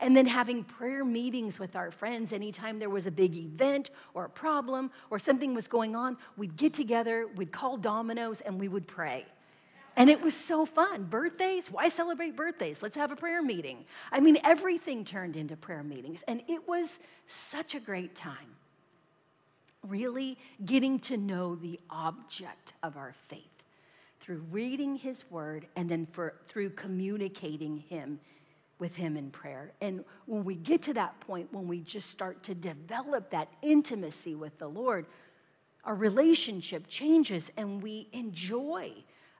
And 0.00 0.14
then 0.14 0.26
having 0.26 0.62
prayer 0.62 1.04
meetings 1.04 1.58
with 1.58 1.74
our 1.74 1.90
friends 1.90 2.32
anytime 2.32 2.78
there 2.78 2.90
was 2.90 3.06
a 3.06 3.10
big 3.10 3.34
event 3.34 3.90
or 4.12 4.26
a 4.26 4.30
problem 4.30 4.90
or 5.10 5.18
something 5.18 5.54
was 5.54 5.68
going 5.68 5.96
on, 5.96 6.18
we'd 6.36 6.56
get 6.56 6.74
together, 6.74 7.26
we'd 7.34 7.52
call 7.52 7.76
Domino's, 7.76 8.42
and 8.42 8.60
we 8.60 8.68
would 8.68 8.86
pray. 8.86 9.24
And 9.96 10.10
it 10.10 10.20
was 10.20 10.36
so 10.36 10.66
fun. 10.66 11.04
Birthdays, 11.04 11.70
why 11.70 11.88
celebrate 11.88 12.36
birthdays? 12.36 12.82
Let's 12.82 12.96
have 12.96 13.10
a 13.10 13.16
prayer 13.16 13.40
meeting. 13.40 13.86
I 14.12 14.20
mean, 14.20 14.36
everything 14.44 15.04
turned 15.04 15.36
into 15.36 15.56
prayer 15.56 15.82
meetings, 15.82 16.22
and 16.28 16.42
it 16.46 16.68
was 16.68 17.00
such 17.26 17.74
a 17.74 17.80
great 17.80 18.14
time. 18.14 18.54
Really 19.82 20.36
getting 20.66 20.98
to 21.00 21.16
know 21.16 21.54
the 21.54 21.80
object 21.88 22.74
of 22.82 22.98
our 22.98 23.14
faith 23.28 23.64
through 24.20 24.44
reading 24.50 24.96
his 24.96 25.24
word 25.30 25.66
and 25.76 25.88
then 25.88 26.04
for, 26.04 26.34
through 26.44 26.70
communicating 26.70 27.78
him 27.78 28.20
with 28.78 28.96
Him 28.96 29.16
in 29.16 29.30
prayer. 29.30 29.72
And 29.80 30.04
when 30.26 30.44
we 30.44 30.54
get 30.54 30.82
to 30.82 30.94
that 30.94 31.18
point, 31.20 31.52
when 31.52 31.66
we 31.66 31.80
just 31.80 32.10
start 32.10 32.42
to 32.44 32.54
develop 32.54 33.30
that 33.30 33.48
intimacy 33.62 34.34
with 34.34 34.56
the 34.58 34.68
Lord, 34.68 35.06
our 35.84 35.94
relationship 35.94 36.86
changes 36.88 37.50
and 37.56 37.82
we 37.82 38.08
enjoy 38.12 38.92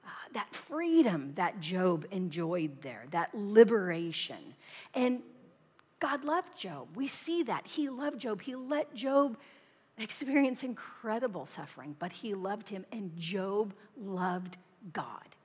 uh, 0.05 0.09
that 0.33 0.55
freedom 0.55 1.33
that 1.35 1.61
Job 1.61 2.07
enjoyed 2.13 2.81
there, 2.83 3.05
that 3.11 3.31
liberation. 3.35 4.55
And 4.95 5.23
God 5.99 6.25
loved 6.25 6.57
Job. 6.57 6.89
We 6.95 7.09
see 7.09 7.43
that. 7.45 7.67
He 7.67 7.89
loved 7.89 8.21
Job. 8.21 8.41
He 8.41 8.55
let 8.55 8.95
Job 8.95 9.37
experience 9.99 10.63
incredible 10.63 11.47
suffering, 11.47 11.97
but 11.99 12.13
he 12.13 12.35
loved 12.35 12.69
him, 12.69 12.85
and 12.93 13.17
Job 13.17 13.75
loved 13.97 14.57
God. 14.93 15.36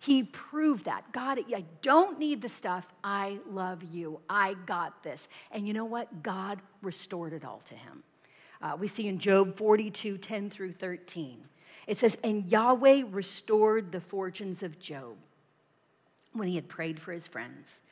He 0.00 0.24
proved 0.24 0.86
that. 0.86 1.12
God, 1.12 1.38
I 1.54 1.64
don't 1.82 2.18
need 2.18 2.40
the 2.40 2.48
stuff. 2.48 2.92
I 3.04 3.38
love 3.46 3.82
you. 3.82 4.20
I 4.30 4.54
got 4.64 5.02
this. 5.02 5.28
And 5.52 5.68
you 5.68 5.74
know 5.74 5.84
what? 5.84 6.22
God 6.22 6.58
restored 6.80 7.34
it 7.34 7.44
all 7.44 7.60
to 7.66 7.74
him. 7.74 8.02
Uh, 8.62 8.76
we 8.78 8.88
see 8.88 9.08
in 9.08 9.18
Job 9.18 9.56
42 9.56 10.16
10 10.16 10.48
through 10.48 10.72
13. 10.72 11.44
It 11.86 11.98
says, 11.98 12.16
And 12.24 12.46
Yahweh 12.46 13.02
restored 13.10 13.92
the 13.92 14.00
fortunes 14.00 14.62
of 14.62 14.78
Job 14.80 15.16
when 16.32 16.48
he 16.48 16.54
had 16.54 16.68
prayed 16.68 16.98
for 16.98 17.12
his 17.12 17.28
friends. 17.28 17.82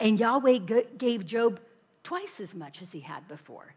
And 0.00 0.20
Yahweh 0.20 0.58
gave 0.98 1.24
Job 1.24 1.60
twice 2.02 2.40
as 2.40 2.54
much 2.54 2.82
as 2.82 2.92
he 2.92 3.00
had 3.00 3.26
before. 3.26 3.74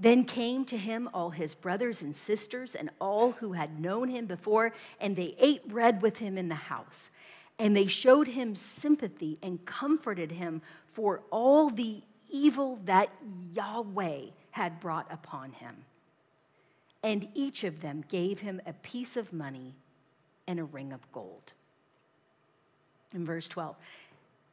Then 0.00 0.24
came 0.24 0.64
to 0.64 0.78
him 0.78 1.10
all 1.12 1.28
his 1.28 1.54
brothers 1.54 2.00
and 2.00 2.16
sisters 2.16 2.74
and 2.74 2.88
all 3.02 3.32
who 3.32 3.52
had 3.52 3.78
known 3.78 4.08
him 4.08 4.24
before, 4.24 4.72
and 4.98 5.14
they 5.14 5.36
ate 5.38 5.68
bread 5.68 6.00
with 6.00 6.16
him 6.16 6.38
in 6.38 6.48
the 6.48 6.54
house. 6.54 7.10
And 7.58 7.76
they 7.76 7.86
showed 7.86 8.26
him 8.26 8.56
sympathy 8.56 9.38
and 9.42 9.62
comforted 9.66 10.32
him 10.32 10.62
for 10.86 11.20
all 11.30 11.68
the 11.68 12.00
evil 12.32 12.80
that 12.86 13.10
Yahweh 13.52 14.28
had 14.52 14.80
brought 14.80 15.12
upon 15.12 15.52
him. 15.52 15.76
And 17.02 17.28
each 17.34 17.64
of 17.64 17.82
them 17.82 18.02
gave 18.08 18.40
him 18.40 18.62
a 18.66 18.72
piece 18.72 19.18
of 19.18 19.34
money 19.34 19.74
and 20.46 20.58
a 20.58 20.64
ring 20.64 20.94
of 20.94 21.12
gold. 21.12 21.52
In 23.12 23.26
verse 23.26 23.48
12, 23.48 23.76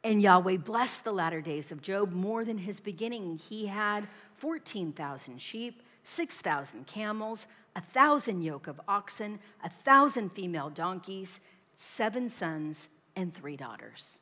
and 0.04 0.22
Yahweh 0.22 0.58
blessed 0.58 1.04
the 1.04 1.12
latter 1.12 1.42
days 1.42 1.72
of 1.72 1.82
Job 1.82 2.12
more 2.12 2.46
than 2.46 2.58
his 2.58 2.80
beginning. 2.80 3.38
He 3.38 3.66
had 3.66 4.08
14,000 4.36 5.42
sheep, 5.42 5.82
6,000 6.04 6.88
camels, 6.88 7.48
a 7.76 7.82
thousand 7.82 8.42
yoke 8.42 8.68
of 8.68 8.80
oxen, 8.88 9.40
a 9.64 9.70
thousand 9.70 10.32
female 10.32 10.70
donkeys, 10.70 11.40
seven 11.76 12.30
sons, 12.30 12.90
and 13.16 13.34
three 13.34 13.58
daughters. 13.58 14.20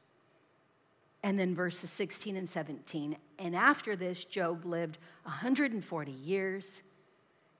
And 1.23 1.37
then 1.39 1.55
verses 1.55 1.89
16 1.89 2.35
and 2.35 2.49
17. 2.49 3.17
And 3.39 3.55
after 3.55 3.95
this, 3.95 4.25
Job 4.25 4.65
lived 4.65 4.99
140 5.23 6.11
years 6.11 6.81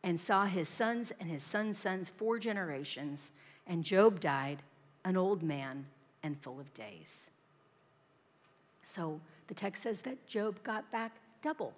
and 0.04 0.20
saw 0.20 0.46
his 0.46 0.70
sons 0.70 1.12
and 1.20 1.30
his 1.30 1.44
sons' 1.44 1.78
sons 1.78 2.10
four 2.10 2.38
generations. 2.40 3.32
And 3.68 3.84
Job 3.84 4.20
died 4.20 4.62
an 5.04 5.18
old 5.18 5.42
man 5.44 5.86
and 6.24 6.38
full 6.38 6.60
of 6.60 6.74
days. 6.74 7.32
So 8.86 9.20
the 9.48 9.54
text 9.54 9.84
says 9.84 10.02
that 10.02 10.26
Job 10.28 10.64
got 10.64 10.90
back 10.92 11.12
double. 11.42 11.74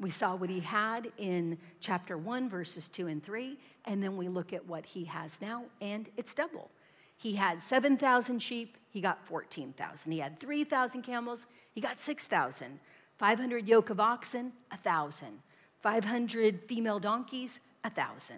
We 0.00 0.10
saw 0.10 0.34
what 0.34 0.48
he 0.48 0.60
had 0.60 1.12
in 1.18 1.58
chapter 1.80 2.16
1, 2.16 2.48
verses 2.48 2.88
2 2.88 3.06
and 3.06 3.22
3, 3.22 3.58
and 3.84 4.02
then 4.02 4.16
we 4.16 4.28
look 4.28 4.52
at 4.52 4.66
what 4.66 4.86
he 4.86 5.04
has 5.04 5.38
now, 5.42 5.64
and 5.82 6.08
it's 6.16 6.34
double. 6.34 6.70
He 7.18 7.34
had 7.34 7.62
7,000 7.62 8.38
sheep, 8.40 8.78
he 8.88 9.02
got 9.02 9.24
14,000. 9.26 10.10
He 10.10 10.18
had 10.18 10.40
3,000 10.40 11.02
camels, 11.02 11.46
he 11.74 11.82
got 11.82 12.00
6,000. 12.00 12.80
500 13.18 13.68
yoke 13.68 13.90
of 13.90 14.00
oxen, 14.00 14.52
1,000. 14.70 15.42
500 15.82 16.64
female 16.64 16.98
donkeys, 16.98 17.60
1,000. 17.82 18.36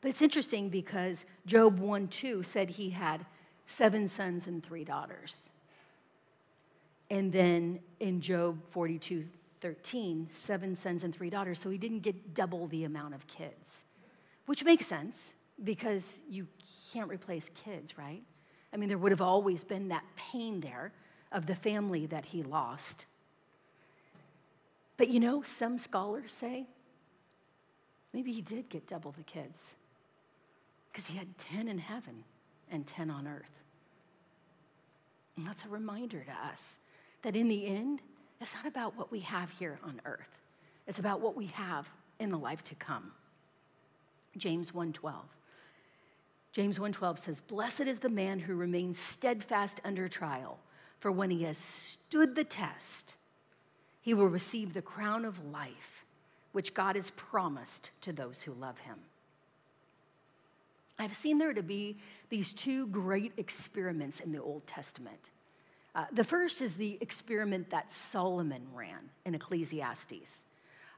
But 0.00 0.08
it's 0.08 0.20
interesting 0.20 0.68
because 0.68 1.24
Job 1.46 1.78
1 1.78 2.08
2 2.08 2.42
said 2.42 2.70
he 2.70 2.90
had 2.90 3.24
seven 3.68 4.08
sons 4.08 4.48
and 4.48 4.62
three 4.64 4.82
daughters. 4.82 5.51
And 7.12 7.30
then 7.30 7.78
in 8.00 8.22
Job 8.22 8.64
42 8.70 9.26
13, 9.60 10.26
seven 10.28 10.74
sons 10.74 11.04
and 11.04 11.14
three 11.14 11.30
daughters. 11.30 11.60
So 11.60 11.70
he 11.70 11.78
didn't 11.78 12.00
get 12.00 12.34
double 12.34 12.66
the 12.66 12.82
amount 12.82 13.14
of 13.14 13.24
kids, 13.28 13.84
which 14.46 14.64
makes 14.64 14.86
sense 14.86 15.34
because 15.62 16.18
you 16.28 16.48
can't 16.92 17.08
replace 17.08 17.48
kids, 17.50 17.96
right? 17.96 18.22
I 18.72 18.76
mean, 18.76 18.88
there 18.88 18.98
would 18.98 19.12
have 19.12 19.20
always 19.20 19.62
been 19.62 19.86
that 19.88 20.02
pain 20.16 20.60
there 20.60 20.90
of 21.30 21.46
the 21.46 21.54
family 21.54 22.06
that 22.06 22.24
he 22.24 22.42
lost. 22.42 23.06
But 24.96 25.10
you 25.10 25.20
know, 25.20 25.42
some 25.42 25.78
scholars 25.78 26.32
say 26.32 26.66
maybe 28.12 28.32
he 28.32 28.40
did 28.40 28.68
get 28.68 28.88
double 28.88 29.12
the 29.12 29.22
kids 29.22 29.74
because 30.90 31.06
he 31.06 31.16
had 31.16 31.28
10 31.38 31.68
in 31.68 31.78
heaven 31.78 32.24
and 32.70 32.84
10 32.84 33.10
on 33.10 33.28
earth. 33.28 33.62
And 35.36 35.46
that's 35.46 35.64
a 35.64 35.68
reminder 35.68 36.24
to 36.24 36.48
us 36.48 36.80
that 37.22 37.36
in 37.36 37.48
the 37.48 37.66
end, 37.66 38.00
it's 38.40 38.54
not 38.54 38.66
about 38.66 38.96
what 38.96 39.10
we 39.10 39.20
have 39.20 39.50
here 39.58 39.78
on 39.84 40.00
earth. 40.04 40.36
It's 40.86 40.98
about 40.98 41.20
what 41.20 41.36
we 41.36 41.46
have 41.46 41.88
in 42.18 42.30
the 42.30 42.38
life 42.38 42.64
to 42.64 42.74
come. 42.74 43.12
James 44.36 44.72
1:12. 44.72 45.24
James 46.52 46.78
1:12 46.78 47.18
says, 47.18 47.40
"Blessed 47.40 47.82
is 47.82 48.00
the 48.00 48.08
man 48.08 48.40
who 48.40 48.56
remains 48.56 48.98
steadfast 48.98 49.80
under 49.84 50.08
trial, 50.08 50.58
for 50.98 51.10
when 51.10 51.30
he 51.30 51.44
has 51.44 51.56
stood 51.56 52.34
the 52.34 52.44
test, 52.44 53.16
he 54.00 54.14
will 54.14 54.28
receive 54.28 54.74
the 54.74 54.82
crown 54.82 55.24
of 55.24 55.44
life 55.46 56.04
which 56.52 56.74
God 56.74 56.96
has 56.96 57.10
promised 57.12 57.90
to 58.02 58.12
those 58.12 58.42
who 58.42 58.52
love 58.52 58.80
him." 58.80 58.98
I've 60.98 61.16
seen 61.16 61.38
there 61.38 61.54
to 61.54 61.62
be 61.62 62.00
these 62.28 62.52
two 62.52 62.86
great 62.88 63.32
experiments 63.36 64.20
in 64.20 64.32
the 64.32 64.42
Old 64.42 64.66
Testament. 64.66 65.30
Uh, 65.94 66.06
the 66.12 66.24
first 66.24 66.62
is 66.62 66.76
the 66.76 66.96
experiment 67.00 67.68
that 67.70 67.92
Solomon 67.92 68.66
ran 68.74 69.10
in 69.26 69.34
Ecclesiastes. 69.34 70.46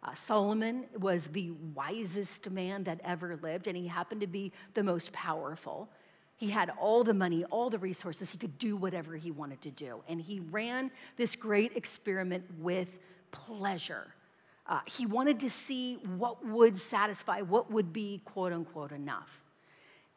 Uh, 0.03 0.15
Solomon 0.15 0.85
was 0.99 1.29
the 1.29 1.51
wisest 1.75 2.51
man 2.51 2.85
that 2.85 3.01
ever 3.05 3.39
lived, 3.43 3.67
and 3.67 3.77
he 3.77 3.87
happened 3.87 4.21
to 4.21 4.27
be 4.27 4.53
the 4.75 4.85
most 4.85 5.13
powerful. 5.13 5.89
He 6.37 6.51
had 6.51 6.71
all 6.79 7.05
the 7.05 7.15
money, 7.15 7.45
all 7.45 7.71
the 7.71 7.79
resources. 7.79 8.31
He 8.31 8.39
could 8.39 8.59
do 8.59 8.77
whatever 8.77 9.17
he 9.17 9.31
wanted 9.31 9.63
to 9.63 9.71
do. 9.71 10.03
And 10.09 10.21
he 10.21 10.41
ran 10.51 10.91
this 11.17 11.37
great 11.37 11.77
experiment 11.77 12.45
with 12.59 12.99
pleasure. 13.31 14.15
Uh, 14.67 14.81
he 14.87 15.07
wanted 15.07 15.41
to 15.41 15.51
see 15.51 15.95
what 16.17 16.45
would 16.45 16.79
satisfy, 16.79 17.41
what 17.41 17.71
would 17.71 17.93
be 17.93 18.21
quote 18.25 18.53
unquote 18.53 18.93
enough. 18.93 19.44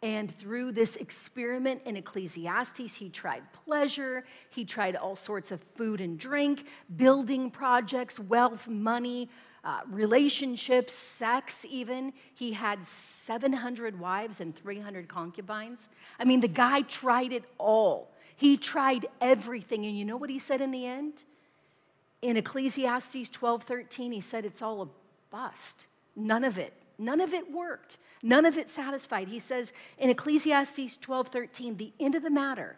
And 0.03 0.31
through 0.31 0.73
this 0.73 0.95
experiment 0.97 1.81
in 1.85 1.97
Ecclesiastes, 1.97 2.93
he 2.93 3.09
tried 3.09 3.41
pleasure, 3.51 4.25
he 4.51 4.63
tried 4.63 4.95
all 4.95 5.15
sorts 5.15 5.51
of 5.51 5.61
food 5.75 6.01
and 6.01 6.19
drink, 6.19 6.67
building 6.95 7.49
projects, 7.49 8.19
wealth, 8.19 8.67
money, 8.67 9.27
uh, 9.63 9.81
relationships, 9.89 10.93
sex, 10.93 11.65
even. 11.67 12.13
He 12.35 12.51
had 12.51 12.85
700 12.85 13.99
wives 13.99 14.39
and 14.39 14.55
300 14.55 15.07
concubines. 15.07 15.89
I 16.19 16.25
mean, 16.25 16.41
the 16.41 16.47
guy 16.47 16.81
tried 16.81 17.33
it 17.33 17.43
all. 17.57 18.11
He 18.35 18.55
tried 18.55 19.07
everything. 19.19 19.87
And 19.87 19.97
you 19.97 20.05
know 20.05 20.15
what 20.15 20.29
he 20.29 20.37
said 20.37 20.61
in 20.61 20.69
the 20.69 20.85
end? 20.85 21.23
In 22.21 22.37
Ecclesiastes 22.37 23.29
12 23.29 23.63
13, 23.63 24.11
he 24.11 24.21
said, 24.21 24.45
It's 24.45 24.61
all 24.61 24.83
a 24.83 24.87
bust. 25.31 25.87
None 26.15 26.43
of 26.43 26.59
it 26.59 26.73
None 26.97 27.21
of 27.21 27.33
it 27.33 27.51
worked. 27.51 27.97
None 28.23 28.45
of 28.45 28.57
it 28.57 28.69
satisfied. 28.69 29.27
He 29.27 29.39
says 29.39 29.71
in 29.97 30.09
Ecclesiastes 30.09 30.97
12 30.97 31.27
13, 31.27 31.77
the 31.77 31.93
end 31.99 32.15
of 32.15 32.23
the 32.23 32.29
matter, 32.29 32.75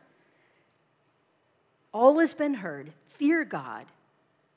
all 1.93 2.20
has 2.20 2.34
been 2.34 2.55
heard. 2.55 2.91
Fear 3.07 3.45
God 3.45 3.86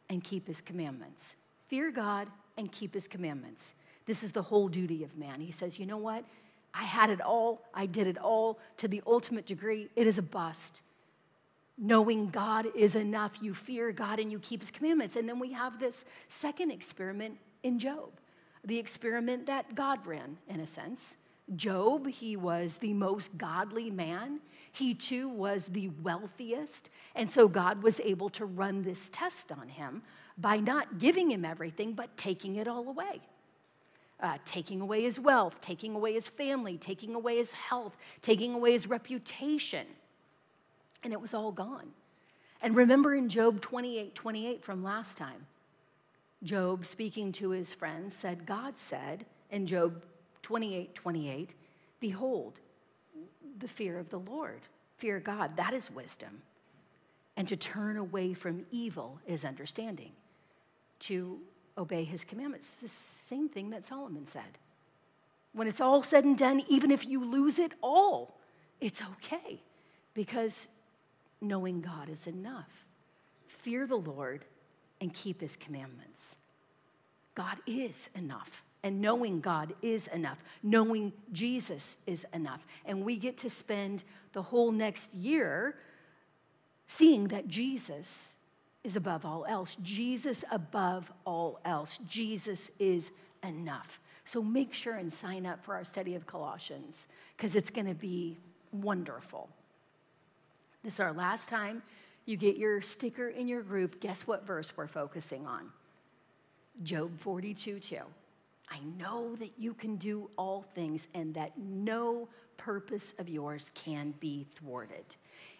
and 0.09 0.23
keep 0.23 0.47
his 0.47 0.61
commandments. 0.61 1.37
Fear 1.67 1.93
God 1.93 2.29
and 2.59 2.71
keep 2.71 2.95
his 2.95 3.09
commandments. 3.09 3.75
This 4.07 4.23
is 4.23 4.33
the 4.33 4.43
whole 4.43 4.69
duty 4.69 5.05
of 5.05 5.17
man. 5.17 5.41
He 5.41 5.53
says, 5.53 5.79
you 5.79 5.87
know 5.87 5.97
what? 5.97 6.25
I 6.75 6.83
had 6.83 7.11
it 7.11 7.21
all. 7.21 7.63
I 7.73 7.87
did 7.87 8.07
it 8.07 8.19
all 8.19 8.59
to 8.79 8.89
the 8.89 9.03
ultimate 9.07 9.47
degree. 9.47 9.89
It 9.95 10.07
is 10.07 10.19
a 10.19 10.23
bust. 10.23 10.83
Knowing 11.79 12.29
God 12.29 12.67
is 12.77 12.95
enough. 12.95 13.39
You 13.41 13.55
fear 13.55 13.93
God 13.93 14.19
and 14.19 14.31
you 14.31 14.39
keep 14.41 14.61
his 14.61 14.71
commandments. 14.71 15.17
And 15.17 15.29
then 15.29 15.39
we 15.39 15.53
have 15.53 15.79
this 15.79 16.05
second 16.29 16.71
experiment 16.71 17.39
in 17.63 17.79
Job 17.79 18.11
the 18.65 18.79
experiment 18.79 19.47
that 19.47 19.75
God 19.75 20.07
ran, 20.07 20.37
in 20.49 20.61
a 20.61 20.67
sense. 20.67 21.17
Job, 21.57 22.07
he 22.07 22.37
was 22.37 22.79
the 22.79 22.93
most 22.95 23.37
godly 23.37 23.91
man. 23.91 24.41
He 24.73 24.95
too 24.95 25.29
was 25.29 25.67
the 25.69 25.91
wealthiest. 26.03 26.91
And 27.15 27.29
so 27.29 27.49
God 27.49 27.83
was 27.83 28.01
able 28.01 28.31
to 28.31 28.47
run 28.47 28.83
this 28.83 29.11
test 29.13 29.53
on 29.53 29.69
him 29.69 30.03
by 30.39 30.59
not 30.59 30.99
giving 30.99 31.31
him 31.31 31.45
everything, 31.45 31.93
but 31.93 32.17
taking 32.17 32.57
it 32.57 32.69
all 32.69 32.89
away. 32.89 33.21
Uh, 34.21 34.39
taking 34.45 34.81
away 34.81 35.03
his 35.03 35.19
wealth, 35.19 35.61
taking 35.61 35.97
away 35.97 36.13
his 36.13 36.29
family, 36.29 36.79
taking 36.79 37.15
away 37.17 37.39
his 37.39 37.53
health, 37.53 37.97
taking 38.23 38.55
away 38.55 38.73
his 38.73 38.87
reputation. 38.87 39.87
And 41.03 41.13
it 41.13 41.21
was 41.21 41.35
all 41.35 41.51
gone. 41.51 41.89
And 42.63 42.77
remember 42.77 43.17
in 43.17 43.29
Job 43.29 43.61
28 43.61 44.15
28 44.15 44.63
from 44.63 44.85
last 44.85 45.19
time, 45.19 45.47
Job, 46.43 46.85
speaking 46.85 47.33
to 47.33 47.51
his 47.51 47.73
friends, 47.73 48.15
said, 48.15 48.47
God 48.47 48.77
said 48.77 49.25
in 49.51 49.67
Job 49.67 50.03
28 50.43 50.95
28, 50.95 51.55
Behold, 52.01 52.59
the 53.59 53.69
fear 53.69 53.99
of 53.99 54.11
the 54.11 54.19
Lord, 54.19 54.61
fear 54.97 55.21
God, 55.21 55.57
that 55.57 55.73
is 55.73 55.91
wisdom. 55.91 56.43
And 57.37 57.47
to 57.49 57.57
turn 57.57 57.97
away 57.97 58.35
from 58.35 58.67
evil 58.71 59.19
is 59.27 59.45
understanding. 59.45 60.13
To 61.01 61.39
obey 61.79 62.05
his 62.05 62.25
commandments, 62.25 62.79
the 62.79 62.89
same 62.89 63.49
thing 63.49 63.71
that 63.71 63.85
Solomon 63.85 64.27
said. 64.27 64.59
When 65.55 65.69
it's 65.69 65.81
all 65.81 66.03
said 66.03 66.25
and 66.25 66.37
done, 66.37 66.63
even 66.69 66.91
if 66.91 67.07
you 67.07 67.25
lose 67.25 67.59
it 67.59 67.73
all, 67.83 68.39
it's 68.81 69.03
okay 69.03 69.61
because 70.15 70.67
knowing 71.41 71.81
God 71.81 72.09
is 72.09 72.27
enough. 72.27 72.87
Fear 73.47 73.87
the 73.87 73.97
Lord 73.97 74.45
and 75.03 75.13
keep 75.13 75.41
his 75.41 75.57
commandments. 75.57 76.37
God 77.35 77.59
is 77.67 78.09
enough. 78.15 78.63
And 78.85 79.01
knowing 79.01 79.41
God 79.41 79.75
is 79.83 80.07
enough. 80.09 80.43
Knowing 80.63 81.13
Jesus 81.33 81.97
is 82.07 82.25
enough. 82.33 82.65
And 82.87 83.05
we 83.05 83.17
get 83.17 83.37
to 83.39 83.51
spend 83.51 84.05
the 84.33 84.43
whole 84.43 84.71
next 84.71 85.13
year 85.13 85.75
seeing 86.87 87.29
that 87.29 87.49
Jesus 87.49 88.35
is 88.85 88.95
above 88.95 89.27
all 89.27 89.45
else. 89.49 89.77
Jesus 89.83 90.45
above 90.53 91.13
all 91.25 91.59
else. 91.65 91.99
Jesus 92.09 92.71
is 92.79 93.11
enough. 93.43 94.01
So 94.25 94.41
make 94.41 94.73
sure 94.73 94.95
and 94.95 95.13
sign 95.13 95.47
up 95.47 95.65
for 95.65 95.75
our 95.75 95.85
study 95.85 96.15
of 96.15 96.27
Colossians 96.27 97.09
because 97.37 97.57
it's 97.57 97.71
going 97.71 97.89
to 97.89 97.95
be 97.95 98.37
wonderful. 98.73 99.49
This 100.85 100.95
is 100.95 101.01
our 101.01 101.13
last 101.13 101.49
time 101.49 101.83
you 102.25 102.37
get 102.37 102.57
your 102.57 102.81
sticker 102.81 103.29
in 103.29 103.49
your 103.49 103.63
group, 103.63 104.01
guess 104.01 104.27
what 104.27 104.47
verse 104.47 104.73
we're 104.77 104.87
focusing 104.87 105.47
on? 105.47 105.71
Job 106.83 107.19
42 107.19 107.79
2. 107.79 107.97
I 108.71 108.79
know 108.99 109.37
that 109.37 109.59
you 109.59 109.75
can 109.75 109.97
do 109.97 110.31
all 110.39 110.65
things 110.75 111.09
and 111.15 111.35
that 111.35 111.53
no 111.59 112.29
purpose 112.57 113.13
of 113.19 113.29
yours 113.29 113.71
can 113.75 114.15
be 114.19 114.47
thwarted. 114.55 115.05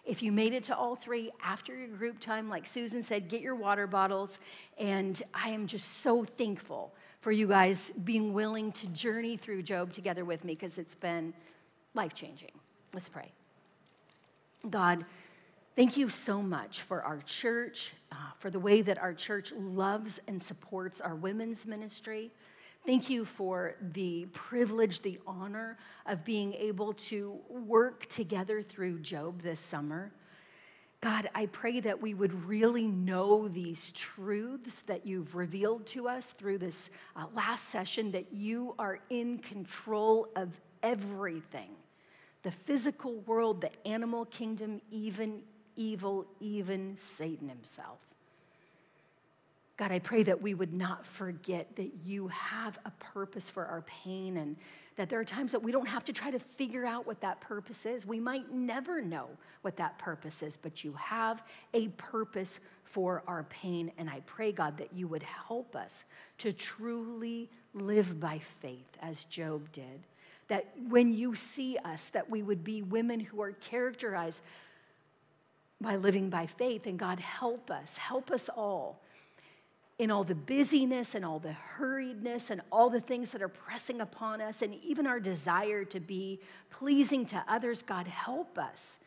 If 0.03 0.23
you 0.23 0.31
made 0.31 0.53
it 0.53 0.63
to 0.65 0.75
all 0.75 0.95
three 0.95 1.31
after 1.43 1.75
your 1.75 1.89
group 1.89 2.19
time, 2.19 2.49
like 2.49 2.65
Susan 2.65 3.03
said, 3.03 3.29
get 3.29 3.41
your 3.41 3.55
water 3.55 3.85
bottles. 3.85 4.39
And 4.79 5.21
I 5.33 5.49
am 5.49 5.67
just 5.67 5.99
so 5.99 6.23
thankful 6.23 6.93
for 7.21 7.31
you 7.31 7.47
guys 7.47 7.91
being 8.03 8.33
willing 8.33 8.71
to 8.73 8.87
journey 8.87 9.37
through 9.37 9.63
Job 9.63 9.93
together 9.93 10.25
with 10.25 10.43
me 10.43 10.55
because 10.55 10.77
it's 10.77 10.95
been 10.95 11.33
life 11.93 12.13
changing. 12.13 12.51
Let's 12.93 13.09
pray. 13.09 13.31
God, 14.69 15.05
Thank 15.75 15.97
you 15.97 16.07
so 16.07 16.39
much 16.39 16.83
for 16.83 17.01
our 17.01 17.19
church, 17.25 17.93
uh, 18.11 18.15
for 18.37 18.51
the 18.51 18.59
way 18.59 18.83
that 18.83 18.99
our 18.99 19.13
church 19.15 19.51
loves 19.53 20.19
and 20.27 20.39
supports 20.39 21.01
our 21.01 21.15
women's 21.15 21.65
ministry. 21.65 22.29
Thank 22.85 23.09
you 23.09 23.25
for 23.25 23.73
the 23.81 24.27
privilege, 24.33 25.01
the 25.01 25.17
honor 25.25 25.79
of 26.05 26.23
being 26.23 26.53
able 26.53 26.93
to 26.93 27.39
work 27.49 28.05
together 28.05 28.61
through 28.61 28.99
Job 28.99 29.41
this 29.41 29.59
summer. 29.59 30.11
God, 31.01 31.27
I 31.33 31.47
pray 31.47 31.79
that 31.79 31.99
we 31.99 32.13
would 32.13 32.45
really 32.45 32.85
know 32.85 33.47
these 33.47 33.91
truths 33.93 34.83
that 34.83 35.07
you've 35.07 35.33
revealed 35.33 35.87
to 35.87 36.07
us 36.07 36.33
through 36.33 36.59
this 36.59 36.91
uh, 37.15 37.25
last 37.33 37.69
session, 37.69 38.11
that 38.11 38.31
you 38.31 38.75
are 38.77 38.99
in 39.09 39.39
control 39.39 40.27
of 40.35 40.49
everything 40.83 41.71
the 42.43 42.51
physical 42.51 43.21
world, 43.21 43.61
the 43.61 43.87
animal 43.87 44.25
kingdom, 44.25 44.81
even 44.91 45.41
evil, 45.75 46.25
even 46.39 46.95
Satan 46.97 47.49
himself. 47.49 47.99
God, 49.75 49.91
I 49.91 49.99
pray 49.99 50.21
that 50.23 50.41
we 50.41 50.53
would 50.53 50.73
not 50.73 51.05
forget 51.05 51.75
that 51.77 51.91
you 52.05 52.27
have 52.27 52.77
a 52.85 52.91
purpose 52.91 53.49
for 53.49 53.65
our 53.65 53.81
pain 53.81 54.37
and 54.37 54.55
that 54.95 55.09
there 55.09 55.19
are 55.19 55.25
times 55.25 55.51
that 55.51 55.63
we 55.63 55.71
don't 55.71 55.87
have 55.87 56.05
to 56.05 56.13
try 56.13 56.29
to 56.29 56.37
figure 56.37 56.85
out 56.85 57.07
what 57.07 57.19
that 57.21 57.41
purpose 57.41 57.87
is. 57.87 58.05
We 58.05 58.19
might 58.19 58.51
never 58.51 59.01
know 59.01 59.27
what 59.63 59.75
that 59.77 59.97
purpose 59.97 60.43
is, 60.43 60.55
but 60.55 60.83
you 60.83 60.93
have 60.93 61.43
a 61.73 61.87
purpose 61.89 62.59
for 62.83 63.23
our 63.25 63.43
pain. 63.45 63.91
And 63.97 64.07
I 64.07 64.21
pray, 64.27 64.51
God, 64.51 64.77
that 64.77 64.93
you 64.93 65.07
would 65.07 65.23
help 65.23 65.75
us 65.75 66.05
to 66.39 66.53
truly 66.53 67.49
live 67.73 68.19
by 68.19 68.39
faith 68.61 68.95
as 69.01 69.25
Job 69.25 69.71
did. 69.71 70.05
That 70.49 70.67
when 70.89 71.11
you 71.11 71.33
see 71.33 71.77
us, 71.83 72.09
that 72.09 72.29
we 72.29 72.43
would 72.43 72.63
be 72.63 72.83
women 72.83 73.19
who 73.19 73.41
are 73.41 73.53
characterized 73.53 74.43
by 75.83 75.97
living 75.97 76.31
by 76.31 76.47
faith. 76.47 76.87
And 76.87 76.97
God, 76.97 77.19
help 77.19 77.69
us, 77.69 77.97
help 77.97 78.31
us 78.31 78.49
all 78.49 79.03
in 79.99 80.09
all 80.09 80.23
the 80.23 80.35
busyness 80.35 81.13
and 81.13 81.23
all 81.23 81.37
the 81.37 81.55
hurriedness 81.77 82.49
and 82.49 82.61
all 82.71 82.89
the 82.89 82.99
things 82.99 83.31
that 83.31 83.43
are 83.43 83.47
pressing 83.47 84.01
upon 84.01 84.41
us, 84.41 84.63
and 84.63 84.73
even 84.83 85.05
our 85.05 85.19
desire 85.19 85.85
to 85.85 85.99
be 85.99 86.39
pleasing 86.71 87.25
to 87.27 87.43
others, 87.47 87.83
God, 87.83 88.07
help 88.07 88.57
us 88.57 88.97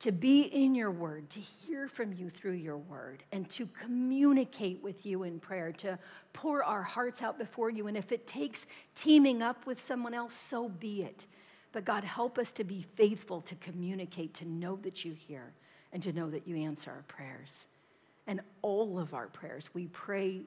to 0.00 0.12
be 0.12 0.42
in 0.42 0.74
your 0.74 0.90
word, 0.90 1.30
to 1.30 1.40
hear 1.40 1.88
from 1.88 2.12
you 2.12 2.28
through 2.28 2.52
your 2.52 2.76
word, 2.76 3.22
and 3.32 3.48
to 3.48 3.66
communicate 3.66 4.82
with 4.82 5.06
you 5.06 5.22
in 5.22 5.38
prayer, 5.38 5.72
to 5.72 5.98
pour 6.32 6.62
our 6.62 6.82
hearts 6.82 7.22
out 7.22 7.38
before 7.38 7.70
you. 7.70 7.86
And 7.86 7.96
if 7.96 8.12
it 8.12 8.26
takes 8.26 8.66
teaming 8.94 9.42
up 9.42 9.64
with 9.64 9.80
someone 9.80 10.12
else, 10.12 10.34
so 10.34 10.68
be 10.68 11.04
it. 11.04 11.26
But 11.70 11.84
God, 11.84 12.04
help 12.04 12.36
us 12.36 12.52
to 12.52 12.64
be 12.64 12.84
faithful 12.96 13.40
to 13.42 13.54
communicate, 13.54 14.34
to 14.34 14.44
know 14.44 14.76
that 14.82 15.04
you 15.04 15.12
hear, 15.12 15.52
and 15.92 16.02
to 16.02 16.12
know 16.12 16.30
that 16.30 16.46
you 16.46 16.56
answer 16.56 16.90
our 16.90 17.04
prayers 17.08 17.66
and 18.26 18.40
all 18.62 18.98
of 18.98 19.14
our 19.14 19.26
prayers. 19.26 19.70
We 19.74 19.86
pray 19.88 20.42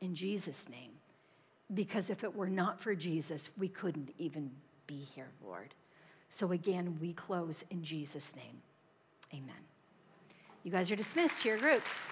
in 0.00 0.14
Jesus' 0.14 0.68
name 0.68 0.90
because 1.74 2.10
if 2.10 2.24
it 2.24 2.34
were 2.34 2.48
not 2.48 2.80
for 2.80 2.94
Jesus, 2.94 3.50
we 3.58 3.68
couldn't 3.68 4.10
even 4.18 4.50
be 4.86 4.98
here, 4.98 5.28
Lord. 5.44 5.74
So 6.28 6.52
again, 6.52 6.98
we 7.00 7.12
close 7.12 7.64
in 7.70 7.82
Jesus' 7.82 8.34
name. 8.36 8.62
Amen. 9.32 9.54
You 10.64 10.70
guys 10.70 10.90
are 10.90 10.96
dismissed 10.96 11.42
to 11.42 11.48
your 11.48 11.58
groups. 11.58 12.06